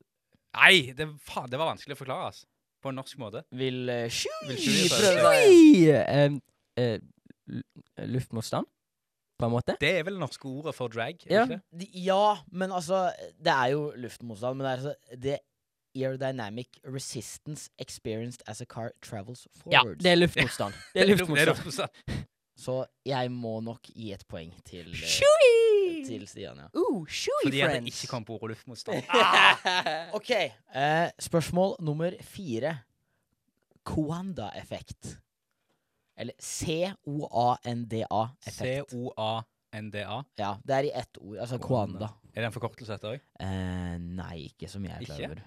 Nei, 0.56 0.92
det, 0.96 1.10
faen, 1.24 1.52
det 1.52 1.60
var 1.60 1.74
vanskelig 1.74 1.96
å 1.96 2.00
forklare, 2.00 2.32
altså. 2.32 2.48
På 2.82 2.88
en 2.90 2.96
norsk 2.98 3.18
måte. 3.18 3.44
Vil 3.54 3.86
prøve! 4.90 5.34
Eh, 6.08 6.38
eh, 6.82 6.98
luftmotstand, 8.08 8.66
på 9.38 9.46
en 9.46 9.52
måte? 9.52 9.76
Det 9.80 9.90
er 9.98 10.02
vel 10.06 10.14
det 10.18 10.20
norske 10.22 10.46
ordet 10.48 10.74
for 10.74 10.88
drag? 10.88 11.14
er 11.14 11.28
det 11.28 11.34
Ja. 11.36 11.42
ikke 11.44 11.60
det? 11.72 11.80
De- 11.80 12.00
Ja, 12.04 12.36
men 12.52 12.70
altså 12.72 13.12
Det 13.38 13.52
er 13.52 13.66
jo 13.72 13.92
luftmotstand, 13.96 14.56
men 14.56 14.64
det 14.66 14.70
er, 14.72 14.76
altså, 14.76 14.94
det 15.22 15.38
aerodynamic 15.94 16.68
resistance 16.86 17.70
experienced 17.78 18.42
as 18.46 18.60
a 18.60 18.64
car 18.64 18.90
travels 19.02 19.46
Ja, 19.70 19.80
forwards. 19.82 20.02
det 20.02 20.10
er 20.12 20.16
luftmotstand. 20.16 20.72
Det 20.94 21.02
er 21.02 21.06
luftmotstand. 21.16 22.26
Så 22.62 22.76
jeg 23.08 23.30
må 23.34 23.56
nok 23.64 23.88
gi 23.90 24.12
et 24.14 24.22
poeng 24.30 24.52
til, 24.68 24.86
eh, 24.94 25.08
Shui! 25.16 26.04
til 26.06 26.22
Stian, 26.30 26.58
ja. 26.62 26.68
Ooh, 26.78 27.02
shui, 27.10 27.32
Fordi 27.44 27.60
at 27.60 27.62
jeg 27.62 27.70
friends. 27.72 28.02
ikke 28.02 28.10
kom 28.10 28.24
på 28.26 28.32
ord 28.36 28.42
og 28.46 28.50
luftmotstand. 28.52 29.02
OK. 30.18 30.30
eh, 30.30 31.08
spørsmål 31.18 31.74
nummer 31.82 32.10
fire. 32.22 32.76
Coanda-effekt. 33.86 35.16
Eller 36.16 36.32
C-O-A-N-D-A-effekt. 36.38 38.90
C-O-A-N-D-A. 38.92 40.18
Ja, 40.38 40.52
det 40.62 40.74
er 40.76 40.82
i 40.86 40.92
ett 41.02 41.18
ord. 41.18 41.38
Altså 41.42 41.58
Coanda. 41.62 42.08
Er 42.32 42.40
det 42.44 42.50
en 42.50 42.54
forkortelse 42.54 42.94
etter 42.94 43.16
òg? 43.16 43.24
Eh, 43.42 43.96
nei, 44.02 44.36
ikke 44.52 44.68
som 44.70 44.84
jeg 44.86 44.94
er 45.00 45.04
klar 45.08 45.24
over. 45.30 45.42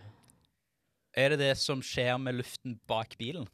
Er 1.15 1.29
det 1.31 1.39
det 1.39 1.53
som 1.61 1.79
skjer 1.85 2.17
med 2.19 2.35
luften 2.41 2.75
bak 2.89 3.15
bilen? 3.19 3.47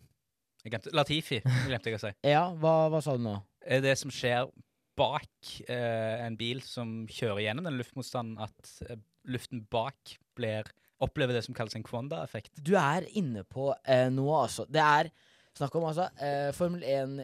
Jeg 0.63 0.71
glemte, 0.73 0.91
Latifi 0.93 1.39
glemte 1.41 1.89
jeg 1.91 1.97
å 1.97 2.01
si. 2.03 2.11
Ja, 2.29 2.43
hva, 2.57 2.73
hva 2.93 2.99
sa 3.05 3.15
du 3.17 3.23
nå? 3.25 3.35
Er 3.65 3.81
det 3.83 3.97
som 3.99 4.11
skjer 4.13 4.49
bak 4.97 5.51
eh, 5.69 6.25
en 6.25 6.37
bil 6.39 6.61
som 6.65 7.01
kjører 7.09 7.45
gjennom 7.45 7.67
den 7.69 7.79
luftmotstanden, 7.79 8.39
at 8.41 8.71
eh, 8.89 8.99
luften 9.31 9.65
bak 9.71 10.15
blir 10.37 10.67
opplever 11.01 11.33
det 11.37 11.43
som 11.45 11.55
kalles 11.57 11.75
en 11.77 11.85
Kwanda-effekt? 11.85 12.53
Du 12.61 12.73
er 12.79 13.07
inne 13.17 13.43
på 13.47 13.71
eh, 13.85 14.07
noe, 14.13 14.43
altså. 14.45 14.67
Det 14.69 14.81
er 14.81 15.11
snakk 15.57 15.77
om 15.79 15.87
altså 15.89 16.09
eh, 16.21 16.49
Formel 16.57 16.83
1 16.85 17.21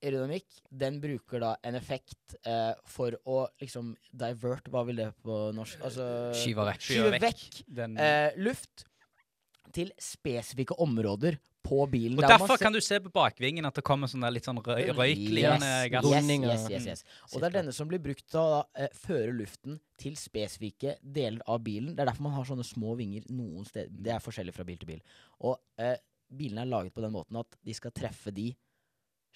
aerodynamikk. 0.00 0.60
Den 0.82 0.98
bruker 1.02 1.42
da 1.42 1.54
en 1.66 1.76
effekt 1.78 2.36
eh, 2.48 2.72
for 2.88 3.16
å 3.28 3.42
liksom 3.60 3.92
divert 4.16 4.70
Hva 4.72 4.84
vil 4.88 5.02
det 5.02 5.10
på 5.24 5.42
norsk? 5.56 5.82
Altså 5.84 6.06
Skyver 6.40 6.70
vekk. 6.72 6.86
Skyve 6.86 7.20
vekk 7.20 7.44
Den, 7.80 7.98
eh, 8.00 8.30
luft 8.40 8.86
til 9.76 9.92
spesifikke 10.02 10.74
områder 10.82 11.36
på 11.62 11.84
bilen. 11.92 12.16
og 12.18 12.24
derfor 12.28 12.56
kan 12.58 12.72
du 12.72 12.80
se 12.80 12.98
på 13.00 13.10
bakvingen 13.12 13.66
at 13.68 13.74
det 13.76 13.84
kommer 13.84 14.08
sånn 14.10 14.24
der 14.24 14.32
litt 14.32 14.46
sånn 14.48 14.58
røy, 14.64 14.90
røyklignende 14.96 15.70
yes, 15.84 15.90
gass. 15.92 16.06
yes, 16.16 16.70
yes, 16.70 16.86
yes. 16.88 17.04
Og 17.34 17.40
det 17.42 17.50
er 17.50 17.56
denne 17.60 17.74
som 17.76 17.88
blir 17.90 18.00
brukt 18.02 18.24
til 18.26 18.40
å 18.40 18.46
da, 18.56 18.60
eh, 18.84 18.88
føre 18.96 19.34
luften 19.36 19.78
til 20.00 20.16
spesifikke 20.16 20.96
deler 21.02 21.42
av 21.46 21.60
bilen. 21.66 21.94
Det 21.94 22.00
er 22.04 22.10
derfor 22.12 22.22
man 22.28 22.32
har 22.38 22.48
sånne 22.48 22.64
små 22.66 22.96
vinger 22.98 23.28
noen 23.28 23.64
steder. 23.68 23.92
Det 23.92 24.14
er 24.16 24.24
forskjellig 24.24 24.54
fra 24.56 24.64
bil 24.64 24.80
til 24.80 24.88
bil. 24.94 25.02
Og 25.44 25.58
eh, 25.78 25.96
bilene 26.32 26.64
er 26.64 26.72
laget 26.72 26.94
på 26.96 27.02
den 27.04 27.12
måten 27.12 27.36
at 27.42 27.56
de 27.66 27.74
skal 27.76 27.92
treffe 27.92 28.32
de 28.34 28.50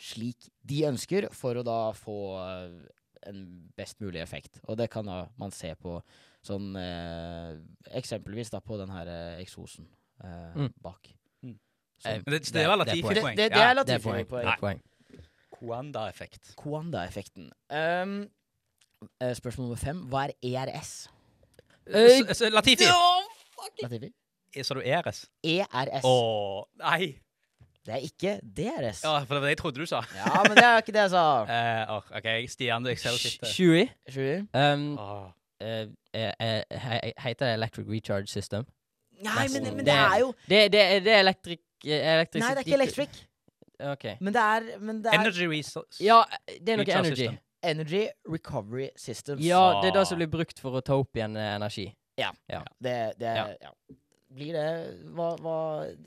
slik 0.00 0.48
de 0.66 0.82
ønsker, 0.88 1.28
for 1.30 1.54
å 1.60 1.62
da 1.66 1.78
få 1.94 2.16
eh, 2.42 2.78
en 3.30 3.44
best 3.78 4.00
mulig 4.02 4.20
effekt. 4.24 4.58
Og 4.68 4.76
det 4.80 4.88
kan 4.92 5.06
da 5.06 5.28
man 5.40 5.52
se 5.54 5.70
på 5.80 6.00
sånn 6.44 6.74
eh, 6.76 7.54
Eksempelvis 8.00 8.50
da 8.52 8.60
på 8.60 8.76
den 8.80 8.90
her 8.92 9.06
eh, 9.08 9.42
eksosen 9.44 9.86
eh, 10.24 10.56
Mm. 10.56 10.72
bak. 10.82 11.08
Sånn. 12.04 12.22
Det, 12.24 12.40
det 12.40 12.52
det 12.54 12.62
er 12.62 12.68
Det, 12.68 12.78
Latifi-poeng. 12.82 13.36
det, 13.36 13.44
det 13.48 13.52
Det 13.54 13.62
er 13.64 13.74
Latifi 13.78 14.02
poeng. 14.08 14.26
poeng. 14.28 14.44
Det 14.44 14.52
er 14.54 14.60
poeng. 14.60 14.80
Kwanda-effekt. 15.58 16.54
Koanda-effekten. 16.60 17.50
Um, 17.70 18.28
eh, 19.20 19.34
spørsmål 19.34 19.64
nummer 19.70 19.76
fem. 19.80 20.02
Hva 20.12 20.26
er 20.28 20.34
ERS? 20.42 21.08
Uh, 21.86 22.00
S- 22.28 22.38
s- 22.38 22.52
Latifi! 22.52 22.84
Latifi? 23.82 24.12
Sa 24.62 24.74
du 24.74 24.80
ERS? 24.86 25.24
ERS. 25.44 26.04
Å, 26.04 26.64
nei! 26.78 27.14
Det 27.84 27.92
er 27.92 28.00
ikke 28.06 28.38
DRS. 28.40 29.02
Ja, 29.04 29.18
for 29.26 29.34
det 29.36 29.40
var 29.42 29.48
det 29.48 29.48
jeg 29.52 29.58
trodde 29.60 29.80
du 29.82 29.86
sa. 29.86 29.98
Ja, 30.16 30.42
men 30.46 30.54
det 30.56 30.64
er 30.64 30.78
ikke 30.80 30.92
det 30.96 31.02
jeg 31.02 31.10
sa. 31.12 31.24
Uh, 31.44 31.92
åh, 31.98 32.06
OK, 32.16 32.28
Stian, 32.48 32.86
jeg 32.88 32.96
du 33.02 33.18
sitter. 33.18 33.50
Shui. 33.52 33.82
Sjuer? 34.08 34.46
Um, 34.56 34.86
oh. 34.98 35.26
uh, 35.60 35.82
eh, 36.14 36.32
eh, 36.40 36.62
he- 36.70 37.12
heter 37.18 37.46
det 37.46 37.54
Electric 37.58 37.86
Recharge 37.90 38.26
System? 38.32 38.64
Nei, 39.20 39.34
men, 39.52 39.62
Nesten. 39.62 39.76
men 39.76 39.84
det 39.86 39.94
er 39.94 40.16
jo 40.18 40.32
Det, 40.48 40.72
det, 40.72 40.80
det 41.04 41.12
er 41.12 41.20
electric, 41.20 41.58
eh, 41.60 41.73
electric 41.82 42.42
Nei, 42.42 42.50
det 42.54 42.62
er 42.62 42.68
ikke 42.68 42.78
electric. 42.78 43.22
Okay. 43.94 44.14
Men 44.20 44.34
det 44.36 44.42
er, 44.42 44.68
men 44.78 45.02
det 45.02 45.10
er 45.12 45.20
Energy 45.20 45.48
resource. 45.50 45.98
Ja, 46.04 46.22
det 46.46 46.76
er 46.76 46.80
noe 46.80 46.86
energy. 46.86 47.26
system. 47.26 47.40
Energy 47.64 48.06
Recovery 48.28 48.88
Systems. 48.96 49.42
Ja, 49.44 49.80
det 49.82 49.90
er 49.90 49.98
det 49.98 50.06
som 50.08 50.20
blir 50.20 50.30
brukt 50.30 50.60
for 50.60 50.76
å 50.78 50.82
ta 50.84 50.98
opp 51.00 51.16
igjen 51.16 51.36
eh, 51.40 51.54
energi. 51.56 51.88
Det, 52.14 52.96
det 53.18 53.30
Ja. 53.34 53.46
ja. 53.60 53.72
Blir 54.34 54.50
det 54.56 54.66
hva, 55.14 55.28
hva 55.38 55.56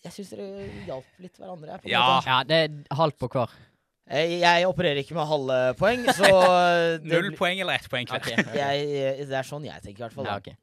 Jeg 0.03 0.11
syns 0.11 0.33
dere 0.35 0.67
hjalp 0.87 1.23
litt 1.23 1.39
hverandre. 1.39 1.79
Ja. 1.87 2.21
Ja, 2.25 2.41
det 2.47 2.57
er 2.65 2.95
halvt 2.99 3.19
på 3.23 3.29
hver. 3.31 3.53
Jeg, 4.07 4.39
jeg 4.39 4.67
opererer 4.67 5.01
ikke 5.01 5.15
med 5.17 5.27
halve 5.27 5.57
poeng, 5.79 6.05
så 6.15 6.29
Null 7.11 7.33
poeng 7.35 7.59
eller 7.59 7.75
ett 7.75 7.89
poeng? 7.91 8.07
Okay. 8.07 8.37
Ok, 8.39 8.45
ok. 8.45 8.55
jeg, 8.55 9.27
Det 9.27 9.35
er 9.35 9.47
sånn 9.47 9.67
jeg 9.67 9.83
tenker, 9.83 9.99
i 9.99 10.05
hvert 10.05 10.15
fall. 10.15 10.29
Ja, 10.29 10.37
okay. 10.39 10.55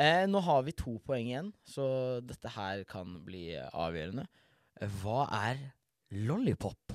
Eh, 0.00 0.26
nå 0.28 0.40
har 0.44 0.62
vi 0.66 0.74
to 0.76 0.98
poeng 1.04 1.28
igjen, 1.28 1.48
så 1.66 1.86
dette 2.24 2.52
her 2.52 2.84
kan 2.88 3.18
bli 3.24 3.50
eh, 3.56 3.68
avgjørende. 3.72 4.26
Eh, 4.80 4.88
Hva 5.02 5.26
er 5.46 5.60
lollipop? 6.26 6.94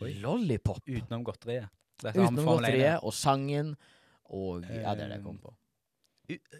Oi. 0.00 0.12
Lollipop. 0.22 0.82
Utenom 0.86 1.24
godteriet. 1.26 1.68
Utenom 2.04 2.36
Formel 2.38 2.68
1 2.68 2.74
igjen. 2.74 2.84
godteriet 2.84 3.04
og 3.08 3.14
sangen 3.18 3.72
og 4.30 4.62
Ja, 4.68 4.94
det 4.94 5.04
er 5.04 5.08
det 5.08 5.16
jeg 5.18 5.24
kom 5.24 5.38
på. 5.42 5.54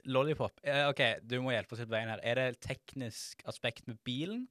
Lollipop. 0.09 0.61
Eh, 0.65 0.87
OK, 0.89 1.03
du 1.29 1.37
må 1.45 1.53
hjelpe 1.53 1.77
oss 1.77 1.83
litt 1.85 1.91
veien 1.93 2.09
her. 2.09 2.21
Er 2.25 2.35
det 2.41 2.61
teknisk 2.65 3.43
aspekt 3.47 3.87
med 3.87 3.99
bilen? 4.05 4.47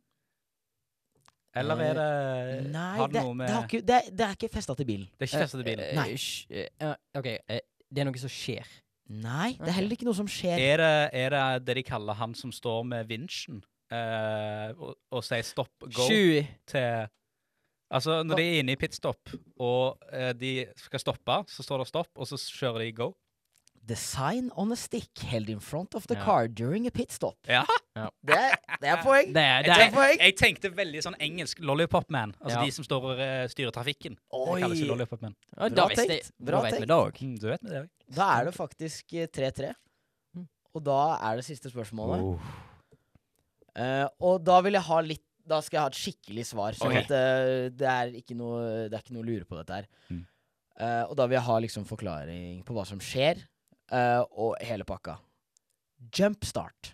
Eller 1.57 1.79
er 1.81 1.93
det 1.97 2.07
Eh, 2.07 2.67
Nei, 2.69 2.97
Har 2.99 3.07
det 3.07 3.15
det, 3.17 3.23
noe 3.25 3.33
med 3.33 3.47
det, 3.47 3.53
har 3.55 3.63
ikke, 3.65 3.81
det, 3.81 4.01
det 4.17 4.25
er 4.27 4.35
ikke 4.37 4.49
festa 4.53 4.75
til 4.77 4.85
bilen. 4.85 5.07
Det 5.17 5.25
er 5.25 5.31
ikke 5.31 5.41
festet 5.41 5.63
til 5.63 5.65
bilen. 5.65 5.85
Eh, 5.87 5.95
Nei. 5.95 6.67
eh, 6.85 6.93
OK, 7.17 7.25
eh, 7.49 7.59
det 7.89 8.03
er 8.03 8.05
noe 8.05 8.21
som 8.21 8.29
skjer. 8.29 8.67
Nei, 9.09 9.53
det 9.57 9.67
er 9.71 9.77
heller 9.79 9.95
ikke 9.97 10.05
noe 10.05 10.17
som 10.19 10.27
skjer. 10.29 10.59
Er 10.59 10.77
det, 10.83 11.09
er 11.17 11.29
det 11.33 11.65
det 11.65 11.75
de 11.79 11.83
kaller 11.87 12.13
han 12.19 12.35
som 12.35 12.51
står 12.53 12.83
med 12.85 13.07
vinsjen 13.09 13.63
eh, 13.91 14.71
og, 14.77 14.95
og 15.11 15.23
sier 15.23 15.45
stopp, 15.47 15.71
go 15.87 16.07
Shui. 16.09 16.41
til 16.67 17.07
Altså, 17.87 18.17
når 18.27 18.35
de 18.35 18.43
er 18.43 18.57
inne 18.59 18.73
i 18.75 18.75
pitstop 18.75 19.29
og 19.63 20.01
eh, 20.11 20.33
de 20.35 20.65
skal 20.75 20.99
stoppe, 20.99 21.37
så 21.47 21.63
står 21.63 21.85
det 21.85 21.87
stopp, 21.87 22.09
og 22.19 22.27
så 22.27 22.35
kjører 22.35 22.83
de 22.83 22.91
go. 22.97 23.13
The 23.87 23.95
sign 23.95 24.49
on 24.59 24.73
a 24.73 24.75
stick 24.75 25.21
held 25.31 25.47
in 25.49 25.61
front 25.63 25.95
of 25.95 26.03
the 26.11 26.17
Ja. 26.17 26.25
car 26.25 26.49
during 26.49 26.85
a 26.87 26.91
pit 26.91 27.13
stop. 27.15 27.37
Ja. 27.47 27.61
Det, 27.95 28.35
er, 28.35 28.57
det 28.81 28.89
er 28.91 28.99
poeng. 29.05 29.31
Det 29.31 29.39
er, 29.41 29.61
det 29.63 29.71
Jeg, 29.71 29.87
er, 29.87 29.93
poeng. 29.95 30.19
jeg 30.19 30.35
tenkte 30.35 30.73
veldig 30.75 31.05
sånn 31.07 31.15
engelsk 31.23 31.63
lollipop 31.63 32.11
man. 32.11 32.35
Altså 32.43 32.59
Ja. 32.59 32.65
de 32.67 32.71
som 32.75 32.83
står 32.83 33.07
og 33.13 33.21
eh, 33.23 33.47
styrer 33.55 33.71
trafikken. 33.71 34.19
Oi. 34.35 34.57
Det 34.59 34.63
kalles 34.65 34.83
jo 34.83 34.89
lollipop 34.91 35.21
man. 35.23 35.37
Ja, 35.55 35.69
Bra 35.69 35.69
da 35.79 35.87
visste 35.93 36.07
jeg. 36.11 36.25
tenkt, 36.27 36.45
Da 36.51 36.61
vet 36.61 36.73
vi 36.73 36.77
tenkt. 36.81 36.87
det 36.91 36.99
òg. 36.99 37.21
Mm, 37.23 37.39
du 37.39 37.47
vet 37.53 37.63
med 37.63 37.71
det 37.71 37.81
òg. 37.85 37.89
Da 38.19 38.27
er 38.41 38.49
det 38.51 38.55
faktisk 38.59 39.13
eh, 39.15 39.27
3-3. 39.31 39.71
Mm. 40.35 40.47
Og 40.75 40.83
da 40.91 40.99
er 41.23 41.39
det 41.39 41.45
siste 41.47 41.71
spørsmålet. 41.71 42.41
Eh, 43.77 44.05
og 44.25 44.41
da 44.45 44.57
vil 44.65 44.77
jeg 44.77 44.87
ha 44.87 44.99
litt 45.05 45.23
Da 45.47 45.59
skal 45.61 45.77
jeg 45.77 45.83
ha 45.83 45.91
et 45.91 45.99
skikkelig 45.99 46.43
svar. 46.49 46.75
Sånn 46.75 46.91
okay. 46.91 47.05
at 47.05 47.11
uh, 47.13 47.67
det, 47.71 47.87
er 47.87 48.15
ikke 48.19 48.35
noe, 48.35 48.87
det 48.91 48.97
er 48.97 49.03
ikke 49.03 49.15
noe 49.15 49.23
å 49.23 49.27
lure 49.29 49.47
på 49.47 49.55
dette 49.55 49.77
her. 49.77 49.85
Mm. 50.11 50.25
Uh, 50.77 51.03
og 51.07 51.13
da 51.17 51.25
vil 51.25 51.37
jeg 51.37 51.47
ha 51.47 51.55
liksom 51.63 51.85
forklaring 51.87 52.57
på 52.67 52.75
hva 52.75 52.83
som 52.85 52.99
skjer, 53.01 53.39
eh, 53.95 54.19
og 54.37 54.57
hele 54.67 54.83
pakka. 54.85 55.15
Jumpstart. 56.13 56.91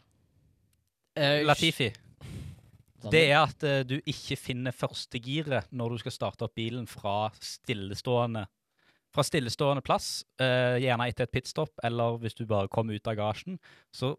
Eh, 1.18 1.42
Latifi. 1.44 1.90
Sånn. 1.90 3.10
Det 3.12 3.24
er 3.26 3.40
at 3.42 3.66
du 3.90 3.98
ikke 3.98 4.38
finner 4.40 4.76
førstegiret 4.78 5.74
når 5.76 5.98
du 5.98 6.04
skal 6.06 6.16
starte 6.16 6.46
opp 6.46 6.54
bilen 6.56 6.86
fra 6.88 7.34
stillestående 7.42 8.46
fra 9.14 9.26
stillestående 9.26 9.84
plass, 9.86 10.24
uh, 10.42 10.80
gjerne 10.82 11.06
etter 11.10 11.28
et 11.28 11.34
pitstop, 11.34 11.74
eller 11.86 12.18
hvis 12.24 12.38
du 12.38 12.48
bare 12.50 12.72
kommer 12.74 12.98
ut 12.98 13.10
av 13.10 13.18
gasjen, 13.20 13.60
så 13.94 14.16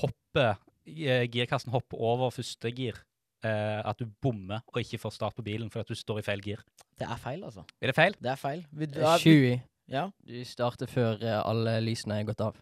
hopper 0.00 0.56
girkassen 0.86 1.72
hopper 1.72 1.98
over 2.00 2.30
første 2.34 2.70
gir. 2.74 2.98
eh, 3.44 3.82
at 3.84 3.98
du 4.00 4.06
bommer 4.22 4.62
og 4.72 4.78
ikke 4.80 4.96
får 5.02 5.12
start 5.12 5.34
på 5.36 5.42
bilen 5.44 5.68
fordi 5.70 5.80
at 5.84 5.88
du 5.88 5.94
står 5.94 6.18
i 6.18 6.22
feil 6.24 6.40
gir. 6.40 6.62
Det 6.98 7.04
er 7.08 7.16
feil, 7.20 7.42
altså. 7.44 7.64
Er 7.82 7.90
det 7.90 7.94
feil? 7.94 8.14
Det 8.22 8.30
er 8.32 8.36
feil. 8.40 8.62
Vil 8.72 8.88
du, 8.94 9.00
eh, 9.00 9.50
ja, 9.52 9.60
ja, 9.98 10.04
Du 10.24 10.44
starter 10.48 10.86
før 10.88 11.20
eh, 11.20 11.42
alle 11.44 11.74
lysene 11.84 12.20
er 12.20 12.24
gått 12.24 12.40
av. 12.40 12.56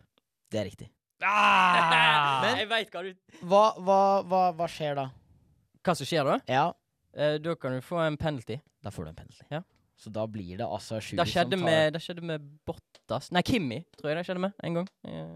det 0.51 0.59
er 0.61 0.65
riktig. 0.65 0.89
Ah! 1.23 2.43
jeg 2.59 2.67
veit 2.69 2.91
hva 2.91 3.03
du 3.07 3.13
Hva, 3.47 3.61
hva, 3.79 3.99
hva, 4.27 4.41
hva 4.59 4.67
skjer 4.71 4.97
da? 4.99 5.05
Hva 5.87 5.95
som 5.99 6.07
skjer 6.09 6.25
da? 6.33 6.39
Ja, 6.51 6.73
Eh, 7.13 7.35
da 7.45 7.53
kan 7.61 7.75
du 7.77 7.83
få 7.85 7.99
en 8.01 8.17
penalty. 8.17 8.57
da 8.83 8.89
får 8.91 9.05
du 9.05 9.09
en 9.11 9.15
penalty. 9.19 9.45
Ja. 9.53 9.59
Så 10.01 10.09
da 10.11 10.23
blir 10.27 10.57
det 10.57 10.65
altså 10.65 10.97
sju 10.99 11.11
som 11.19 11.27
tar 11.29 11.57
med, 11.61 11.93
det 11.93 12.01
skjedde 12.01 12.23
med 12.25 12.41
Bottas 12.67 13.29
Nei, 13.31 13.43
Kimmi 13.45 13.83
tror 13.99 14.09
jeg 14.09 14.17
det 14.17 14.23
skjedde 14.27 14.41
med 14.41 14.53
en 14.65 14.75
gang. 14.79 14.89
Eh, 15.05 15.35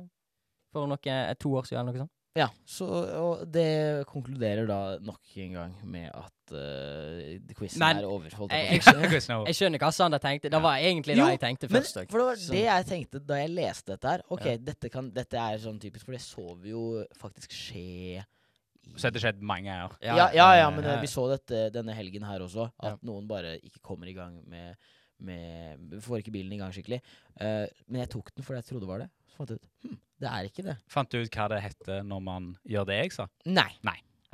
For 0.73 0.87
noe, 0.89 0.97
eh, 1.05 1.35
to 1.37 1.53
år 1.53 1.69
siden 1.69 1.83
eller 1.83 1.93
noe 1.93 2.07
sånt. 2.07 2.13
Ja, 2.37 2.49
så, 2.69 2.87
og 3.17 3.45
det 3.53 4.05
konkluderer 4.11 4.67
da 4.69 4.79
nok 5.01 5.21
en 5.43 5.53
gang 5.57 5.75
med 5.89 6.11
at 6.13 6.53
uh, 6.53 7.55
quizen 7.57 7.81
Men, 7.81 7.97
er 8.03 8.05
over. 8.07 8.29
jeg- 8.29 8.83
jeg 8.83 8.83
er 8.85 9.35
over. 9.35 9.47
Jeg 9.49 9.57
skjønner 9.57 9.79
hva 9.83 9.91
Sander 9.97 10.19
tenkte. 10.23 10.51
Det 10.53 10.61
var 10.63 10.77
egentlig 10.79 11.17
det 11.17 11.25
jeg 11.33 11.41
tenkte 11.41 11.71
Men 11.73 11.83
først 11.83 11.95
for 12.11 12.19
det 12.19 12.27
var 12.27 12.37
det 12.53 12.63
jeg 12.67 12.87
tenkte 12.87 13.23
da 13.27 13.35
jeg 13.41 13.51
leste 13.57 13.93
dette 13.97 14.09
her. 14.13 14.23
Ok, 14.31 14.45
Ja. 14.47 14.57
dette, 14.57 14.91
kan, 14.93 15.11
dette 15.11 15.35
er 15.37 15.59
sånn 15.59 15.81
typisk, 15.81 16.05
for 16.05 16.13
det 16.13 16.21
så 16.21 16.47
vi 16.61 16.71
jo 16.71 17.05
faktisk 17.19 17.51
skje 17.57 17.85
i 18.21 18.25
Så 18.97 19.09
har 19.09 19.11
det 19.17 19.23
skjedd 19.25 19.41
mange 19.43 19.67
år. 19.73 19.97
ja, 20.01 20.31
ja, 20.33 20.55
ja, 20.61 20.71
men 20.71 20.85
eh, 20.85 21.01
vi 21.01 21.07
så 21.11 21.25
dette 21.33 21.73
denne 21.75 21.93
helgen 21.97 22.23
her 22.23 22.39
også. 22.41 22.69
At 22.79 22.93
Ja. 22.93 22.97
noen 23.03 23.27
bare 23.27 23.57
ikke 23.59 23.81
kommer 23.83 24.07
i 24.07 24.13
gang 24.15 24.43
med, 24.47 24.77
med 25.21 26.01
Får 26.05 26.21
ikke 26.23 26.33
bilen 26.35 26.53
i 26.53 26.59
gang 26.61 26.73
skikkelig. 26.75 27.01
Uh, 27.41 27.67
men 27.89 28.03
jeg 28.05 28.11
tok 28.17 28.33
den 28.35 28.45
fordi 28.45 28.61
jeg 28.63 28.69
trodde 28.71 28.85
det 28.87 28.91
var 28.95 29.05
det. 29.07 29.11
Så 29.31 29.37
fant 29.41 29.51
jeg 29.55 29.61
ut 29.61 29.87
hm, 29.87 30.01
det 30.21 30.29
er 30.33 30.51
ikke 30.51 30.63
det. 30.65 30.77
Fant 30.89 31.11
du 31.13 31.19
ut 31.21 31.35
hva 31.37 31.49
det 31.53 31.63
heter 31.65 32.03
når 32.09 32.21
man 32.25 32.53
gjør 32.65 32.87
det 32.89 33.01
jeg 33.05 33.13
sa? 33.13 33.27
Nei. 33.47 33.71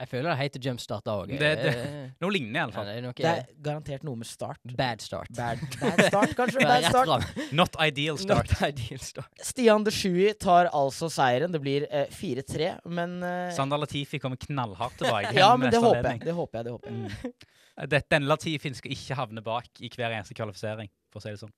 Jeg 0.03 0.09
føler 0.09 0.33
det 0.33 0.39
heter 0.41 0.63
jumpstart 0.65 1.05
da 1.07 1.13
òg. 1.21 1.29
Det- 1.39 1.51
det- 1.63 2.15
Noe 2.19 2.31
lignende, 2.33 2.57
i 2.57 2.63
alle 2.63 2.73
Ja, 2.73 2.75
fall. 2.75 2.87
det 2.89 2.95
er 2.97 3.03
noe 3.05 3.13
Det 3.15 3.25
er 3.29 3.45
garantert 3.63 4.03
noe 4.03 4.17
med 4.17 4.27
start. 4.27 4.59
bad 4.75 5.01
start. 5.05 5.29
Bad, 5.37 5.61
bad 5.79 6.01
start, 6.09 6.33
kanskje? 6.39 6.63
Bad 6.65 6.85
start. 6.89 7.53
Not 7.53 7.77
ideal 7.79 8.19
start. 8.19 8.51
Not 8.51 8.63
ideal 8.73 8.99
start. 9.05 9.29
Stian 9.43 9.85
de 9.85 9.91
Shui 9.95 10.33
tar 10.35 10.71
altså 10.73 11.07
seieren. 11.13 11.53
Det 11.53 11.61
blir 11.63 11.87
eh, 11.91 12.07
4-3, 12.11 12.81
men 12.89 13.23
eh, 13.23 13.53
Sander 13.55 13.79
Latifi 13.79 14.19
kommer 14.19 14.37
knallhardt 14.43 14.97
tilbake. 14.99 15.35
Ja, 15.39 15.57
men 15.57 15.71
det 15.71 15.79
håper 15.79 16.03
jeg. 16.15 16.25
Det 16.25 16.35
håper 16.35 16.59
jeg. 16.59 16.65
det 16.65 16.73
håper 16.73 16.89
jeg 16.91 16.99
Mm. 17.03 17.33
Det, 17.73 18.03
denne 18.13 18.29
Latifin 18.29 18.75
skal 18.77 18.93
ikke 18.93 19.17
havne 19.17 19.43
bak 19.45 19.81
i 19.81 19.89
hver 19.89 20.13
eneste 20.13 20.37
kvalifisering, 20.37 20.91
for 21.13 21.23
å 21.23 21.25
si 21.25 21.33
det 21.33 21.41
sånn. 21.41 21.55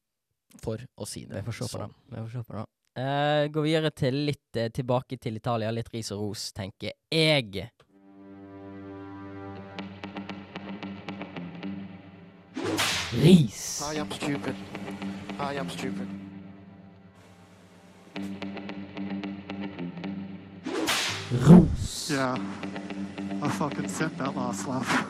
For 0.63 0.79
å 0.79 1.09
si 1.11 1.25
det 1.27 1.41
Vi 1.41 1.47
får 1.49 1.57
se 1.59 1.67
på 1.73 1.81
det. 1.81 1.89
sånn. 1.89 1.95
Vi 2.13 2.21
får 2.21 2.33
se 2.37 2.45
på 2.47 2.57
det. 2.59 2.65
Uh, 2.95 3.49
går 3.51 3.65
videre 3.67 3.91
til 3.91 4.21
litt 4.29 4.61
uh, 4.61 4.69
tilbake 4.71 5.19
til 5.19 5.41
Italia. 5.41 5.73
Litt 5.75 5.91
ris 5.91 6.13
og 6.15 6.21
ros, 6.29 6.53
tenker 6.55 6.95
jeg. 7.11 7.71
Ris. 13.19 13.83
I 13.83 13.99
am 13.99 14.11
stupid. 14.11 14.55
I 15.39 15.59
am 15.59 15.69
stupid. 15.71 16.09
Ros. 21.43 22.11
Yeah. 22.11 22.39
I 23.45 23.49
fucking 23.49 23.89
sent 23.89 24.17
that 24.19 24.35
last 24.35 24.67
laugh. 24.67 25.07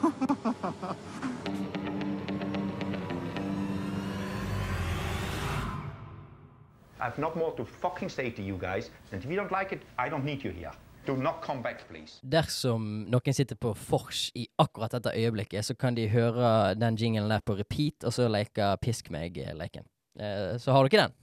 I 6.99 7.05
have 7.05 7.19
not 7.19 7.37
more 7.37 7.53
to 7.57 7.65
fucking 7.65 8.09
say 8.09 8.31
to 8.31 8.43
you 8.43 8.59
guys. 8.59 8.91
And 9.13 9.23
if 9.23 9.31
you 9.31 9.37
don't 9.37 9.53
like 9.53 9.73
it, 9.73 9.83
I 9.97 10.09
don't 10.09 10.25
need 10.25 10.43
you 10.43 10.51
here. 10.51 10.73
Do 11.07 11.17
not 11.17 11.43
come 11.47 11.63
back, 11.63 11.87
please. 11.89 12.19
Dersom 12.23 13.05
noen 13.13 13.37
sitter 13.37 13.55
på 13.61 13.71
vors 13.87 14.31
i 14.35 14.49
akkurat 14.59 14.97
dette 14.97 15.15
øyeblikket, 15.15 15.65
så 15.65 15.75
kan 15.79 15.95
de 15.95 16.09
høre 16.09 16.75
den 16.75 16.99
jinglen 16.99 17.31
der 17.31 17.45
på 17.47 17.55
repeat, 17.55 18.03
og 18.03 18.17
så 18.17 18.27
leke 18.27 18.73
Pisk 18.83 19.13
meg-leken. 19.15 19.87
Eh, 20.19 20.57
så 20.59 20.73
har 20.73 20.83
du 20.83 20.91
ikke 20.91 21.05
den. 21.05 21.15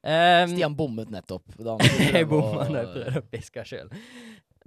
Um, 0.00 0.48
Stian 0.48 0.76
bommet 0.76 1.08
nettopp. 1.12 1.44
Jeg 2.12 2.28
bomma 2.28 2.68
da 2.68 2.84
jeg 2.84 2.92
prøvde 2.92 3.20
å 3.20 3.24
piske 3.32 3.64
sjøl. 3.68 3.90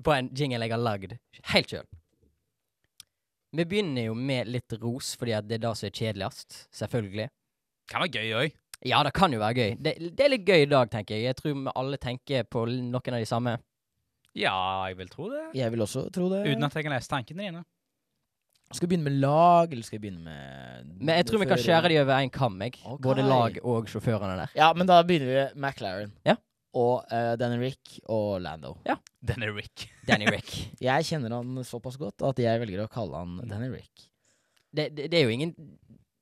På 0.03 0.15
en 0.15 0.29
jingle 0.35 0.65
jeg 0.65 0.73
har 0.73 0.81
lagd 0.81 1.15
helt 1.53 1.73
sjøl. 1.73 1.87
Vi 3.53 3.65
begynner 3.69 4.07
jo 4.07 4.15
med 4.17 4.49
litt 4.49 4.73
ros, 4.81 5.13
fordi 5.19 5.35
at 5.37 5.45
det 5.45 5.59
er 5.59 5.65
det 5.67 5.73
som 5.77 5.87
er 5.87 5.93
kjedeligst. 5.93 6.63
Selvfølgelig. 6.73 7.27
Kan 7.91 8.01
være 8.01 8.15
gøy 8.17 8.37
òg. 8.39 8.55
Ja, 8.83 9.03
det 9.05 9.13
kan 9.15 9.31
jo 9.31 9.39
være 9.39 9.55
gøy. 9.59 9.75
Det, 9.79 9.93
det 10.17 10.25
er 10.25 10.33
litt 10.33 10.47
gøy 10.47 10.65
i 10.65 10.71
dag, 10.71 10.89
tenker 10.91 11.15
jeg. 11.15 11.29
Jeg 11.29 11.37
tror 11.39 11.53
vi 11.53 11.75
alle 11.79 11.99
tenker 12.01 12.47
på 12.49 12.65
noen 12.67 12.97
av 13.15 13.21
de 13.21 13.29
samme. 13.29 13.53
Ja, 14.33 14.55
jeg 14.89 14.97
vil 14.97 15.11
tro 15.11 15.29
det. 15.29 15.43
Jeg 15.55 15.71
vil 15.71 15.85
også 15.85 16.07
tro 16.13 16.27
det. 16.31 16.41
Uten 16.49 16.65
at 16.65 16.75
jeg 16.75 16.87
kan 16.87 16.95
lese 16.95 17.11
tankene 17.11 17.45
dine. 17.45 17.63
Skal 18.73 18.87
vi 18.87 18.95
begynne 18.95 19.05
med 19.05 19.19
lag, 19.21 19.69
eller 19.69 19.85
skal 19.85 19.99
vi 19.99 20.07
begynne 20.07 20.23
med 20.25 20.93
Men 20.97 21.19
jeg 21.19 21.27
tror 21.29 21.43
vi 21.43 21.47
kan 21.51 21.61
skjære 21.61 21.91
de 21.91 21.99
over 22.01 22.15
én 22.17 22.31
kam, 22.33 22.55
jeg. 22.65 22.73
Okay. 22.81 23.03
Både 23.05 23.25
lag 23.27 23.59
og 23.61 23.91
sjåførene 23.91 24.39
der. 24.39 24.55
Ja, 24.57 24.71
men 24.73 24.89
da 24.89 24.97
begynner 25.05 25.29
vi 25.29 25.35
med 25.37 25.69
McLaren. 25.69 26.15
Ja. 26.25 26.35
Og 26.73 27.03
uh, 27.05 27.33
Danny 27.37 27.59
Rick 27.61 27.99
og 28.09 28.41
Lando. 28.41 28.75
Ja. 28.87 28.97
Danny 29.21 29.51
Rick. 29.53 29.87
Danny 30.09 30.27
Rick. 30.31 30.51
Jeg 30.81 31.07
kjenner 31.07 31.37
han 31.37 31.61
såpass 31.67 31.99
godt 32.01 32.25
at 32.25 32.41
jeg 32.41 32.61
velger 32.63 32.85
å 32.85 32.91
kalle 32.91 33.21
han 33.21 33.37
Danny 33.49 33.69
Rick. 33.71 34.07
Det, 34.73 34.89
det, 34.97 35.11
det 35.13 35.19
er 35.19 35.27
jo 35.27 35.33
ingen 35.35 35.51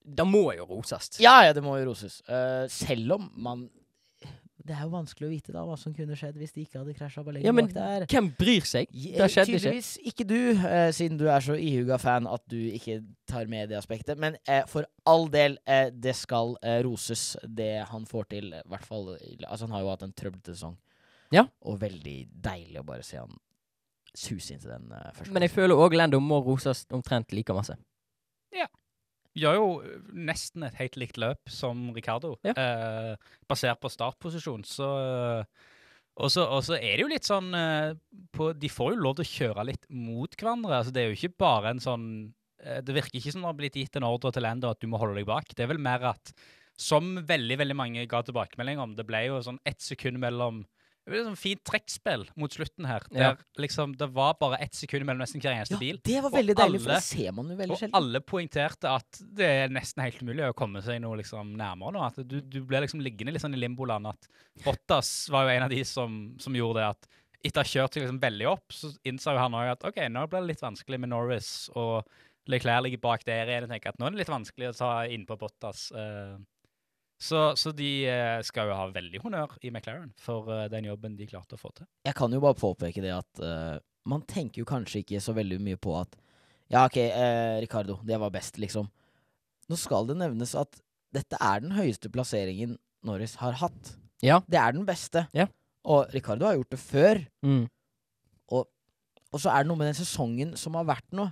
Da 0.04 0.26
må 0.28 0.50
jo 0.58 0.66
roses. 0.68 1.14
Ja, 1.24 1.38
ja, 1.48 1.54
det 1.56 1.64
må 1.64 1.78
jo 1.80 1.88
roses. 1.94 2.20
Uh, 2.28 2.68
selv 2.72 3.16
om 3.16 3.30
man 3.40 3.70
Det 4.62 4.76
er 4.76 4.84
jo 4.86 4.92
vanskelig 4.94 5.28
å 5.28 5.32
vite 5.32 5.54
da 5.56 5.64
hva 5.66 5.76
som 5.80 5.94
kunne 5.96 6.16
skjedd 6.18 6.38
hvis 6.38 6.54
de 6.54 6.66
ikke 6.66 6.80
hadde 6.82 6.94
krasja 6.98 7.24
bare 7.26 7.42
Ja, 7.42 7.54
men 7.56 7.70
bak 7.72 7.76
der. 7.78 8.06
hvem 8.12 8.30
bryr 8.38 8.68
seg? 8.68 8.92
Det 8.92 9.30
skjedde 9.34 9.56
ikke. 9.56 9.62
Tydeligvis 9.64 9.92
ikke 10.12 10.28
du, 10.30 10.40
eh, 10.54 10.92
siden 10.96 11.18
du 11.18 11.26
er 11.30 11.46
så 11.46 11.58
ihuga 11.58 11.98
fan 12.02 12.30
at 12.30 12.44
du 12.52 12.60
ikke 12.60 13.00
tar 13.30 13.50
med 13.52 13.72
det 13.72 13.80
aspektet. 13.80 14.20
Men 14.22 14.38
eh, 14.46 14.64
for 14.70 14.86
all 15.10 15.28
del, 15.34 15.58
eh, 15.66 15.90
det 15.92 16.16
skal 16.20 16.56
eh, 16.62 16.82
roses, 16.86 17.36
det 17.44 17.88
han 17.90 18.06
får 18.10 18.30
til. 18.36 18.54
I 18.54 18.64
hvert 18.70 18.88
fall 18.88 19.12
Altså, 19.12 19.66
han 19.66 19.76
har 19.76 19.86
jo 19.86 19.94
hatt 19.94 20.04
en 20.06 20.14
trøblete 20.16 20.54
sesong. 20.54 20.78
Ja. 21.32 21.48
Og 21.66 21.80
veldig 21.82 22.18
deilig 22.44 22.82
å 22.82 22.86
bare 22.86 23.06
se 23.08 23.18
han 23.22 23.32
suse 24.18 24.54
inn 24.54 24.62
til 24.62 24.74
den 24.74 24.92
uh, 24.92 25.12
første. 25.16 25.32
Men 25.34 25.46
jeg 25.46 25.54
føler 25.54 25.80
òg 25.80 25.96
Lando 25.96 26.20
må 26.24 26.42
roses 26.44 26.84
omtrent 26.92 27.32
like 27.36 27.56
masse. 27.56 27.78
Gjør 29.38 29.56
jo 29.56 29.68
nesten 30.12 30.66
et 30.68 30.76
helt 30.76 30.98
likt 31.00 31.20
løp 31.22 31.52
som 31.52 31.92
Ricardo, 31.96 32.34
Ja. 32.44 32.52
eh, 32.58 33.16
basert 33.48 33.80
på 33.80 33.90
startposisjon. 33.92 34.66
Så 34.68 34.88
og 36.22 36.28
så 36.30 36.44
og 36.52 36.60
så 36.68 36.76
er 36.76 36.98
det 36.98 37.06
jo 37.06 37.08
litt 37.08 37.24
sånn 37.24 37.54
ø, 37.56 37.94
på, 38.36 38.50
De 38.60 38.68
får 38.68 38.92
jo 38.94 39.00
lov 39.02 39.16
til 39.16 39.24
å 39.24 39.32
kjøre 39.32 39.66
litt 39.70 39.86
mot 39.90 40.36
hverandre. 40.36 40.82
altså 40.82 40.92
Det 40.92 41.02
er 41.06 41.08
jo 41.14 41.16
ikke 41.16 41.38
bare 41.40 41.72
en 41.72 41.80
sånn 41.80 42.34
eh, 42.60 42.82
Det 42.84 42.94
virker 42.98 43.16
ikke 43.22 43.32
som 43.32 43.42
det 43.46 43.48
har 43.48 43.60
blitt 43.62 43.80
gitt 43.80 43.96
en 43.96 44.04
ordre 44.10 44.34
til 44.36 44.44
Lando 44.44 44.70
at 44.70 44.82
du 44.84 44.88
må 44.92 45.00
holde 45.00 45.16
deg 45.16 45.26
bak. 45.30 45.48
Det 45.56 45.64
er 45.64 45.72
vel 45.72 45.80
mer 45.80 46.04
at, 46.12 46.34
som 46.78 47.16
veldig 47.26 47.58
veldig 47.64 47.78
mange 47.80 48.04
ga 48.12 48.22
tilbakemelding 48.28 48.80
om, 48.84 48.96
det 49.00 49.08
ble 49.08 49.24
jo 49.30 49.40
sånn 49.46 49.62
ett 49.66 49.80
sekund 49.80 50.20
mellom 50.20 50.66
det 51.02 51.10
ble 51.10 51.20
et 51.24 51.26
sånn 51.26 51.40
fint 51.40 51.62
trekkspill 51.66 52.28
mot 52.38 52.54
slutten 52.54 52.86
her. 52.86 53.06
Der 53.10 53.40
liksom 53.62 53.96
det 53.98 54.06
var 54.14 54.36
bare 54.38 54.60
ett 54.62 54.78
sekund 54.78 55.08
mellom 55.08 55.24
nesten 55.24 55.42
hver 55.42 55.56
eneste 55.56 55.74
ja, 55.74 55.82
bil. 55.82 55.98
det 56.06 56.20
var 56.22 56.34
veldig 56.36 56.56
deilig, 56.60 56.82
for 56.84 56.94
det 56.94 57.00
ser 57.08 57.34
man 57.34 57.50
jo 57.50 57.58
veldig 57.58 57.78
Og 57.78 57.96
alle 57.98 58.22
poengterte 58.22 58.92
at 58.92 59.22
det 59.40 59.50
er 59.64 59.74
nesten 59.74 60.04
helt 60.06 60.22
umulig 60.22 60.46
å 60.46 60.58
komme 60.58 60.84
seg 60.86 61.02
noe 61.02 61.18
liksom 61.24 61.56
nærmere 61.58 61.96
nå. 61.98 62.04
At 62.06 62.22
du, 62.22 62.38
du 62.46 62.60
ble 62.70 62.84
liksom 62.86 63.02
liggende 63.02 63.34
litt 63.34 63.42
sånn 63.42 63.58
i 63.58 63.64
limboland. 63.64 64.12
At 64.14 64.30
Bottas 64.62 65.10
var 65.34 65.48
jo 65.48 65.56
en 65.56 65.66
av 65.66 65.74
de 65.74 65.82
som, 65.90 66.22
som 66.42 66.58
gjorde 66.58 66.84
det 66.84 66.92
at 66.94 67.12
etter 67.42 67.58
å 67.58 67.66
ha 67.66 67.72
kjørt 67.74 67.96
seg 67.96 68.06
liksom 68.06 68.22
veldig 68.22 68.50
opp, 68.52 68.78
så 68.78 68.92
innså 69.10 69.34
jo 69.34 69.42
han 69.42 69.58
òg 69.58 69.72
at 69.74 69.86
OK, 69.90 69.98
nå 70.14 70.28
blir 70.30 70.44
det 70.44 70.54
litt 70.54 70.62
vanskelig 70.62 71.02
med 71.02 71.10
Norris. 71.16 71.52
Og 71.74 72.06
Leclerc 72.52 72.86
ligger 72.86 73.02
bak 73.02 73.26
der 73.26 73.50
igjen 73.50 73.66
og 73.66 73.74
tenker 73.74 73.94
at 73.94 73.98
nå 73.98 74.06
er 74.06 74.14
det 74.14 74.22
litt 74.22 74.34
vanskelig 74.34 74.70
å 74.70 74.78
ta 74.78 74.92
innpå 75.10 75.38
Bottas. 75.42 75.90
eh. 75.98 76.38
Så, 77.22 77.52
så 77.60 77.74
de 77.76 77.90
eh, 78.10 78.40
skal 78.46 78.72
jo 78.72 78.78
ha 78.78 78.88
veldig 78.94 79.22
honnør 79.22 79.56
i 79.62 79.70
McLaren 79.70 80.10
for 80.20 80.50
eh, 80.54 80.68
den 80.74 80.88
jobben 80.90 81.18
de 81.20 81.28
klarte 81.30 81.58
å 81.58 81.62
få 81.62 81.70
til. 81.78 81.88
Jeg 82.08 82.18
kan 82.18 82.34
jo 82.34 82.42
bare 82.42 82.58
påpeke 82.58 83.04
det 83.04 83.12
at 83.14 83.42
uh, 83.46 83.78
man 84.10 84.24
tenker 84.26 84.64
jo 84.64 84.70
kanskje 84.70 85.04
ikke 85.04 85.22
så 85.22 85.36
veldig 85.38 85.60
mye 85.62 85.80
på 85.82 85.94
at 86.00 86.18
Ja, 86.72 86.86
OK, 86.86 86.98
eh, 87.04 87.60
Ricardo, 87.62 88.00
det 88.08 88.18
var 88.18 88.32
best, 88.34 88.58
liksom. 88.62 88.88
Nå 89.70 89.78
skal 89.78 90.08
det 90.10 90.18
nevnes 90.18 90.56
at 90.58 90.80
dette 91.12 91.38
er 91.44 91.62
den 91.62 91.76
høyeste 91.76 92.10
plasseringen 92.12 92.78
Norris 93.06 93.36
har 93.42 93.60
hatt. 93.60 93.94
Ja. 94.24 94.40
Det 94.48 94.58
er 94.58 94.74
den 94.74 94.88
beste. 94.88 95.26
Ja. 95.36 95.50
Og 95.84 96.10
Ricardo 96.16 96.48
har 96.48 96.56
gjort 96.56 96.74
det 96.74 96.80
før. 96.80 97.22
Mm. 97.44 97.66
Og 99.32 99.40
så 99.40 99.52
er 99.52 99.64
det 99.64 99.72
noe 99.72 99.80
med 99.80 99.90
den 99.92 100.00
sesongen 100.00 100.56
som 100.60 100.76
har 100.80 100.88
vært 100.90 101.08
nå. 101.16 101.30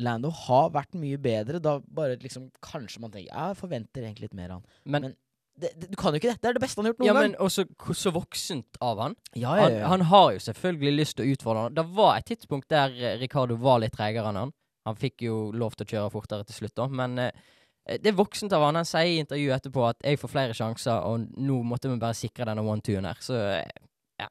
Lando 0.00 0.30
har 0.46 0.70
vært 0.72 0.96
mye 0.98 1.18
bedre. 1.20 1.60
Da 1.62 1.78
bare 1.82 2.18
liksom 2.22 2.48
Kanskje 2.64 3.02
man 3.02 3.12
tenker 3.12 3.28
Jeg 3.28 3.58
forventer 3.58 4.06
egentlig 4.06 4.28
litt 4.28 4.38
mer 4.38 4.54
av 4.54 4.60
han. 4.60 4.78
Men, 4.84 5.08
Men 5.08 5.16
det, 5.60 5.70
det, 5.76 5.90
du 5.92 5.96
kan 6.00 6.14
jo 6.14 6.20
ikke 6.20 6.32
det. 6.32 6.40
Det 6.42 6.50
er 6.50 6.56
det 6.56 6.62
beste 6.62 6.80
han 6.80 6.88
har 6.88 6.94
gjort 6.94 7.02
noen 7.02 7.08
ja, 7.10 7.14
gang. 7.16 7.28
men 7.28 7.36
også 7.46 7.94
så 7.98 8.12
voksent 8.14 8.80
av 8.84 9.02
han. 9.04 9.16
Ja, 9.38 9.54
Han, 9.60 9.76
han 9.94 10.06
har 10.10 10.32
jo 10.34 10.42
selvfølgelig 10.46 10.92
lyst 10.96 11.18
til 11.18 11.26
å 11.28 11.36
utfordre 11.36 11.66
han. 11.66 11.76
Det 11.78 11.86
var 12.00 12.18
et 12.18 12.28
tidspunkt 12.32 12.70
der 12.72 12.96
eh, 12.96 13.16
Ricardo 13.20 13.58
var 13.60 13.82
litt 13.84 13.94
tregere 13.96 14.32
enn 14.32 14.40
han. 14.44 14.54
Han 14.88 14.96
fikk 14.96 15.26
jo 15.26 15.50
lov 15.52 15.76
til 15.76 15.86
å 15.86 15.90
kjøre 15.94 16.12
fortere 16.14 16.46
til 16.48 16.62
slutt, 16.62 16.76
da, 16.80 16.86
men 17.02 17.18
eh, 17.20 17.42
det 17.98 18.12
er 18.12 18.16
voksent 18.16 18.52
av 18.56 18.64
han. 18.66 18.78
Han 18.80 18.88
sier 18.88 19.10
i 19.10 19.20
intervjuet 19.22 19.56
etterpå 19.60 19.86
at 19.88 20.02
'jeg 20.04 20.20
får 20.20 20.30
flere 20.30 20.56
sjanser', 20.56 21.04
og 21.04 21.26
nå 21.36 21.62
måtte 21.62 21.90
vi 21.90 21.98
bare 21.98 22.14
sikre 22.14 22.46
denne 22.48 22.62
one-two-en 22.62 23.08
her. 23.08 23.18
Så 23.20 23.34
eh, 23.34 23.64
ja. 24.20 24.28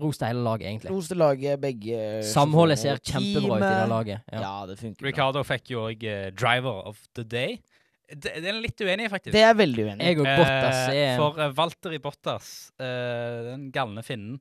Ros 0.00 0.18
til 0.18 0.26
hele 0.26 0.44
laget, 0.44 0.66
egentlig. 0.68 0.90
Ros 0.90 1.08
til 1.08 1.16
laget, 1.16 1.60
begge 1.60 2.22
Samholdet 2.24 2.78
ser 2.78 2.98
kjempebra 3.00 3.56
ut 3.56 3.62
i 3.62 3.80
det 3.80 3.88
laget. 3.88 4.20
Ja. 4.32 4.40
Ja. 4.40 4.66
det 4.66 4.78
funker. 4.78 5.06
Ricardo 5.06 5.42
fikk 5.42 5.70
jo 5.70 5.88
òg 5.88 6.04
eh, 6.04 6.30
'driver 6.32 6.86
of 6.86 6.98
the 7.14 7.24
day'. 7.24 7.60
Det, 8.06 8.36
det 8.38 8.50
er 8.52 8.58
litt 8.62 8.82
uenig 8.86 9.08
faktisk. 9.10 9.32
Det 9.34 9.42
er 9.42 9.54
veldig 9.58 9.84
uenig. 9.88 10.04
Jeg 10.06 10.18
og 10.22 10.28
Bottas 10.28 10.82
Eh, 10.92 10.98
er 11.02 11.16
For 11.18 11.56
Walter 11.58 11.96
i 11.96 11.98
Bottas, 12.02 12.50
eh, 12.78 13.38
den 13.50 13.70
galne 13.74 14.04
finnen 14.06 14.38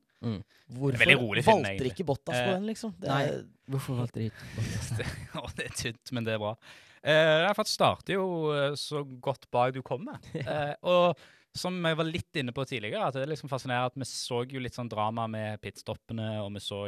Hvorfor 0.65 0.97
veldig 0.97 1.17
rolig 1.21 1.43
film, 1.45 1.61
valgte 1.61 1.89
ikke 1.91 2.05
Bottas 2.07 2.33
på 2.39 2.49
Eh, 2.49 2.53
den, 2.53 2.65
liksom? 2.69 2.95
Det 2.97 3.09
nei. 3.09 3.21
er, 3.29 3.43
Hvorfor 3.69 3.99
valgte 3.99 4.23
de 4.23 4.29
Bottas? 4.55 4.91
Å, 5.41 5.45
det 5.57 5.65
er 5.69 5.77
tynt, 5.81 6.13
men 6.15 6.27
det 6.27 6.35
er 6.35 6.41
bra. 6.41 6.55
Uh, 7.05 7.51
for 7.53 7.69
starter 7.69 8.15
jo 8.15 8.27
eh, 8.49 8.71
så 8.81 9.03
godt 9.05 9.45
bak 9.53 9.75
du 9.75 9.83
kommer. 9.85 10.17
Uh, 10.33 10.73
og 10.93 11.25
som 11.55 11.77
jeg 11.85 11.97
var 11.99 12.09
litt 12.09 12.39
inne 12.41 12.51
på 12.55 12.65
tidligere, 12.67 13.05
at 13.05 13.15
det 13.15 13.23
er 13.23 13.31
liksom 13.31 13.51
fascinerende 13.51 13.93
at 13.93 13.99
vi 14.01 14.07
så 14.09 14.41
jo 14.49 14.63
litt 14.63 14.75
sånn 14.75 14.89
drama 14.91 15.27
med 15.31 15.61
pitstoppene, 15.61 16.33
og 16.41 16.49
vi 16.57 16.63
så 16.65 16.81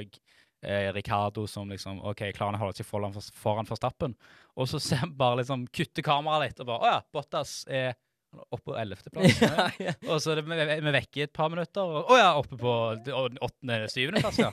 eh, 0.64 0.89
Ricardo 0.95 1.45
som 1.47 1.70
liksom 1.70 2.01
OK, 2.01 2.26
klarer 2.36 2.53
han 2.53 2.60
å 2.60 2.66
holde 2.66 2.80
seg 2.80 2.89
foran, 2.89 3.16
foran 3.36 3.70
Forstappen? 3.70 4.18
Og 4.58 4.70
så 4.72 4.82
ser 4.82 5.03
han 5.03 5.16
bare 5.18 5.41
liksom 5.41 5.68
kutte 5.74 6.05
kameraet 6.05 6.51
litt, 6.51 6.62
og 6.64 6.70
bare 6.72 6.84
Å 6.84 6.93
ja, 6.95 6.99
Bottas 7.14 7.62
er 7.68 7.95
oppe 8.51 8.72
på 8.72 8.76
ellevteplass. 8.78 9.41
ja. 9.86 9.93
Og 10.12 10.22
så 10.22 10.34
er 10.36 10.43
vi 10.45 10.58
vi 10.58 11.01
i 11.22 11.26
et 11.26 11.34
par 11.34 11.51
minutter. 11.53 11.82
Og, 11.82 12.12
å 12.12 12.18
ja, 12.20 12.32
oppe 12.38 12.60
på 12.60 12.74
åttende-syvendeplass, 13.47 14.41
ja. 14.45 14.51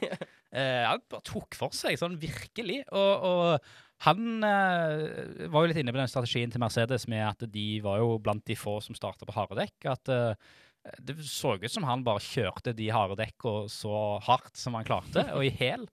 Eh, 0.54 0.84
han 0.86 1.02
bare 1.10 1.26
tok 1.26 1.56
for 1.58 1.74
seg, 1.76 1.98
sånn 2.00 2.18
virkelig. 2.22 2.84
Og, 2.94 3.26
og 3.28 3.72
Han 4.04 4.44
eh, 4.44 5.48
var 5.48 5.64
jo 5.64 5.70
litt 5.70 5.80
inne 5.80 5.94
på 5.94 6.00
den 6.00 6.10
strategien 6.10 6.52
til 6.52 6.62
Mercedes 6.62 7.06
med 7.10 7.24
at 7.24 7.44
de 7.50 7.66
var 7.84 8.02
jo 8.02 8.18
blant 8.22 8.44
de 8.46 8.56
få 8.58 8.80
som 8.84 8.96
starta 8.96 9.26
på 9.26 9.34
harde 9.36 9.58
dekk. 9.58 9.76
At 9.94 10.12
eh, 10.12 10.54
det 11.00 11.16
så 11.24 11.54
ut 11.56 11.72
som 11.72 11.86
han 11.88 12.04
bare 12.04 12.22
kjørte 12.22 12.74
de 12.76 12.90
harde 12.92 13.16
dekka 13.20 13.64
så 13.72 14.18
hardt 14.24 14.56
som 14.60 14.76
han 14.78 14.86
klarte, 14.86 15.24
og 15.36 15.46
i 15.46 15.52
hæl. 15.54 15.86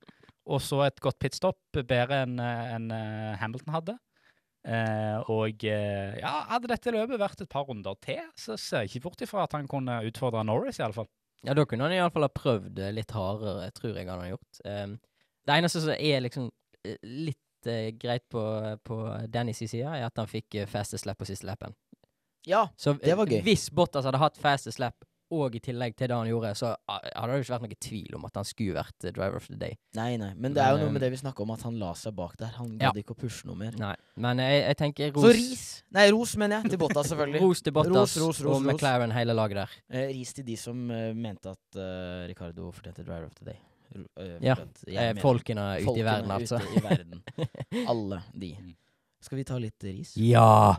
Og 0.52 0.62
så 0.64 0.82
et 0.88 1.00
godt 1.00 1.20
pitstop, 1.22 1.60
bedre 1.76 2.24
enn 2.26 2.40
en 2.42 2.88
eh, 2.96 3.36
Hamilton 3.40 3.76
hadde. 3.76 3.96
Eh, 4.62 5.30
og 5.32 5.64
eh, 5.66 6.18
ja, 6.20 6.34
hadde 6.52 6.70
dette 6.70 6.94
løpet 6.94 7.22
vært 7.22 7.44
et 7.46 7.50
par 7.50 7.66
runder 7.70 7.98
til, 8.04 8.22
så 8.38 8.58
ser 8.60 8.84
jeg 8.84 8.92
ikke 8.92 9.08
bort 9.08 9.24
ifra 9.26 9.46
at 9.46 9.56
han 9.58 9.70
kunne 9.70 10.02
utfordre 10.10 10.44
Norris, 10.46 10.82
iallfall. 10.82 11.10
Ja, 11.46 11.56
da 11.58 11.66
kunne 11.66 11.88
han 11.88 11.96
iallfall 11.96 12.28
ha 12.28 12.34
prøvd 12.34 12.82
litt 12.94 13.14
hardere, 13.16 13.72
tror 13.78 13.96
jeg 13.98 14.10
han 14.10 14.22
har 14.22 14.34
gjort. 14.36 14.62
Um, 14.66 14.98
det 15.50 15.56
eneste 15.58 15.82
som 15.82 15.96
er 15.96 16.22
liksom 16.22 16.52
eh, 16.86 17.00
litt 17.02 17.70
eh, 17.70 17.90
greit 17.98 18.28
på, 18.30 18.44
på 18.86 19.00
Dannys 19.34 19.64
side, 19.64 19.88
er 19.88 20.06
at 20.06 20.22
han 20.22 20.30
fikk 20.30 20.60
uh, 20.62 20.68
fastest 20.70 21.10
lap 21.10 21.22
på 21.22 21.30
siste 21.30 21.50
lappen. 21.50 21.74
Ja, 22.48 22.68
Så 22.78 22.94
Det 23.00 23.16
var 23.18 23.28
eh, 23.28 23.38
gøy. 23.38 23.44
hvis 23.46 23.70
Bottas 23.74 24.06
hadde 24.06 24.18
hatt 24.22 24.38
fastest 24.38 24.80
lap 24.80 25.06
og 25.32 25.54
i 25.56 25.60
tillegg 25.64 25.94
til 25.96 26.10
det 26.12 26.16
han 26.18 26.28
gjorde, 26.28 26.50
så 26.60 26.74
ah, 26.92 26.98
hadde 27.16 27.32
det 27.32 27.36
jo 27.40 27.44
ikke 27.46 27.54
vært 27.54 27.62
noe 27.64 27.76
tvil 27.86 28.16
om 28.18 28.26
at 28.28 28.36
han 28.36 28.44
skulle 28.50 28.74
vært 28.76 29.06
eh, 29.08 29.14
driver 29.16 29.38
of 29.40 29.46
the 29.48 29.56
day. 29.56 29.78
nei, 29.96 30.18
nei. 30.20 30.34
Men 30.36 30.52
det 30.58 30.60
er 30.62 30.72
jo 30.74 30.78
Men, 30.82 30.84
noe 30.90 30.92
med 30.98 31.02
det 31.06 31.12
vi 31.14 31.20
snakker 31.22 31.46
om, 31.46 31.52
at 31.56 31.62
han 31.64 31.78
la 31.80 31.94
seg 31.96 32.16
bak 32.18 32.34
der. 32.42 32.52
Han 32.58 32.74
Ja. 32.82 32.92
ikke 32.92 33.16
å 33.16 33.20
pushe 33.22 33.46
noe 33.48 33.56
mer. 33.56 33.72
Nei, 33.80 33.94
men 34.18 34.38
jeg, 34.44 34.58
jeg 34.66 34.78
tenker 34.82 35.14
ros, 35.16 35.24
Så 35.24 35.32
ris! 35.38 35.64
Nei, 35.96 36.10
ros, 36.12 36.36
mener 36.36 36.60
jeg. 36.62 36.72
Til 36.74 36.80
Bottas, 36.84 37.08
selvfølgelig. 37.14 37.42
ros 37.46 37.62
til 37.62 37.72
Bottas 37.72 37.96
Ros, 37.96 38.18
ros, 38.18 38.42
ros, 38.42 38.44
og 38.44 38.52
ros. 38.58 38.66
McLaren, 38.74 39.12
hele 39.16 39.34
laget 39.38 39.62
der. 39.62 39.78
Eh, 39.94 40.08
ris 40.12 40.34
til 40.34 40.44
de 40.52 40.58
som 40.58 40.84
uh, 40.92 41.14
mente 41.16 41.48
at 41.56 41.80
uh, 41.80 42.28
Ricardo 42.28 42.68
fortjente 42.76 43.06
Driver 43.08 43.30
of 43.32 43.36
the 43.40 43.46
Day. 43.54 43.60
R 43.96 44.04
uh, 44.20 44.36
Ja, 44.44 44.56
jeg 44.88 45.16
Eh, 45.16 45.22
folkene 45.24 45.70
ute 45.80 45.96
i 45.96 46.04
verden, 46.04 46.32
altså. 46.36 46.60
Ute 46.60 46.76
i 46.76 46.84
verden. 46.90 47.24
Alle 47.92 48.20
de. 48.36 48.52
Mm. 48.60 48.76
Skal 49.24 49.38
vi 49.40 49.44
ta 49.48 49.58
litt 49.64 49.84
ris? 49.88 50.12
Ja! 50.20 50.76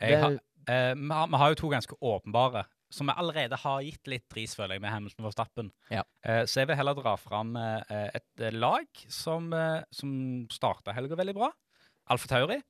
Jeg 0.00 0.10
Det- 0.10 0.20
har, 0.24 0.40
eh, 0.68 0.92
vi, 0.96 1.10
har, 1.10 1.28
vi 1.30 1.40
har 1.42 1.52
jo 1.52 1.60
to 1.62 1.70
ganske 1.72 1.98
åpenbare, 2.00 2.64
som 2.94 3.10
vi 3.10 3.16
allerede 3.18 3.58
har 3.58 3.82
gitt 3.82 4.10
litt 4.10 4.36
ris, 4.36 4.54
føler 4.54 4.76
jeg, 4.76 4.84
med 4.84 4.92
Hamilton 4.94 5.26
for 5.26 5.34
Stappen. 5.34 5.72
Ja. 5.90 6.04
Eh, 6.26 6.44
så 6.46 6.62
jeg 6.62 6.70
vil 6.70 6.78
heller 6.78 6.96
dra 6.98 7.16
fram 7.20 7.56
eh, 7.58 8.10
et 8.20 8.44
eh, 8.44 8.54
lag 8.54 8.86
som, 9.10 9.50
eh, 9.56 9.82
som 9.94 10.14
starta 10.52 10.94
helga 10.94 11.18
veldig 11.18 11.36
bra. 11.40 11.50
Alfa 12.12 12.30
Tauri. 12.30 12.60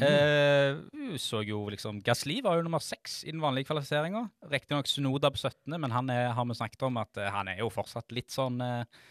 Mm. 0.00 0.04
Eh, 0.08 1.16
så 1.20 1.42
jo 1.44 1.66
liksom 1.68 1.98
Gasli 2.04 2.38
var 2.44 2.56
jo 2.56 2.64
nummer 2.64 2.80
seks 2.80 3.20
i 3.26 3.32
den 3.32 3.42
vanlige 3.42 3.68
kvalifiseringa. 3.68 4.24
Riktignok 4.48 4.88
Sunoda 4.88 5.30
på 5.30 5.42
17., 5.42 5.76
men 5.76 5.92
han 5.92 6.08
er, 6.10 6.30
har 6.32 6.48
vi 6.48 6.56
snakket 6.56 6.86
om 6.88 7.00
at 7.02 7.20
eh, 7.20 7.32
han 7.32 7.50
er 7.52 7.60
jo 7.60 7.68
fortsatt 7.72 8.14
litt 8.16 8.32
sånn 8.32 8.60
eh, 8.64 9.02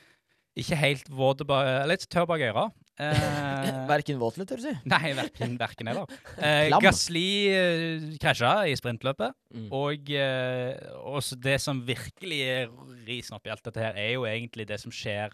Ikke 0.57 0.75
helt 0.75 1.07
våt 1.07 1.45
Litt 1.87 2.09
tørr 2.09 2.25
bak 2.27 2.41
øra. 2.49 2.65
Eh, 3.01 3.69
Verken 3.89 4.19
våt 4.21 4.37
eller 4.37 4.49
tørr, 4.49 4.61
si. 4.61 4.73
Nei, 4.89 5.13
verken, 5.17 5.55
verken 5.59 5.89
heller. 5.89 6.17
Uh, 6.37 6.77
Gasli 6.85 7.27
uh, 7.49 8.09
krasja 8.21 8.51
i 8.69 8.75
sprintløpet. 8.77 9.33
Mm. 9.55 9.69
Og 9.73 10.11
uh, 10.13 11.31
det 11.41 11.57
som 11.63 11.81
virkelig 11.87 12.41
er 12.45 12.75
risen 13.07 13.37
oppi 13.37 13.53
alt 13.53 13.65
dette 13.65 13.81
her, 13.81 13.97
er 13.97 14.13
jo 14.15 14.27
egentlig 14.29 14.67
det 14.69 14.79
som 14.83 14.93
skjer 14.93 15.33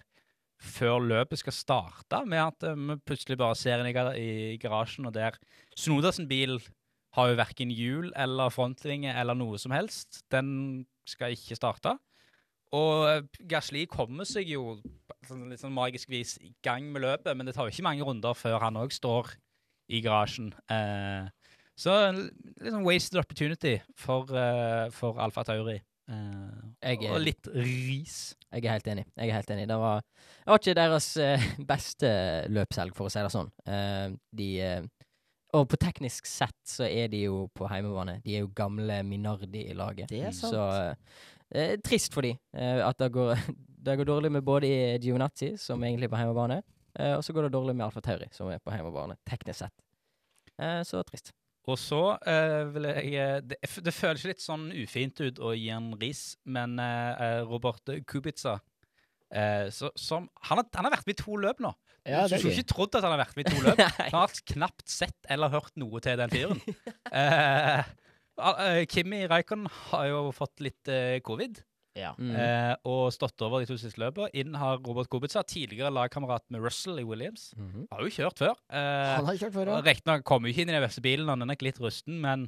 før 0.57 1.03
løpet 1.05 1.41
skal 1.41 1.55
starte, 1.55 2.23
med 2.25 2.41
at 2.41 2.65
eh, 2.65 2.77
vi 2.77 2.97
plutselig 3.05 3.37
bare 3.39 3.57
ser 3.57 3.81
inn 3.81 3.89
i, 3.91 3.95
gar 3.95 4.13
i 4.17 4.57
garasjen, 4.61 5.05
og 5.05 5.13
der 5.13 5.37
Snodas 5.77 6.19
bil 6.29 6.57
har 7.17 7.31
jo 7.31 7.37
verken 7.39 7.73
hjul 7.73 8.11
eller 8.17 8.53
frontvinge 8.53 9.13
eller 9.13 9.37
noe 9.37 9.59
som 9.61 9.73
helst. 9.73 10.23
Den 10.33 10.85
skal 11.07 11.35
ikke 11.37 11.57
starte. 11.57 11.95
Og 12.75 13.27
Gasli 13.47 13.85
kommer 13.87 14.27
seg 14.27 14.49
jo 14.51 14.77
sånn 15.27 15.45
litt 15.51 15.61
sånn 15.61 15.75
magisk 15.75 16.09
vis 16.11 16.35
i 16.43 16.53
gang 16.63 16.87
med 16.91 17.03
løpet, 17.05 17.35
men 17.37 17.47
det 17.47 17.55
tar 17.55 17.67
jo 17.67 17.73
ikke 17.73 17.85
mange 17.87 18.03
runder 18.07 18.35
før 18.35 18.59
han 18.63 18.79
òg 18.79 18.91
står 18.95 19.33
i 19.91 20.01
garasjen. 20.03 20.49
Eh, 20.71 21.29
så 21.79 21.93
litt 22.11 22.73
sånn 22.73 22.83
wasted 22.87 23.19
opportunity 23.21 23.77
for, 23.95 24.27
eh, 24.35 24.89
for 24.91 25.19
Alfa 25.23 25.43
Tauri. 25.47 25.77
Eh, 26.09 26.91
Jeg 26.95 27.09
og 27.11 27.19
litt 27.21 27.47
ris. 27.55 28.35
Jeg 28.51 28.63
er 28.65 28.71
helt 28.77 28.87
enig. 28.87 29.05
Jeg 29.17 29.29
er 29.29 29.33
helt 29.35 29.49
enig. 29.51 29.67
Det 29.67 29.77
var, 29.79 30.01
det 30.01 30.51
var 30.51 30.59
ikke 30.61 30.75
deres 30.79 31.07
eh, 31.17 31.47
beste 31.71 32.11
løpshelg, 32.51 32.95
for 32.95 33.07
å 33.07 33.11
si 33.11 33.19
det 33.23 33.31
sånn. 33.33 33.51
Eh, 33.67 34.15
de 34.35 34.49
eh, 34.63 34.87
Og 35.55 35.67
på 35.71 35.77
teknisk 35.79 36.25
sett 36.27 36.55
så 36.67 36.83
er 36.87 37.07
de 37.11 37.23
jo 37.25 37.47
på 37.55 37.67
heimebane. 37.71 38.21
De 38.23 38.35
er 38.35 38.43
jo 38.43 38.51
gamle 38.55 38.99
Minardi 39.07 39.65
i 39.71 39.75
laget. 39.75 40.09
Det 40.11 40.25
er 40.27 40.35
sant. 40.35 40.51
Så 40.51 41.36
eh, 41.53 41.75
trist 41.83 42.15
for 42.15 42.25
de 42.27 42.33
eh, 42.35 42.81
at 42.85 42.99
det 43.01 43.11
går, 43.15 43.35
det 43.87 43.97
går 43.99 44.09
dårlig 44.09 44.31
med 44.37 44.45
både 44.47 44.69
i 44.69 44.77
Giovinazzi, 45.03 45.55
som 45.61 45.83
egentlig 45.83 46.09
er 46.09 46.13
på 46.13 46.21
hjemmebane, 46.21 46.61
eh, 46.99 47.15
og 47.17 47.25
så 47.25 47.35
går 47.35 47.47
det 47.47 47.55
dårlig 47.57 47.75
med 47.75 47.87
Alfa 47.87 48.03
Tauri, 48.05 48.29
som 48.35 48.51
er 48.53 48.63
på 48.63 48.73
hjemmebane, 48.75 49.19
teknisk 49.27 49.65
sett. 49.65 49.75
Eh, 50.57 50.81
så 50.87 51.03
trist. 51.07 51.33
Og 51.67 51.75
så 51.75 52.01
eh, 52.23 52.63
vil 52.71 52.87
jeg 52.87 53.15
eh, 53.19 53.41
det, 53.43 53.59
det 53.83 53.93
føles 53.93 54.23
litt 54.29 54.39
sånn 54.43 54.69
ufint 54.71 55.19
ut 55.19 55.41
å 55.43 55.51
gi 55.51 55.67
en 55.75 55.91
ris, 55.99 56.29
men 56.47 56.79
Robert 57.49 57.91
Kubica 58.07 58.55
eh, 59.33 59.67
så, 59.73 59.91
som, 59.95 60.29
han, 60.47 60.61
har, 60.61 60.69
han 60.75 60.87
har 60.87 60.95
vært 60.95 61.07
med 61.09 61.17
i 61.17 61.21
to 61.23 61.37
løp 61.43 61.61
nå. 61.63 61.73
Ja, 62.07 62.23
du 62.23 62.37
skulle 62.37 62.55
ikke 62.55 62.71
trodd 62.71 62.95
at 62.95 63.03
han 63.03 63.13
har 63.17 63.19
vært 63.25 63.35
med 63.35 63.49
i 63.49 63.51
to 63.51 63.63
løp. 63.65 63.81
Han 64.13 64.21
har 64.21 64.35
knapt 64.53 64.85
sett 64.87 65.27
eller 65.27 65.51
hørt 65.51 65.73
noe 65.79 65.99
til 66.03 66.19
den 66.21 66.31
fyren. 66.31 66.61
Eh, 67.07 67.87
Kimi 68.91 69.23
Reikon 69.29 69.65
har 69.91 70.05
jo 70.11 70.19
fått 70.35 70.61
litt 70.63 70.87
eh, 70.91 71.17
covid. 71.25 71.61
Ja. 71.97 72.11
Mm. 72.21 72.35
Eh, 72.37 72.73
og 72.85 73.07
stått 73.15 73.41
over 73.41 73.63
de 73.63 73.69
to 73.71 73.77
siste 73.81 73.97
løpene. 74.01 74.29
Inn 74.37 74.53
har 74.61 74.77
Robert 74.85 75.09
Kubica, 75.09 75.41
tidligere 75.47 75.89
lagkamerat 75.95 76.45
med 76.53 76.61
Russell 76.61 76.99
i 77.01 77.05
Williams. 77.07 77.49
Mhm. 77.57 77.87
Har 77.91 78.03
jo 78.05 78.11
kjørt 78.13 78.37
før. 78.43 78.53
Eh, 78.69 79.15
Han 79.17 79.25
har 79.31 79.39
kjørt 79.41 79.55
før, 79.57 79.71
ja. 79.73 79.79
Riktignok 79.81 80.23
kommer 80.29 80.47
jo 80.49 80.53
ikke 80.53 80.67
inn 80.67 80.69
i 80.73 80.77
den 80.77 80.85
beste 80.85 81.01
bilen, 81.01 81.27
han 81.33 81.41
er 81.41 81.49
nok 81.53 81.65
litt 81.65 81.81
rusten, 81.81 82.19
men 82.21 82.45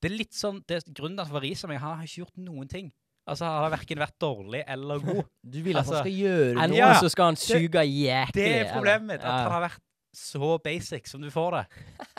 det 0.00 0.08
er 0.10 0.16
litt 0.16 0.32
sånn 0.32 0.62
det 0.66 0.78
er 0.80 0.92
Grunnen 0.96 1.18
til 1.18 1.26
at 1.26 1.28
han 1.28 1.36
var 1.36 1.44
jeg 1.44 1.80
har 1.84 2.02
ikke 2.06 2.22
gjort 2.24 2.36
noen 2.40 2.68
ting. 2.72 2.90
Altså, 3.28 3.44
Han 3.44 3.62
har 3.68 3.70
verken 3.76 3.98
vært 4.00 4.16
dårlig 4.18 4.64
eller 4.66 4.98
god. 5.04 5.24
Du 5.44 5.60
vil 5.62 5.76
at 5.76 5.84
Altså, 5.84 6.00
han 6.00 6.02
skal 6.06 6.16
gjøre 6.16 6.54
noe. 6.70 6.76
Ja, 6.80 6.88
så 6.98 7.10
skal 7.12 7.24
han 7.30 7.36
suge 7.36 7.84
jæklig. 7.84 8.32
Det 8.34 8.48
er 8.64 8.72
problemet 8.72 9.06
mitt, 9.06 9.20
at 9.20 9.28
Ja. 9.28 9.42
han 9.44 9.52
har 9.52 9.68
vært 9.68 9.84
så 10.16 10.58
basic 10.64 11.08
som 11.08 11.22
du 11.22 11.30
får 11.30 11.56
det. 11.56 11.64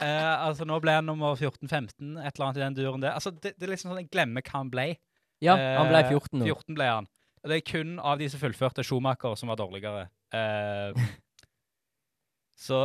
Uh, 0.01 0.35
altså, 0.47 0.67
Nå 0.67 0.79
ble 0.83 0.95
han 0.99 1.07
nummer 1.07 1.35
14-15, 1.35 2.17
et 2.21 2.33
eller 2.33 2.45
annet 2.45 2.59
i 2.59 2.63
den 2.65 2.77
duren 2.77 3.03
der. 3.03 3.15
Altså, 3.17 3.33
det, 3.35 3.55
det 3.57 3.67
er 3.67 3.73
liksom 3.73 3.91
sånn 3.91 4.03
Jeg 4.03 4.11
glemmer 4.13 4.45
hva 4.45 4.61
han 4.61 4.71
ble. 4.73 4.87
Ja, 5.41 5.57
han 5.57 5.89
ble 5.89 6.03
Eh, 6.05 6.13
14 6.13 6.39
nå. 6.39 6.45
14 6.45 6.77
ble 6.77 6.87
han. 6.87 7.09
Og 7.41 7.49
Det 7.49 7.57
er 7.57 7.65
kun 7.65 7.95
av 7.99 8.19
de 8.21 8.27
som 8.29 8.41
fullførte 8.41 8.85
Schumacher, 8.85 9.35
som 9.35 9.49
var 9.49 9.57
dårligere. 9.57 10.07
Uh, 10.31 10.93
så 12.61 12.83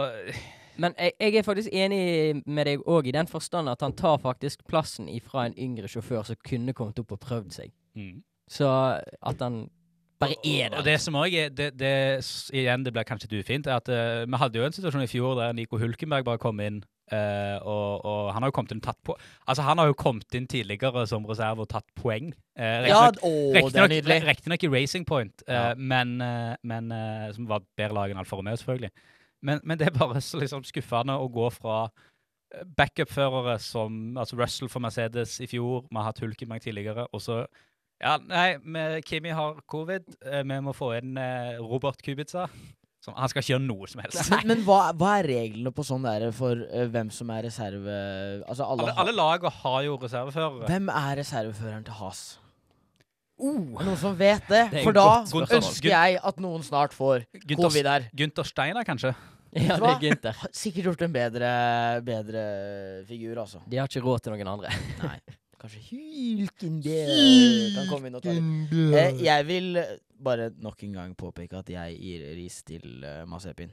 Men 0.81 0.97
jeg, 0.99 1.13
jeg 1.21 1.37
er 1.37 1.45
faktisk 1.47 1.73
enig 1.73 2.43
med 2.47 2.67
deg 2.69 2.83
òg, 2.89 3.07
i 3.09 3.15
den 3.15 3.29
forstand 3.29 3.69
at 3.69 3.85
han 3.85 3.95
tar 3.97 4.19
faktisk 4.21 4.65
plassen 4.69 5.09
ifra 5.13 5.47
en 5.47 5.57
yngre 5.57 5.89
sjåfør 5.89 6.25
som 6.27 6.41
kunne 6.45 6.75
kommet 6.77 6.99
opp 7.01 7.15
og 7.17 7.21
prøvd 7.21 7.61
seg. 7.61 7.77
mm. 7.95 8.25
Så 8.47 8.69
at 9.27 9.41
han 9.43 9.65
bare 10.21 10.37
er 10.43 10.71
der. 10.71 10.79
Og 10.81 10.85
det 10.87 10.97
som 11.03 11.15
også 11.19 11.37
er 11.45 11.51
det, 11.53 11.71
det, 11.81 11.93
Igjen, 12.57 12.85
det 12.87 12.93
blir 12.97 13.05
kanskje 13.09 13.29
litt 13.31 13.45
ufint, 13.45 13.67
er 13.69 13.81
at 13.81 13.89
uh, 13.93 14.25
vi 14.25 14.41
hadde 14.41 14.59
jo 14.61 14.65
en 14.67 14.77
situasjon 14.77 15.05
i 15.05 15.11
fjor 15.11 15.35
der 15.41 15.53
Nico 15.57 15.79
Hulkenberg 15.81 16.25
bare 16.25 16.41
kom 16.43 16.61
inn. 16.65 16.83
Uh, 17.13 17.59
og, 17.63 18.01
og 18.03 18.33
han 18.35 18.43
har 18.43 18.51
jo 18.51 18.55
kommet 18.57 18.73
inn 18.75 18.81
tatt 18.83 18.99
på 19.07 19.15
Altså 19.47 19.63
Han 19.63 19.79
har 19.79 19.87
jo 19.87 19.95
kommet 19.95 20.35
inn 20.35 20.49
tidligere 20.51 21.05
som 21.07 21.23
reserve 21.29 21.63
og 21.63 21.69
tatt 21.71 21.87
poeng. 21.95 22.33
Uh, 22.59 22.89
Ja, 22.89 23.05
å, 23.23 23.31
det 23.55 23.61
er 23.61 23.63
Riktignok 23.63 23.93
nydelig. 23.93 24.17
riktignok 24.27 24.65
i 24.67 24.71
Racing 24.73 25.07
Point, 25.07 25.45
uh, 25.47 25.55
Ja. 25.55 25.69
men, 25.79 26.17
uh, 26.19 26.57
men 26.67 26.91
som 27.37 27.47
var 27.47 27.63
bedre 27.79 27.95
lag 27.95 28.11
enn 28.11 28.19
Alfa 28.19 28.41
Romeo, 28.41 28.59
selvfølgelig. 28.59 28.91
Men, 29.47 29.61
men 29.63 29.79
det 29.79 29.87
er 29.87 29.95
bare 29.95 30.19
så 30.25 30.41
liksom 30.41 30.65
skuffende 30.67 31.15
å 31.15 31.29
gå 31.31 31.47
fra 31.55 31.85
backup-førere 32.79 33.59
som 33.63 34.17
altså 34.19 34.37
Russell 34.41 34.71
for 34.73 34.83
Mercedes 34.83 35.37
i 35.45 35.49
fjor, 35.51 35.85
vi 35.91 35.99
har 35.99 36.09
hatt 36.09 36.21
Hulkenberg 36.23 36.63
tidligere, 36.65 37.07
og 37.13 37.23
så 37.23 37.43
Ja, 38.03 38.17
nei, 38.21 38.57
vi- 38.61 39.03
Kimi 39.09 39.31
har 39.33 39.61
covid. 39.67 40.05
eh, 40.25 40.43
vi 40.43 40.59
må 40.61 40.75
få 40.77 40.91
inn 40.99 41.17
eh, 41.17 41.57
Robert 41.63 42.03
Kubica. 42.05 42.47
Som, 43.07 43.15
han 43.15 43.29
skal 43.31 43.41
ikke 43.43 43.53
gjøre 43.55 43.63
noe 43.69 43.87
som 43.87 44.01
helst. 44.03 44.31
Men, 44.33 44.47
men 44.51 44.63
hva, 44.67 44.91
hva 44.99 45.13
er 45.21 45.29
reglene 45.31 45.71
på 45.73 45.85
sånn 45.87 46.03
der 46.03 46.25
for 46.35 46.59
uh, 46.59 46.87
hvem 46.91 47.09
som 47.15 47.29
er 47.31 47.45
reserve... 47.47 47.93
Altså 48.49 48.67
alle, 48.67 48.83
Alle, 48.83 48.95
har- 48.97 49.05
alle 49.05 49.15
lag 49.15 49.47
har 49.63 49.85
jo 49.87 49.95
reserveførere. 50.03 50.67
Hvem 50.67 50.91
er 50.91 51.13
reserveføreren 51.21 51.85
til 51.87 51.95
Has? 52.01 52.25
Uh, 53.39 53.77
noen 53.79 53.97
som 54.01 54.17
vet 54.19 54.43
det? 54.51 54.65
Det 54.73 54.83
For 54.83 54.97
da 54.97 55.07
godt 55.31 55.55
ønsker 55.61 55.93
jeg 55.93 56.19
at 56.25 56.39
noen 56.43 56.65
snart 56.67 56.97
får 56.97 57.29
Gunther, 57.45 57.63
covid 57.69 57.91
her. 57.93 58.09
Gunther 58.17 58.49
Steiner, 58.49 58.85
kanskje? 58.89 59.15
Ja, 59.57 59.77
det 59.79 59.89
er 59.95 60.01
Gunther. 60.03 60.41
Sikkert 60.53 60.89
gjort 60.91 61.07
en 61.07 61.15
bedre, 61.15 61.51
bedre 62.05 62.45
figur, 63.09 63.39
altså. 63.45 63.63
De 63.71 63.79
har 63.79 63.87
ikke 63.89 64.03
råd 64.05 64.25
til 64.27 64.35
noen 64.35 64.51
andre. 64.57 64.73
Nei. 65.05 65.21
Kanskje 65.57 65.81
Hulkenberg 65.89 67.73
kan 67.77 67.89
komme 67.89 68.11
inn 68.11 68.19
og 68.19 68.25
ta 68.25 68.35
det. 68.37 68.45
Eh, 69.01 69.25
jeg 69.25 69.49
vil 69.49 69.81
eh, 69.81 69.97
bare 70.21 70.51
nok 70.61 70.85
en 70.85 70.97
gang 71.01 71.17
påpeke 71.17 71.63
at 71.63 71.73
jeg 71.73 71.97
gir 71.97 72.25
ris 72.37 72.61
til 72.69 73.05
uh, 73.05 73.25
Mazepin. 73.29 73.73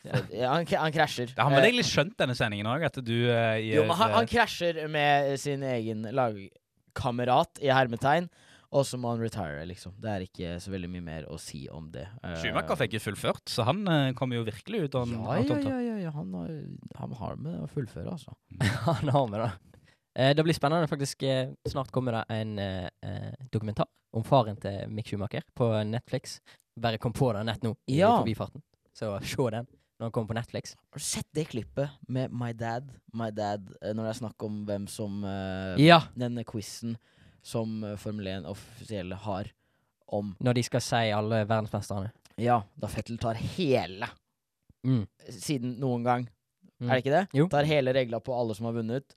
For, 0.00 0.26
ja, 0.32 0.52
han, 0.52 0.66
han 0.68 0.94
krasjer. 0.94 1.32
Det 1.34 1.42
har 1.42 1.52
Eh, 1.56 1.68
egentlig 1.68 1.86
skjønt 1.88 2.16
denne 2.20 2.36
sendingen 2.38 2.68
òg, 2.70 2.84
at 2.88 2.98
du 3.04 3.14
eh, 3.28 3.60
gir 3.64 3.84
men 3.86 3.96
han, 3.98 4.12
han 4.14 4.26
eh, 4.26 4.30
krasjer 4.30 4.82
med 4.92 5.32
sin 5.42 5.64
egen 5.66 6.04
lagkamerat, 6.16 7.62
i 7.64 7.72
hermetegn. 7.72 8.28
Og 8.76 8.82
så 8.84 8.98
må 8.98 9.12
han 9.12 9.20
retire, 9.22 9.62
liksom. 9.70 9.94
Det 10.02 10.10
er 10.10 10.24
ikke 10.26 10.56
så 10.60 10.72
veldig 10.72 10.88
mye 10.90 11.04
mer 11.06 11.28
å 11.32 11.36
si 11.40 11.62
om 11.72 11.86
det. 11.94 12.02
Uh, 12.18 12.34
Schumacher 12.42 12.76
fikk 12.80 12.96
jo 12.98 13.02
fullført, 13.04 13.44
så 13.48 13.64
han 13.68 13.84
uh, 13.86 14.10
kom 14.18 14.34
jo 14.34 14.42
virkelig 14.44 14.82
ut 14.88 14.98
Han, 14.98 15.14
ja, 15.14 15.36
ja, 15.38 15.60
ja, 15.62 15.78
ja, 15.86 15.94
ja. 16.08 16.12
Han, 16.16 16.34
har, 16.34 16.50
han 16.98 17.14
har 17.20 17.38
med 17.40 17.62
å 17.62 17.68
fullføre, 17.70 18.16
altså. 18.16 18.34
Han 18.90 19.14
har 19.14 19.30
med 19.30 19.44
det. 19.44 19.75
Eh, 20.16 20.32
det 20.34 20.42
blir 20.46 20.54
spennende 20.56 20.88
faktisk. 20.88 21.22
Eh, 21.22 21.50
snart 21.68 21.90
kommer 21.92 22.12
det 22.12 22.24
en 22.32 22.58
eh, 22.58 23.32
dokumentar 23.52 23.86
om 24.16 24.24
faren 24.24 24.56
til 24.56 24.86
Mick 24.88 25.10
Schumacher 25.10 25.42
på 25.54 25.68
Netflix. 25.84 26.38
Bare 26.80 26.98
kom 27.00 27.12
på 27.12 27.32
det 27.36 27.42
nett 27.48 27.62
nå, 27.64 27.74
i 27.86 27.98
Ja. 28.00 28.14
forbifarten. 28.22 28.62
Så 28.96 29.10
se 29.22 29.50
den 29.50 29.66
når 29.98 30.06
den 30.06 30.12
kommer 30.12 30.28
på 30.28 30.38
Netflix. 30.38 30.74
Har 30.92 30.98
du 30.98 31.04
sett 31.04 31.26
det 31.34 31.48
klippet 31.48 31.90
med 32.08 32.32
My 32.32 32.52
Dad? 32.52 32.90
My 33.12 33.30
Dad, 33.30 33.68
når 33.82 34.02
det 34.04 34.10
er 34.14 34.20
snakk 34.20 34.42
om 34.44 34.64
hvem 34.66 34.86
som 34.88 35.22
Ja, 35.78 36.00
Denne 36.16 36.44
quizen 36.44 36.96
som 37.42 37.82
Formel 37.98 38.26
1 38.26 38.44
offisielle 38.46 39.14
har 39.16 39.52
om 40.08 40.34
når 40.40 40.54
de 40.54 40.62
skal 40.62 40.80
si 40.80 41.10
alle 41.12 41.44
verdensmesterne. 41.46 42.10
Ja, 42.38 42.62
da 42.78 42.86
Fettel 42.88 43.18
tar 43.18 43.34
hele 43.34 44.08
Mm. 44.86 45.06
siden 45.28 45.78
noen 45.80 46.04
gang. 46.04 46.28
Mm. 46.80 46.90
Er 46.90 46.94
det 46.94 47.04
ikke 47.04 47.16
det? 47.20 47.28
Jo. 47.34 47.48
Tar 47.48 47.64
hele 47.64 47.92
regla 47.92 48.20
på 48.20 48.32
alle 48.38 48.54
som 48.54 48.66
har 48.66 48.72
vunnet. 48.76 49.14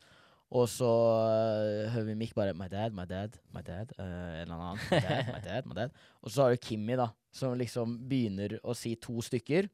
Og 0.49 0.65
så 0.69 0.89
øh, 0.89 1.89
hører 1.93 2.05
vi 2.07 2.15
Mick 2.17 2.33
bare 2.35 2.53
My 2.57 2.65
dad, 2.71 2.93
my 2.97 3.05
dad, 3.05 3.37
my 3.53 3.61
dad. 3.65 3.91
Uh, 3.99 4.41
eller 4.41 4.55
annen. 4.55 4.79
My 4.91 4.97
dad, 4.97 5.25
my 5.27 5.41
dad, 5.45 5.65
my 5.65 5.75
dad. 5.77 5.89
Og 6.23 6.31
så 6.31 6.41
har 6.43 6.49
du 6.55 6.57
Kimmy, 6.57 6.95
da, 6.97 7.11
som 7.31 7.53
liksom 7.57 7.99
begynner 8.09 8.57
å 8.63 8.73
si 8.73 8.95
to 8.97 9.21
stykker. 9.21 9.69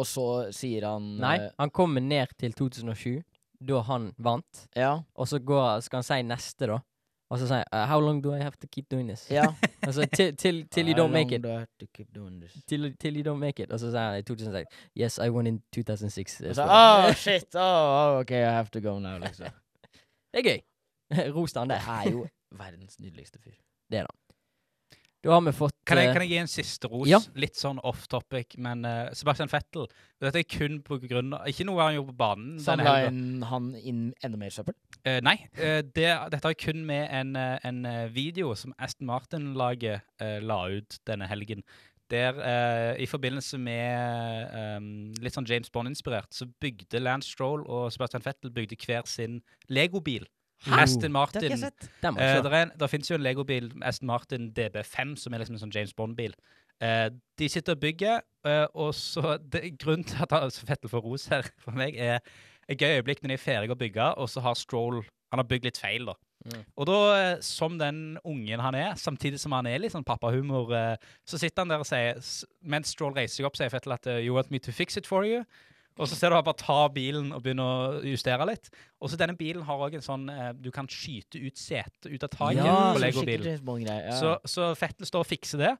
Og 0.00 0.06
så 0.06 0.26
sier 0.56 0.86
han 0.88 1.12
Nei, 1.20 1.36
uh, 1.44 1.50
han 1.60 1.72
kommer 1.76 2.00
ned 2.00 2.32
til 2.40 2.56
2007, 2.56 3.20
da 3.60 3.82
han 3.90 4.14
vant. 4.16 4.64
Ja. 4.72 4.94
Og 5.12 5.28
så 5.28 5.42
går, 5.44 5.84
skal 5.84 6.00
han 6.00 6.08
si 6.08 6.22
neste, 6.24 6.70
da. 6.70 6.80
Og 7.30 7.38
så 7.38 7.46
sa 7.46 7.54
jeg 7.60 7.64
uh, 7.72 7.78
How 7.88 8.00
long 8.00 8.24
do 8.24 8.34
I 8.34 8.38
have 8.42 8.56
to 8.62 8.66
keep 8.72 8.90
doing 8.90 9.08
this? 9.08 9.30
ja. 9.30 9.44
og 9.86 9.94
så 9.94 10.06
til, 10.14 10.36
til, 10.36 10.68
til 10.68 10.88
you 10.88 10.94
don't 10.98 11.12
make 11.12 11.34
it. 11.36 11.42
How 11.44 11.48
long 11.48 11.48
do 11.48 11.48
I 11.48 11.58
have 11.58 11.66
to 11.80 11.86
keep 11.94 12.08
doing 12.14 12.40
this? 12.42 12.56
Til, 12.68 12.96
til 12.96 13.16
you 13.16 13.32
don't 13.32 13.38
make 13.38 13.62
it. 13.62 13.70
Og 13.72 13.80
så 13.80 13.90
sa 13.90 13.98
han 14.10 14.18
i 14.18 14.22
2006 14.22 14.66
Yes, 15.00 15.18
I 15.18 15.28
won 15.30 15.46
in 15.46 15.60
2006. 15.74 16.40
Og 16.40 16.54
så, 16.54 16.62
oh, 16.64 17.14
shit, 17.14 17.54
oh, 17.66 18.18
ok, 18.20 18.30
I 18.30 18.34
have 18.58 18.66
to 18.72 18.80
go 18.80 18.98
now, 18.98 19.18
liksom. 19.18 19.46
Det 20.32 20.38
er 20.38 20.42
gøy. 20.50 20.58
Ros 21.36 21.52
til 21.52 21.58
han 21.58 21.70
Det 21.70 21.76
der. 21.86 21.92
er 21.92 22.10
jo 22.10 22.26
verdens 22.50 23.00
nydeligste 23.00 23.38
fyr. 23.38 23.52
Da 25.20 25.34
har 25.34 25.42
vi 25.44 25.52
fått 25.52 25.76
Kan 25.84 25.98
jeg, 26.00 26.08
eh, 26.08 26.14
kan 26.16 26.24
jeg 26.24 26.32
gi 26.32 26.38
en 26.40 26.48
siste 26.50 26.88
ros? 26.88 27.08
Ja. 27.08 27.20
Litt 27.36 27.58
sånn 27.60 27.80
off 27.84 28.06
topic, 28.08 28.56
men 28.56 28.86
uh, 28.88 29.10
Sebastian 29.16 29.50
Vettel 29.52 29.88
Dette 30.22 30.40
er 30.40 30.48
kun 30.48 30.80
på 30.86 30.96
grunn 31.02 31.34
av 31.36 31.48
Ikke 31.50 31.66
noe 31.68 31.82
han 31.84 31.98
gjorde 31.98 32.14
på 32.14 32.20
banen. 32.22 32.54
Samla 32.64 32.94
han 33.50 33.68
inn 33.76 34.02
enda 34.24 34.40
mer 34.40 34.54
søppel? 34.54 34.76
Uh, 35.04 35.20
nei, 35.24 35.36
Uh, 35.60 35.82
det, 35.84 36.08
dette 36.32 36.46
har 36.46 36.56
kun 36.56 36.84
med 36.86 37.10
en, 37.12 37.34
en 37.36 37.80
video 38.14 38.54
som 38.56 38.72
Aston 38.80 39.08
Martin-laget 39.08 40.04
la 40.44 40.58
ut 40.72 40.96
denne 41.08 41.26
helgen. 41.28 41.64
Der 42.10 42.38
i 42.98 43.06
forbindelse 43.06 43.58
med 43.60 44.54
eh, 44.56 44.86
litt 45.22 45.36
sånn 45.36 45.46
James 45.46 45.70
Bond-inspirert, 45.70 46.32
så 46.34 46.48
bygde 46.62 47.02
Lance 47.02 47.30
Stroll 47.30 47.62
og 47.66 47.90
Sebastian 47.94 48.24
Vettel 48.24 48.52
bygde 48.54 48.78
hver 48.82 49.06
sin 49.10 49.40
legobil. 49.70 50.26
Aston 50.68 51.12
Det 51.12 51.16
har 51.16 51.30
ikke 51.32 51.48
jeg 51.48 51.58
sett. 51.58 51.90
det, 52.02 52.80
der 52.80 52.90
finnes 52.92 53.10
jo 53.10 53.16
en 53.16 53.24
legobil, 53.24 53.70
Aston 53.82 54.10
Martin 54.10 54.50
DB5, 54.56 55.16
som 55.16 55.32
er 55.32 55.42
liksom 55.42 55.56
en 55.56 55.62
sånn 55.64 55.74
James 55.74 55.94
Bond-bil. 55.96 56.34
Uh, 56.80 57.08
de 57.38 57.48
sitter 57.48 57.76
og 57.76 57.80
bygger, 57.80 58.22
uh, 58.48 58.66
og 58.74 58.94
så 58.96 59.36
det, 59.52 59.74
Grunnen 59.80 60.04
til 60.04 60.20
at 60.24 60.32
altså, 60.32 60.66
Fettel 60.68 60.92
får 60.92 61.04
ros 61.04 61.26
her 61.32 61.48
for 61.60 61.76
meg, 61.76 61.96
er 61.96 62.20
et 62.68 62.80
gøy 62.80 63.00
øyeblikk 63.00 63.22
når 63.22 63.34
de 63.34 63.36
er 63.36 63.42
ferdige 63.42 63.76
å 63.76 63.80
bygge, 63.80 64.10
og 64.16 64.28
så 64.32 64.44
har 64.44 64.58
Stroll 64.58 65.02
Han 65.30 65.38
har 65.38 65.46
bygd 65.46 65.68
litt 65.68 65.78
feil, 65.78 66.08
da. 66.08 66.16
Mm. 66.40 66.62
Og 66.80 66.86
da, 66.88 66.94
eh, 67.14 67.42
som 67.44 67.76
den 67.78 68.16
ungen 68.26 68.62
han 68.64 68.74
er, 68.74 68.94
samtidig 68.98 69.38
som 69.38 69.52
han 69.52 69.68
er 69.68 69.78
litt 69.78 69.92
sånn 69.92 70.06
pappahumor, 70.08 70.72
uh, 70.72 71.10
så 71.28 71.38
sitter 71.38 71.62
han 71.62 71.70
der 71.70 71.84
og 71.84 71.86
sier 71.86 72.18
Mens 72.66 72.90
Stroll 72.96 73.14
reiser 73.14 73.36
seg 73.36 73.46
opp, 73.46 73.58
sier 73.60 73.70
Fettel 73.70 73.94
at 73.94 74.08
You 74.16 74.34
want 74.34 74.50
me 74.50 74.58
to 74.58 74.72
fix 74.74 74.96
it 74.98 75.06
for 75.06 75.28
you? 75.28 75.44
Og 76.00 76.08
så 76.08 76.16
ser 76.16 76.32
du 76.32 76.38
han 76.38 76.44
bare 76.46 76.56
ta 76.60 76.78
bilen 76.92 77.28
og 77.36 77.42
begynne 77.44 77.64
å 77.64 78.02
justere 78.08 78.46
litt. 78.48 78.70
Og 79.00 79.12
så 79.12 79.18
denne 79.20 79.36
bilen 79.36 79.64
har 79.68 79.82
òg 79.84 79.98
en 79.98 80.04
sånn 80.04 80.28
eh, 80.32 80.50
Du 80.56 80.70
kan 80.74 80.88
skyte 80.90 81.40
ut 81.40 81.60
setet 81.60 82.08
ut 82.08 82.24
av 82.24 82.30
taket 82.32 82.62
Ja, 82.64 82.76
på 82.96 83.02
Lego-bilen. 83.04 83.60
Ja. 83.84 84.16
Så, 84.16 84.36
så 84.48 84.70
Fettel 84.78 85.08
står 85.08 85.26
og 85.26 85.28
fikser 85.28 85.64
det, 85.64 85.74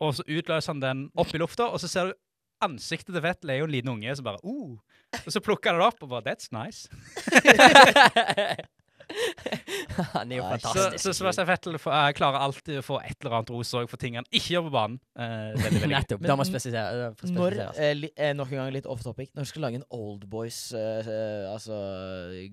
og 0.00 0.14
så 0.16 0.24
utløser 0.24 0.72
han 0.72 0.84
den 0.84 1.04
opp 1.16 1.34
i 1.36 1.40
lufta, 1.40 1.68
og 1.68 1.82
så 1.82 1.90
ser 1.92 2.10
du 2.10 2.16
ansiktet 2.64 3.12
til 3.12 3.20
Fettel 3.24 3.52
er 3.52 3.60
jo 3.60 3.68
en 3.68 3.74
liten 3.74 3.92
unge 3.92 4.16
som 4.16 4.24
bare 4.24 4.40
oh. 4.48 4.78
Og 5.22 5.28
så 5.32 5.42
plukker 5.44 5.74
han 5.74 5.82
det 5.82 5.90
opp 5.90 6.00
og 6.06 6.14
bare 6.14 6.24
That's 6.30 6.48
nice. 6.56 6.88
han 10.16 10.32
er 10.32 10.36
jo 10.40 10.44
fantastisk. 10.50 10.98
Så, 11.02 11.10
så 11.10 11.14
Sebastian 11.18 11.46
Fettel 11.48 11.78
får- 11.82 11.94
eh, 11.98 12.12
klarer 12.18 12.42
alltid 12.46 12.78
å 12.80 12.84
få 12.86 12.98
et 13.02 13.16
eller 13.20 13.36
annet 13.38 13.50
ros 13.54 13.72
òg 13.78 13.88
for 13.90 13.96
ting 14.02 14.16
han 14.18 14.26
ikke 14.30 14.54
gjør 14.56 14.64
på 14.68 14.72
banen. 14.76 14.98
Eh, 15.18 15.52
veldig, 15.62 15.80
veldig. 15.84 15.90
Nettopp. 15.96 16.24
Da 16.26 16.36
må 16.38 16.46
spesifisere- 16.48 17.32
Når, 17.36 17.58
eh, 17.74 17.92
eh, 18.16 18.32
nok 18.38 18.52
en 18.52 18.60
gang 18.62 18.72
litt 18.76 18.86
off 18.86 19.02
topic, 19.06 19.30
når 19.34 19.46
du 19.48 19.50
skal 19.52 19.66
lage 19.66 19.80
en 19.80 19.86
Old 19.90 20.26
Boys 20.32 20.58
eh, 20.76 21.10
altså, 21.52 21.78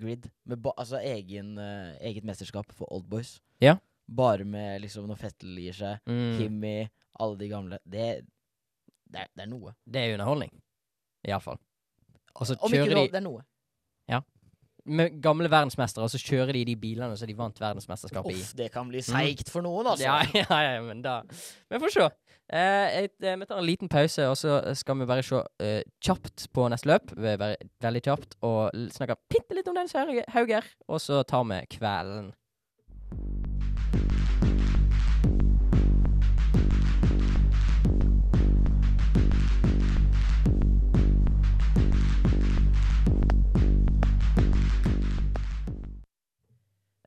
grid, 0.01 0.29
med 0.45 0.61
ba, 0.63 0.73
altså 0.77 0.99
egen, 1.03 1.57
eh, 1.61 1.93
eget 2.11 2.23
mesterskap 2.27 2.71
for 2.75 2.87
Oldboys 2.93 3.37
Ja. 3.63 3.77
Bare 4.09 4.43
med 4.43 4.81
liksom 4.83 5.05
når 5.07 5.15
Fettel 5.21 5.55
gir 5.63 5.73
seg, 5.77 5.99
Mm. 6.09 6.37
Kimmi, 6.37 6.89
alle 7.23 7.37
de 7.39 7.47
gamle 7.47 7.77
Det, 7.85 8.07
det, 9.07 9.21
er, 9.21 9.27
det 9.37 9.43
er 9.45 9.49
noe. 9.51 9.71
Det 9.87 10.01
er 10.01 10.15
underholdning. 10.17 10.51
Iallfall. 11.27 11.59
Og 12.35 12.47
så 12.49 12.55
kjører 12.57 12.89
de 12.97 13.11
det 13.13 13.19
er 13.21 13.23
noe. 13.27 13.43
Med 14.85 15.21
gamle 15.23 15.47
verdensmestere, 15.51 16.05
og 16.05 16.11
så 16.11 16.19
kjører 16.19 16.53
de 16.57 16.65
de 16.67 16.75
bilene 16.79 17.15
som 17.17 17.29
de 17.29 17.37
vant 17.37 17.61
verdensmesterskapet 17.61 18.35
i. 18.35 18.41
Uff, 18.41 18.51
det 18.57 18.69
kan 18.73 18.89
bli 18.89 19.03
seigt 19.05 19.51
for 19.51 19.65
noen, 19.65 19.87
altså. 19.93 20.05
Ja, 20.05 20.19
ja, 20.43 20.59
ja, 20.67 20.81
men 20.83 21.03
da 21.05 21.21
Vi 21.29 21.79
får 21.79 21.95
se. 21.95 22.09
Eh, 22.53 23.05
et, 23.05 23.15
eh, 23.23 23.37
vi 23.39 23.47
tar 23.47 23.61
en 23.61 23.65
liten 23.65 23.89
pause, 23.89 24.27
og 24.27 24.35
så 24.37 24.59
skal 24.75 24.99
vi 24.99 25.07
bare 25.09 25.23
se 25.25 25.39
eh, 25.63 25.81
kjapt 26.03 26.49
på 26.53 26.67
neste 26.71 26.91
løp. 26.91 27.15
Bare 27.15 27.55
veldig 27.83 28.03
kjapt 28.03 28.37
og 28.43 28.75
snakke 28.93 29.17
bitte 29.31 29.57
litt 29.57 29.69
om 29.71 29.79
den, 29.79 29.91
Hauger. 30.35 30.67
Og 30.91 31.01
så 31.01 31.23
tar 31.27 31.47
vi 31.49 31.61
kvelden. 31.77 32.33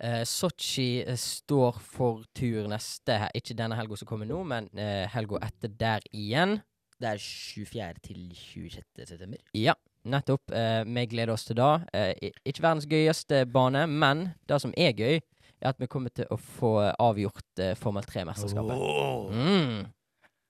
Eh, 0.06 0.22
Sotsji 0.28 1.02
eh, 1.02 1.16
står 1.18 1.80
for 1.82 2.22
tur 2.36 2.68
neste 2.70 3.16
Ikke 3.34 3.56
denne 3.58 3.78
helga 3.78 3.98
som 3.98 4.08
kommer 4.08 4.28
nå, 4.28 4.42
men 4.46 4.68
eh, 4.78 5.06
helga 5.10 5.40
etter 5.48 5.72
der 5.72 6.06
igjen. 6.14 6.60
Det 7.00 7.10
er 7.10 7.20
24. 7.20 7.88
til 8.04 8.20
26. 8.32 8.84
september. 9.08 9.40
Ja, 9.56 9.74
nettopp. 10.08 10.52
Eh, 10.54 10.84
vi 10.86 11.06
gleder 11.10 11.34
oss 11.34 11.44
til 11.48 11.58
det. 11.58 11.72
Eh, 11.92 12.30
ikke 12.46 12.62
verdens 12.62 12.86
gøyeste 12.88 13.42
bane, 13.50 13.86
men 13.90 14.30
det 14.48 14.60
som 14.62 14.72
er 14.76 14.94
gøy, 14.96 15.18
er 15.60 15.72
at 15.72 15.80
vi 15.80 15.90
kommer 15.90 16.14
til 16.14 16.30
å 16.30 16.38
få 16.38 16.76
avgjort 16.92 17.64
eh, 17.64 17.74
Formel 17.76 18.06
3-mesterskapet. 18.06 18.78
Oh. 18.78 19.32
Mm. 19.34 19.86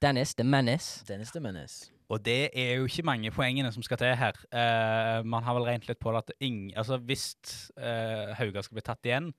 Dennis 0.02 0.34
the 0.36 0.44
Menace. 0.44 1.04
Dennis 1.08 1.32
the 1.32 1.40
Menace. 1.40 1.95
Og 2.08 2.20
det 2.22 2.50
er 2.54 2.76
jo 2.78 2.84
ikke 2.86 3.02
mange 3.02 3.30
poengene 3.34 3.72
som 3.74 3.82
skal 3.82 3.98
til 3.98 4.12
her. 4.14 4.36
Uh, 4.54 5.24
man 5.26 5.42
har 5.42 5.56
vel 5.58 5.64
regnet 5.66 5.88
litt 5.90 5.98
på 5.98 6.12
det 6.14 6.20
at 6.22 6.32
ing, 6.46 6.68
altså 6.78 7.00
hvis 7.02 7.32
uh, 7.80 8.30
Hauga 8.38 8.62
skal 8.62 8.76
bli 8.78 8.84
tatt 8.86 9.08
igjen, 9.08 9.32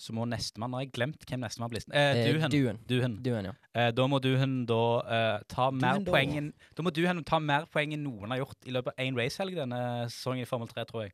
så 0.00 0.14
må 0.16 0.24
nestemann 0.28 0.70
Nå 0.72 0.78
har 0.78 0.84
jeg 0.86 0.92
glemt 0.96 1.24
hvem 1.28 1.40
nestemann 1.44 1.70
blir. 1.72 1.82
Uh, 1.88 1.96
Eh, 1.96 2.20
Duhen. 2.32 2.50
Duen. 2.52 2.78
Duhen. 2.88 3.14
Duen, 3.24 3.48
ja. 3.50 3.54
uh, 3.76 3.90
da 3.96 4.06
må 4.08 4.20
Duhen 4.24 4.54
da 4.68 4.78
eh, 5.16 5.38
ta 5.48 5.70
mer 5.70 5.98
Duhen 6.00 6.06
poeng 6.08 6.36
enn 6.38 6.52
Da 6.76 6.84
må 6.86 6.92
Duhen 6.96 7.20
ta 7.28 7.38
mer 7.40 7.66
poeng 7.72 7.92
enn 7.96 8.04
noen 8.04 8.32
har 8.32 8.40
gjort 8.40 8.68
i 8.68 8.72
løpet 8.76 8.94
av 8.94 9.04
én 9.04 9.16
racehelg 9.20 9.56
denne 9.60 9.80
sesongen 10.12 10.44
i 10.44 10.48
Formel 10.48 10.68
3, 10.72 10.84
tror 10.88 11.04
jeg. 11.06 11.12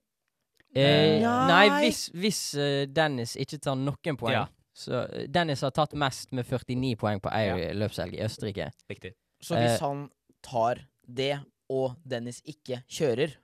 Eh, 0.76 1.20
Nei. 1.22 1.46
nei, 1.48 1.64
hvis, 1.86 2.02
hvis 2.14 2.40
eh, 2.60 2.82
Dennis 2.90 3.36
ikke 3.40 3.58
tar 3.62 3.78
noen 3.78 4.18
poeng 4.20 4.34
Ja. 4.40 4.44
Så 4.76 4.92
eh, 5.06 5.26
Dennis 5.32 5.62
har 5.64 5.70
tatt 5.74 5.94
mest 5.98 6.34
med 6.36 6.44
49 6.50 6.94
poeng 7.00 7.22
på 7.22 7.30
ei 7.32 7.46
Ja. 7.48 7.72
løpshelg 7.78 8.18
i 8.18 8.22
Østerrike. 8.26 8.70
Riktig. 8.90 9.14
Så 9.40 9.54
hvis 9.56 9.78
Eh, 9.78 9.86
han 9.86 10.08
tar 10.46 10.82
det, 11.08 11.38
og 11.70 11.96
Dennis 12.08 12.42
ikke 12.46 12.82
kjører 12.88 13.34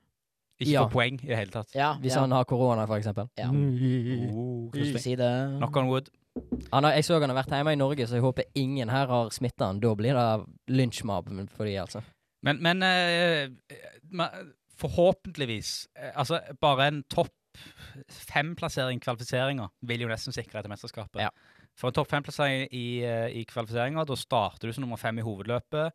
Ikke 0.63 0.71
Ja. 0.77 0.83
får 0.85 0.93
poeng 0.93 1.17
i 1.25 1.27
det 1.27 1.37
hele 1.37 1.51
tatt. 1.51 1.73
Ja, 1.75 1.95
Hvis 1.99 2.15
ja. 2.15 2.21
han 2.21 2.31
har 2.31 2.45
korona, 2.45 2.85
for 2.87 2.95
eksempel. 3.01 3.27
Ja. 3.37 3.49
Oh, 3.51 4.71
Ikke 4.75 5.01
si 5.03 5.17
det. 5.19 5.31
Knock 5.59 5.77
on 5.77 5.89
wood. 5.89 6.09
Han 6.73 6.85
har, 6.85 6.93
jeg 6.95 7.05
så 7.05 7.19
han 7.21 7.29
har 7.33 7.37
vært 7.43 7.51
hjemme 7.53 7.73
i 7.75 7.77
Norge, 7.81 8.07
så 8.07 8.15
jeg 8.15 8.23
håper 8.23 8.45
ingen 8.55 8.89
her 8.89 9.07
har 9.11 9.31
smitta 9.35 9.67
han. 9.67 9.81
Da 9.81 9.91
blir 9.99 10.15
det 10.15 10.47
lynsjmobb 10.71 11.33
for 11.51 11.65
de, 11.67 11.75
altså. 11.83 12.03
Men, 12.47 12.63
men 12.63 12.83
eh, 12.83 13.49
ma- 14.13 14.31
forhåpentligvis 14.79 15.89
eh, 15.99 16.13
Altså, 16.17 16.41
bare 16.61 16.87
en 16.89 17.03
topp 17.11 17.31
fem-plassering 18.09 18.97
i 19.01 19.05
kvalifiseringa 19.05 19.67
vil 19.89 20.01
jo 20.07 20.09
nesten 20.11 20.33
sikre 20.35 20.61
dette 20.61 20.71
mesterskapet. 20.73 21.21
Ja. 21.27 21.31
For 21.77 21.89
en 21.91 21.97
topp 21.97 22.11
fem-plassering 22.13 22.69
i, 22.73 23.03
eh, 23.05 23.29
i 23.41 23.45
kvalifiseringa, 23.49 24.05
da 24.09 24.17
starter 24.17 24.69
du 24.69 24.73
som 24.77 24.85
nummer 24.87 25.01
fem 25.01 25.19
i 25.19 25.23
hovedløpet. 25.27 25.93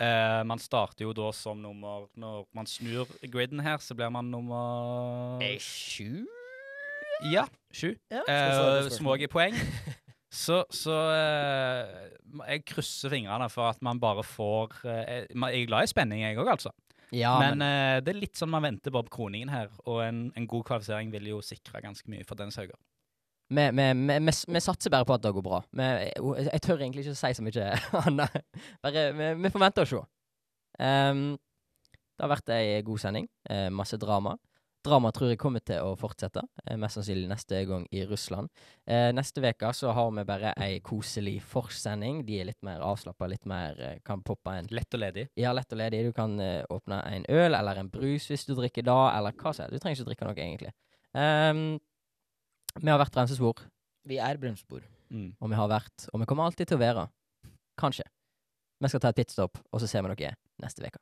Eh, 0.00 0.40
man 0.48 0.60
starter 0.62 1.04
jo 1.04 1.10
da 1.12 1.26
som 1.36 1.58
nummer 1.60 2.06
Når 2.16 2.46
man 2.56 2.68
snur 2.68 3.10
griden 3.28 3.60
her, 3.60 3.76
så 3.84 3.92
blir 3.94 4.08
man 4.08 4.30
nummer 4.32 5.42
Sju? 5.60 6.24
Ja, 7.28 7.44
sju. 7.68 7.90
Ja, 8.08 8.22
uh, 8.24 8.88
som 8.88 9.10
òg 9.12 9.26
er 9.26 9.28
poeng. 9.28 9.52
Så, 10.30 10.60
så 10.70 10.94
uh, 10.94 12.44
jeg 12.46 12.62
krysser 12.70 13.10
fingrene 13.10 13.48
for 13.50 13.66
at 13.66 13.80
man 13.82 13.98
bare 13.98 14.22
får 14.22 14.76
eh, 14.86 15.24
Jeg 15.26 15.62
er 15.64 15.66
glad 15.66 15.88
i 15.88 15.90
spenning, 15.90 16.22
jeg 16.22 16.38
òg, 16.38 16.52
altså. 16.54 16.70
Ja, 17.10 17.32
men 17.42 17.58
men, 17.58 17.66
eh, 17.66 17.96
det 18.06 18.12
er 18.12 18.20
litt 18.20 18.38
sånn 18.38 18.52
man 18.52 18.62
venter 18.62 18.94
bare 18.94 19.08
på 19.08 19.16
kroningen 19.16 19.50
her, 19.50 19.72
og 19.82 20.04
en, 20.04 20.28
en 20.38 20.46
god 20.46 20.68
kvalifisering 20.68 21.10
vil 21.10 21.26
jo 21.32 21.40
sikre 21.42 21.82
ganske 21.82 22.06
mye 22.12 22.22
for 22.28 22.38
Dennis 22.38 22.60
Hauger. 22.60 22.78
Vi, 23.50 24.60
satser 24.62 24.92
bare 24.94 25.06
på 25.08 25.16
at 25.16 25.24
det 25.24 25.32
går 25.36 25.44
bra. 25.46 25.62
Vi, 25.74 25.86
jeg, 26.06 26.48
jeg 26.48 26.62
tør 26.66 26.80
egentlig 26.80 27.06
ikke 27.06 27.18
si 27.18 27.32
så 27.36 27.44
mye 27.44 27.70
annet. 28.04 28.42
Bare 28.84 29.08
vi, 29.16 29.30
vi 29.42 29.52
får 29.54 29.64
vente 29.66 29.86
og 29.86 29.90
se. 29.90 30.02
Um, 30.80 31.24
det 32.20 32.26
har 32.26 32.34
vært 32.34 32.52
ei 32.52 32.80
god 32.84 33.00
sending. 33.00 33.26
eh, 33.48 33.68
masse 33.72 33.96
drama. 33.96 34.36
Drama 34.84 35.10
tror 35.12 35.28
jeg 35.28 35.38
kommer 35.40 35.60
til 35.60 35.82
å 35.84 35.92
fortsette, 35.96 36.40
eh, 36.64 36.76
mest 36.80 36.96
sannsynlig 36.96 37.28
neste 37.28 37.58
gang 37.68 37.82
i 37.92 38.04
Russland. 38.08 38.48
Eh, 38.86 39.10
neste 39.12 39.42
uke 39.44 39.72
så 39.76 39.92
har 39.92 40.10
vi 40.16 40.24
bare 40.24 40.54
ei 40.56 40.80
koselig 40.80 41.42
forsending. 41.42 42.22
De 42.24 42.38
er 42.40 42.48
litt 42.48 42.62
mer 42.62 42.80
avslappa, 42.80 43.28
litt 43.28 43.44
mer 43.44 43.76
eh, 43.80 43.98
Kan 44.04 44.22
poppe 44.22 44.54
en 44.56 44.68
Lett 44.72 44.94
og 44.94 45.00
ledig. 45.00 45.28
Ja, 45.36 45.52
lett 45.52 45.72
og 45.72 45.80
ledig. 45.80 46.04
Du 46.06 46.12
kan 46.16 46.38
eh, 46.40 46.64
åpne 46.70 47.02
en 47.12 47.26
øl 47.28 47.54
eller 47.54 47.76
en 47.76 47.90
brus 47.92 48.28
hvis 48.30 48.46
du 48.48 48.54
drikker 48.54 48.84
da, 48.88 49.18
eller 49.18 49.32
hva 49.36 49.52
som 49.52 49.66
helst. 49.66 49.76
Du 49.76 49.78
trenger 49.84 50.00
ikke 50.00 50.08
drikke 50.10 50.28
noe, 50.30 50.38
egentlig. 50.38 50.72
Ehm, 51.16 51.78
vi 52.78 52.90
har 52.90 53.00
vært 53.00 53.14
bremsespor, 53.16 53.66
Vi 54.06 54.16
er 54.18 54.38
bremsespor. 54.40 54.82
Mm. 55.10 55.34
og 55.40 55.50
vi 55.50 55.56
har 55.58 55.68
vært, 55.68 56.06
og 56.12 56.20
vi 56.20 56.26
kommer 56.30 56.46
alltid 56.46 56.70
til 56.70 56.78
å 56.78 56.80
være. 56.80 57.08
Kanskje. 57.80 58.04
Vi 58.80 58.88
skal 58.88 59.00
ta 59.02 59.10
et 59.10 59.18
pitstop, 59.18 59.58
og 59.72 59.80
så 59.82 59.88
ser 59.90 60.04
vi 60.06 60.14
dere 60.14 60.36
neste 60.62 60.86
uke. 60.86 61.00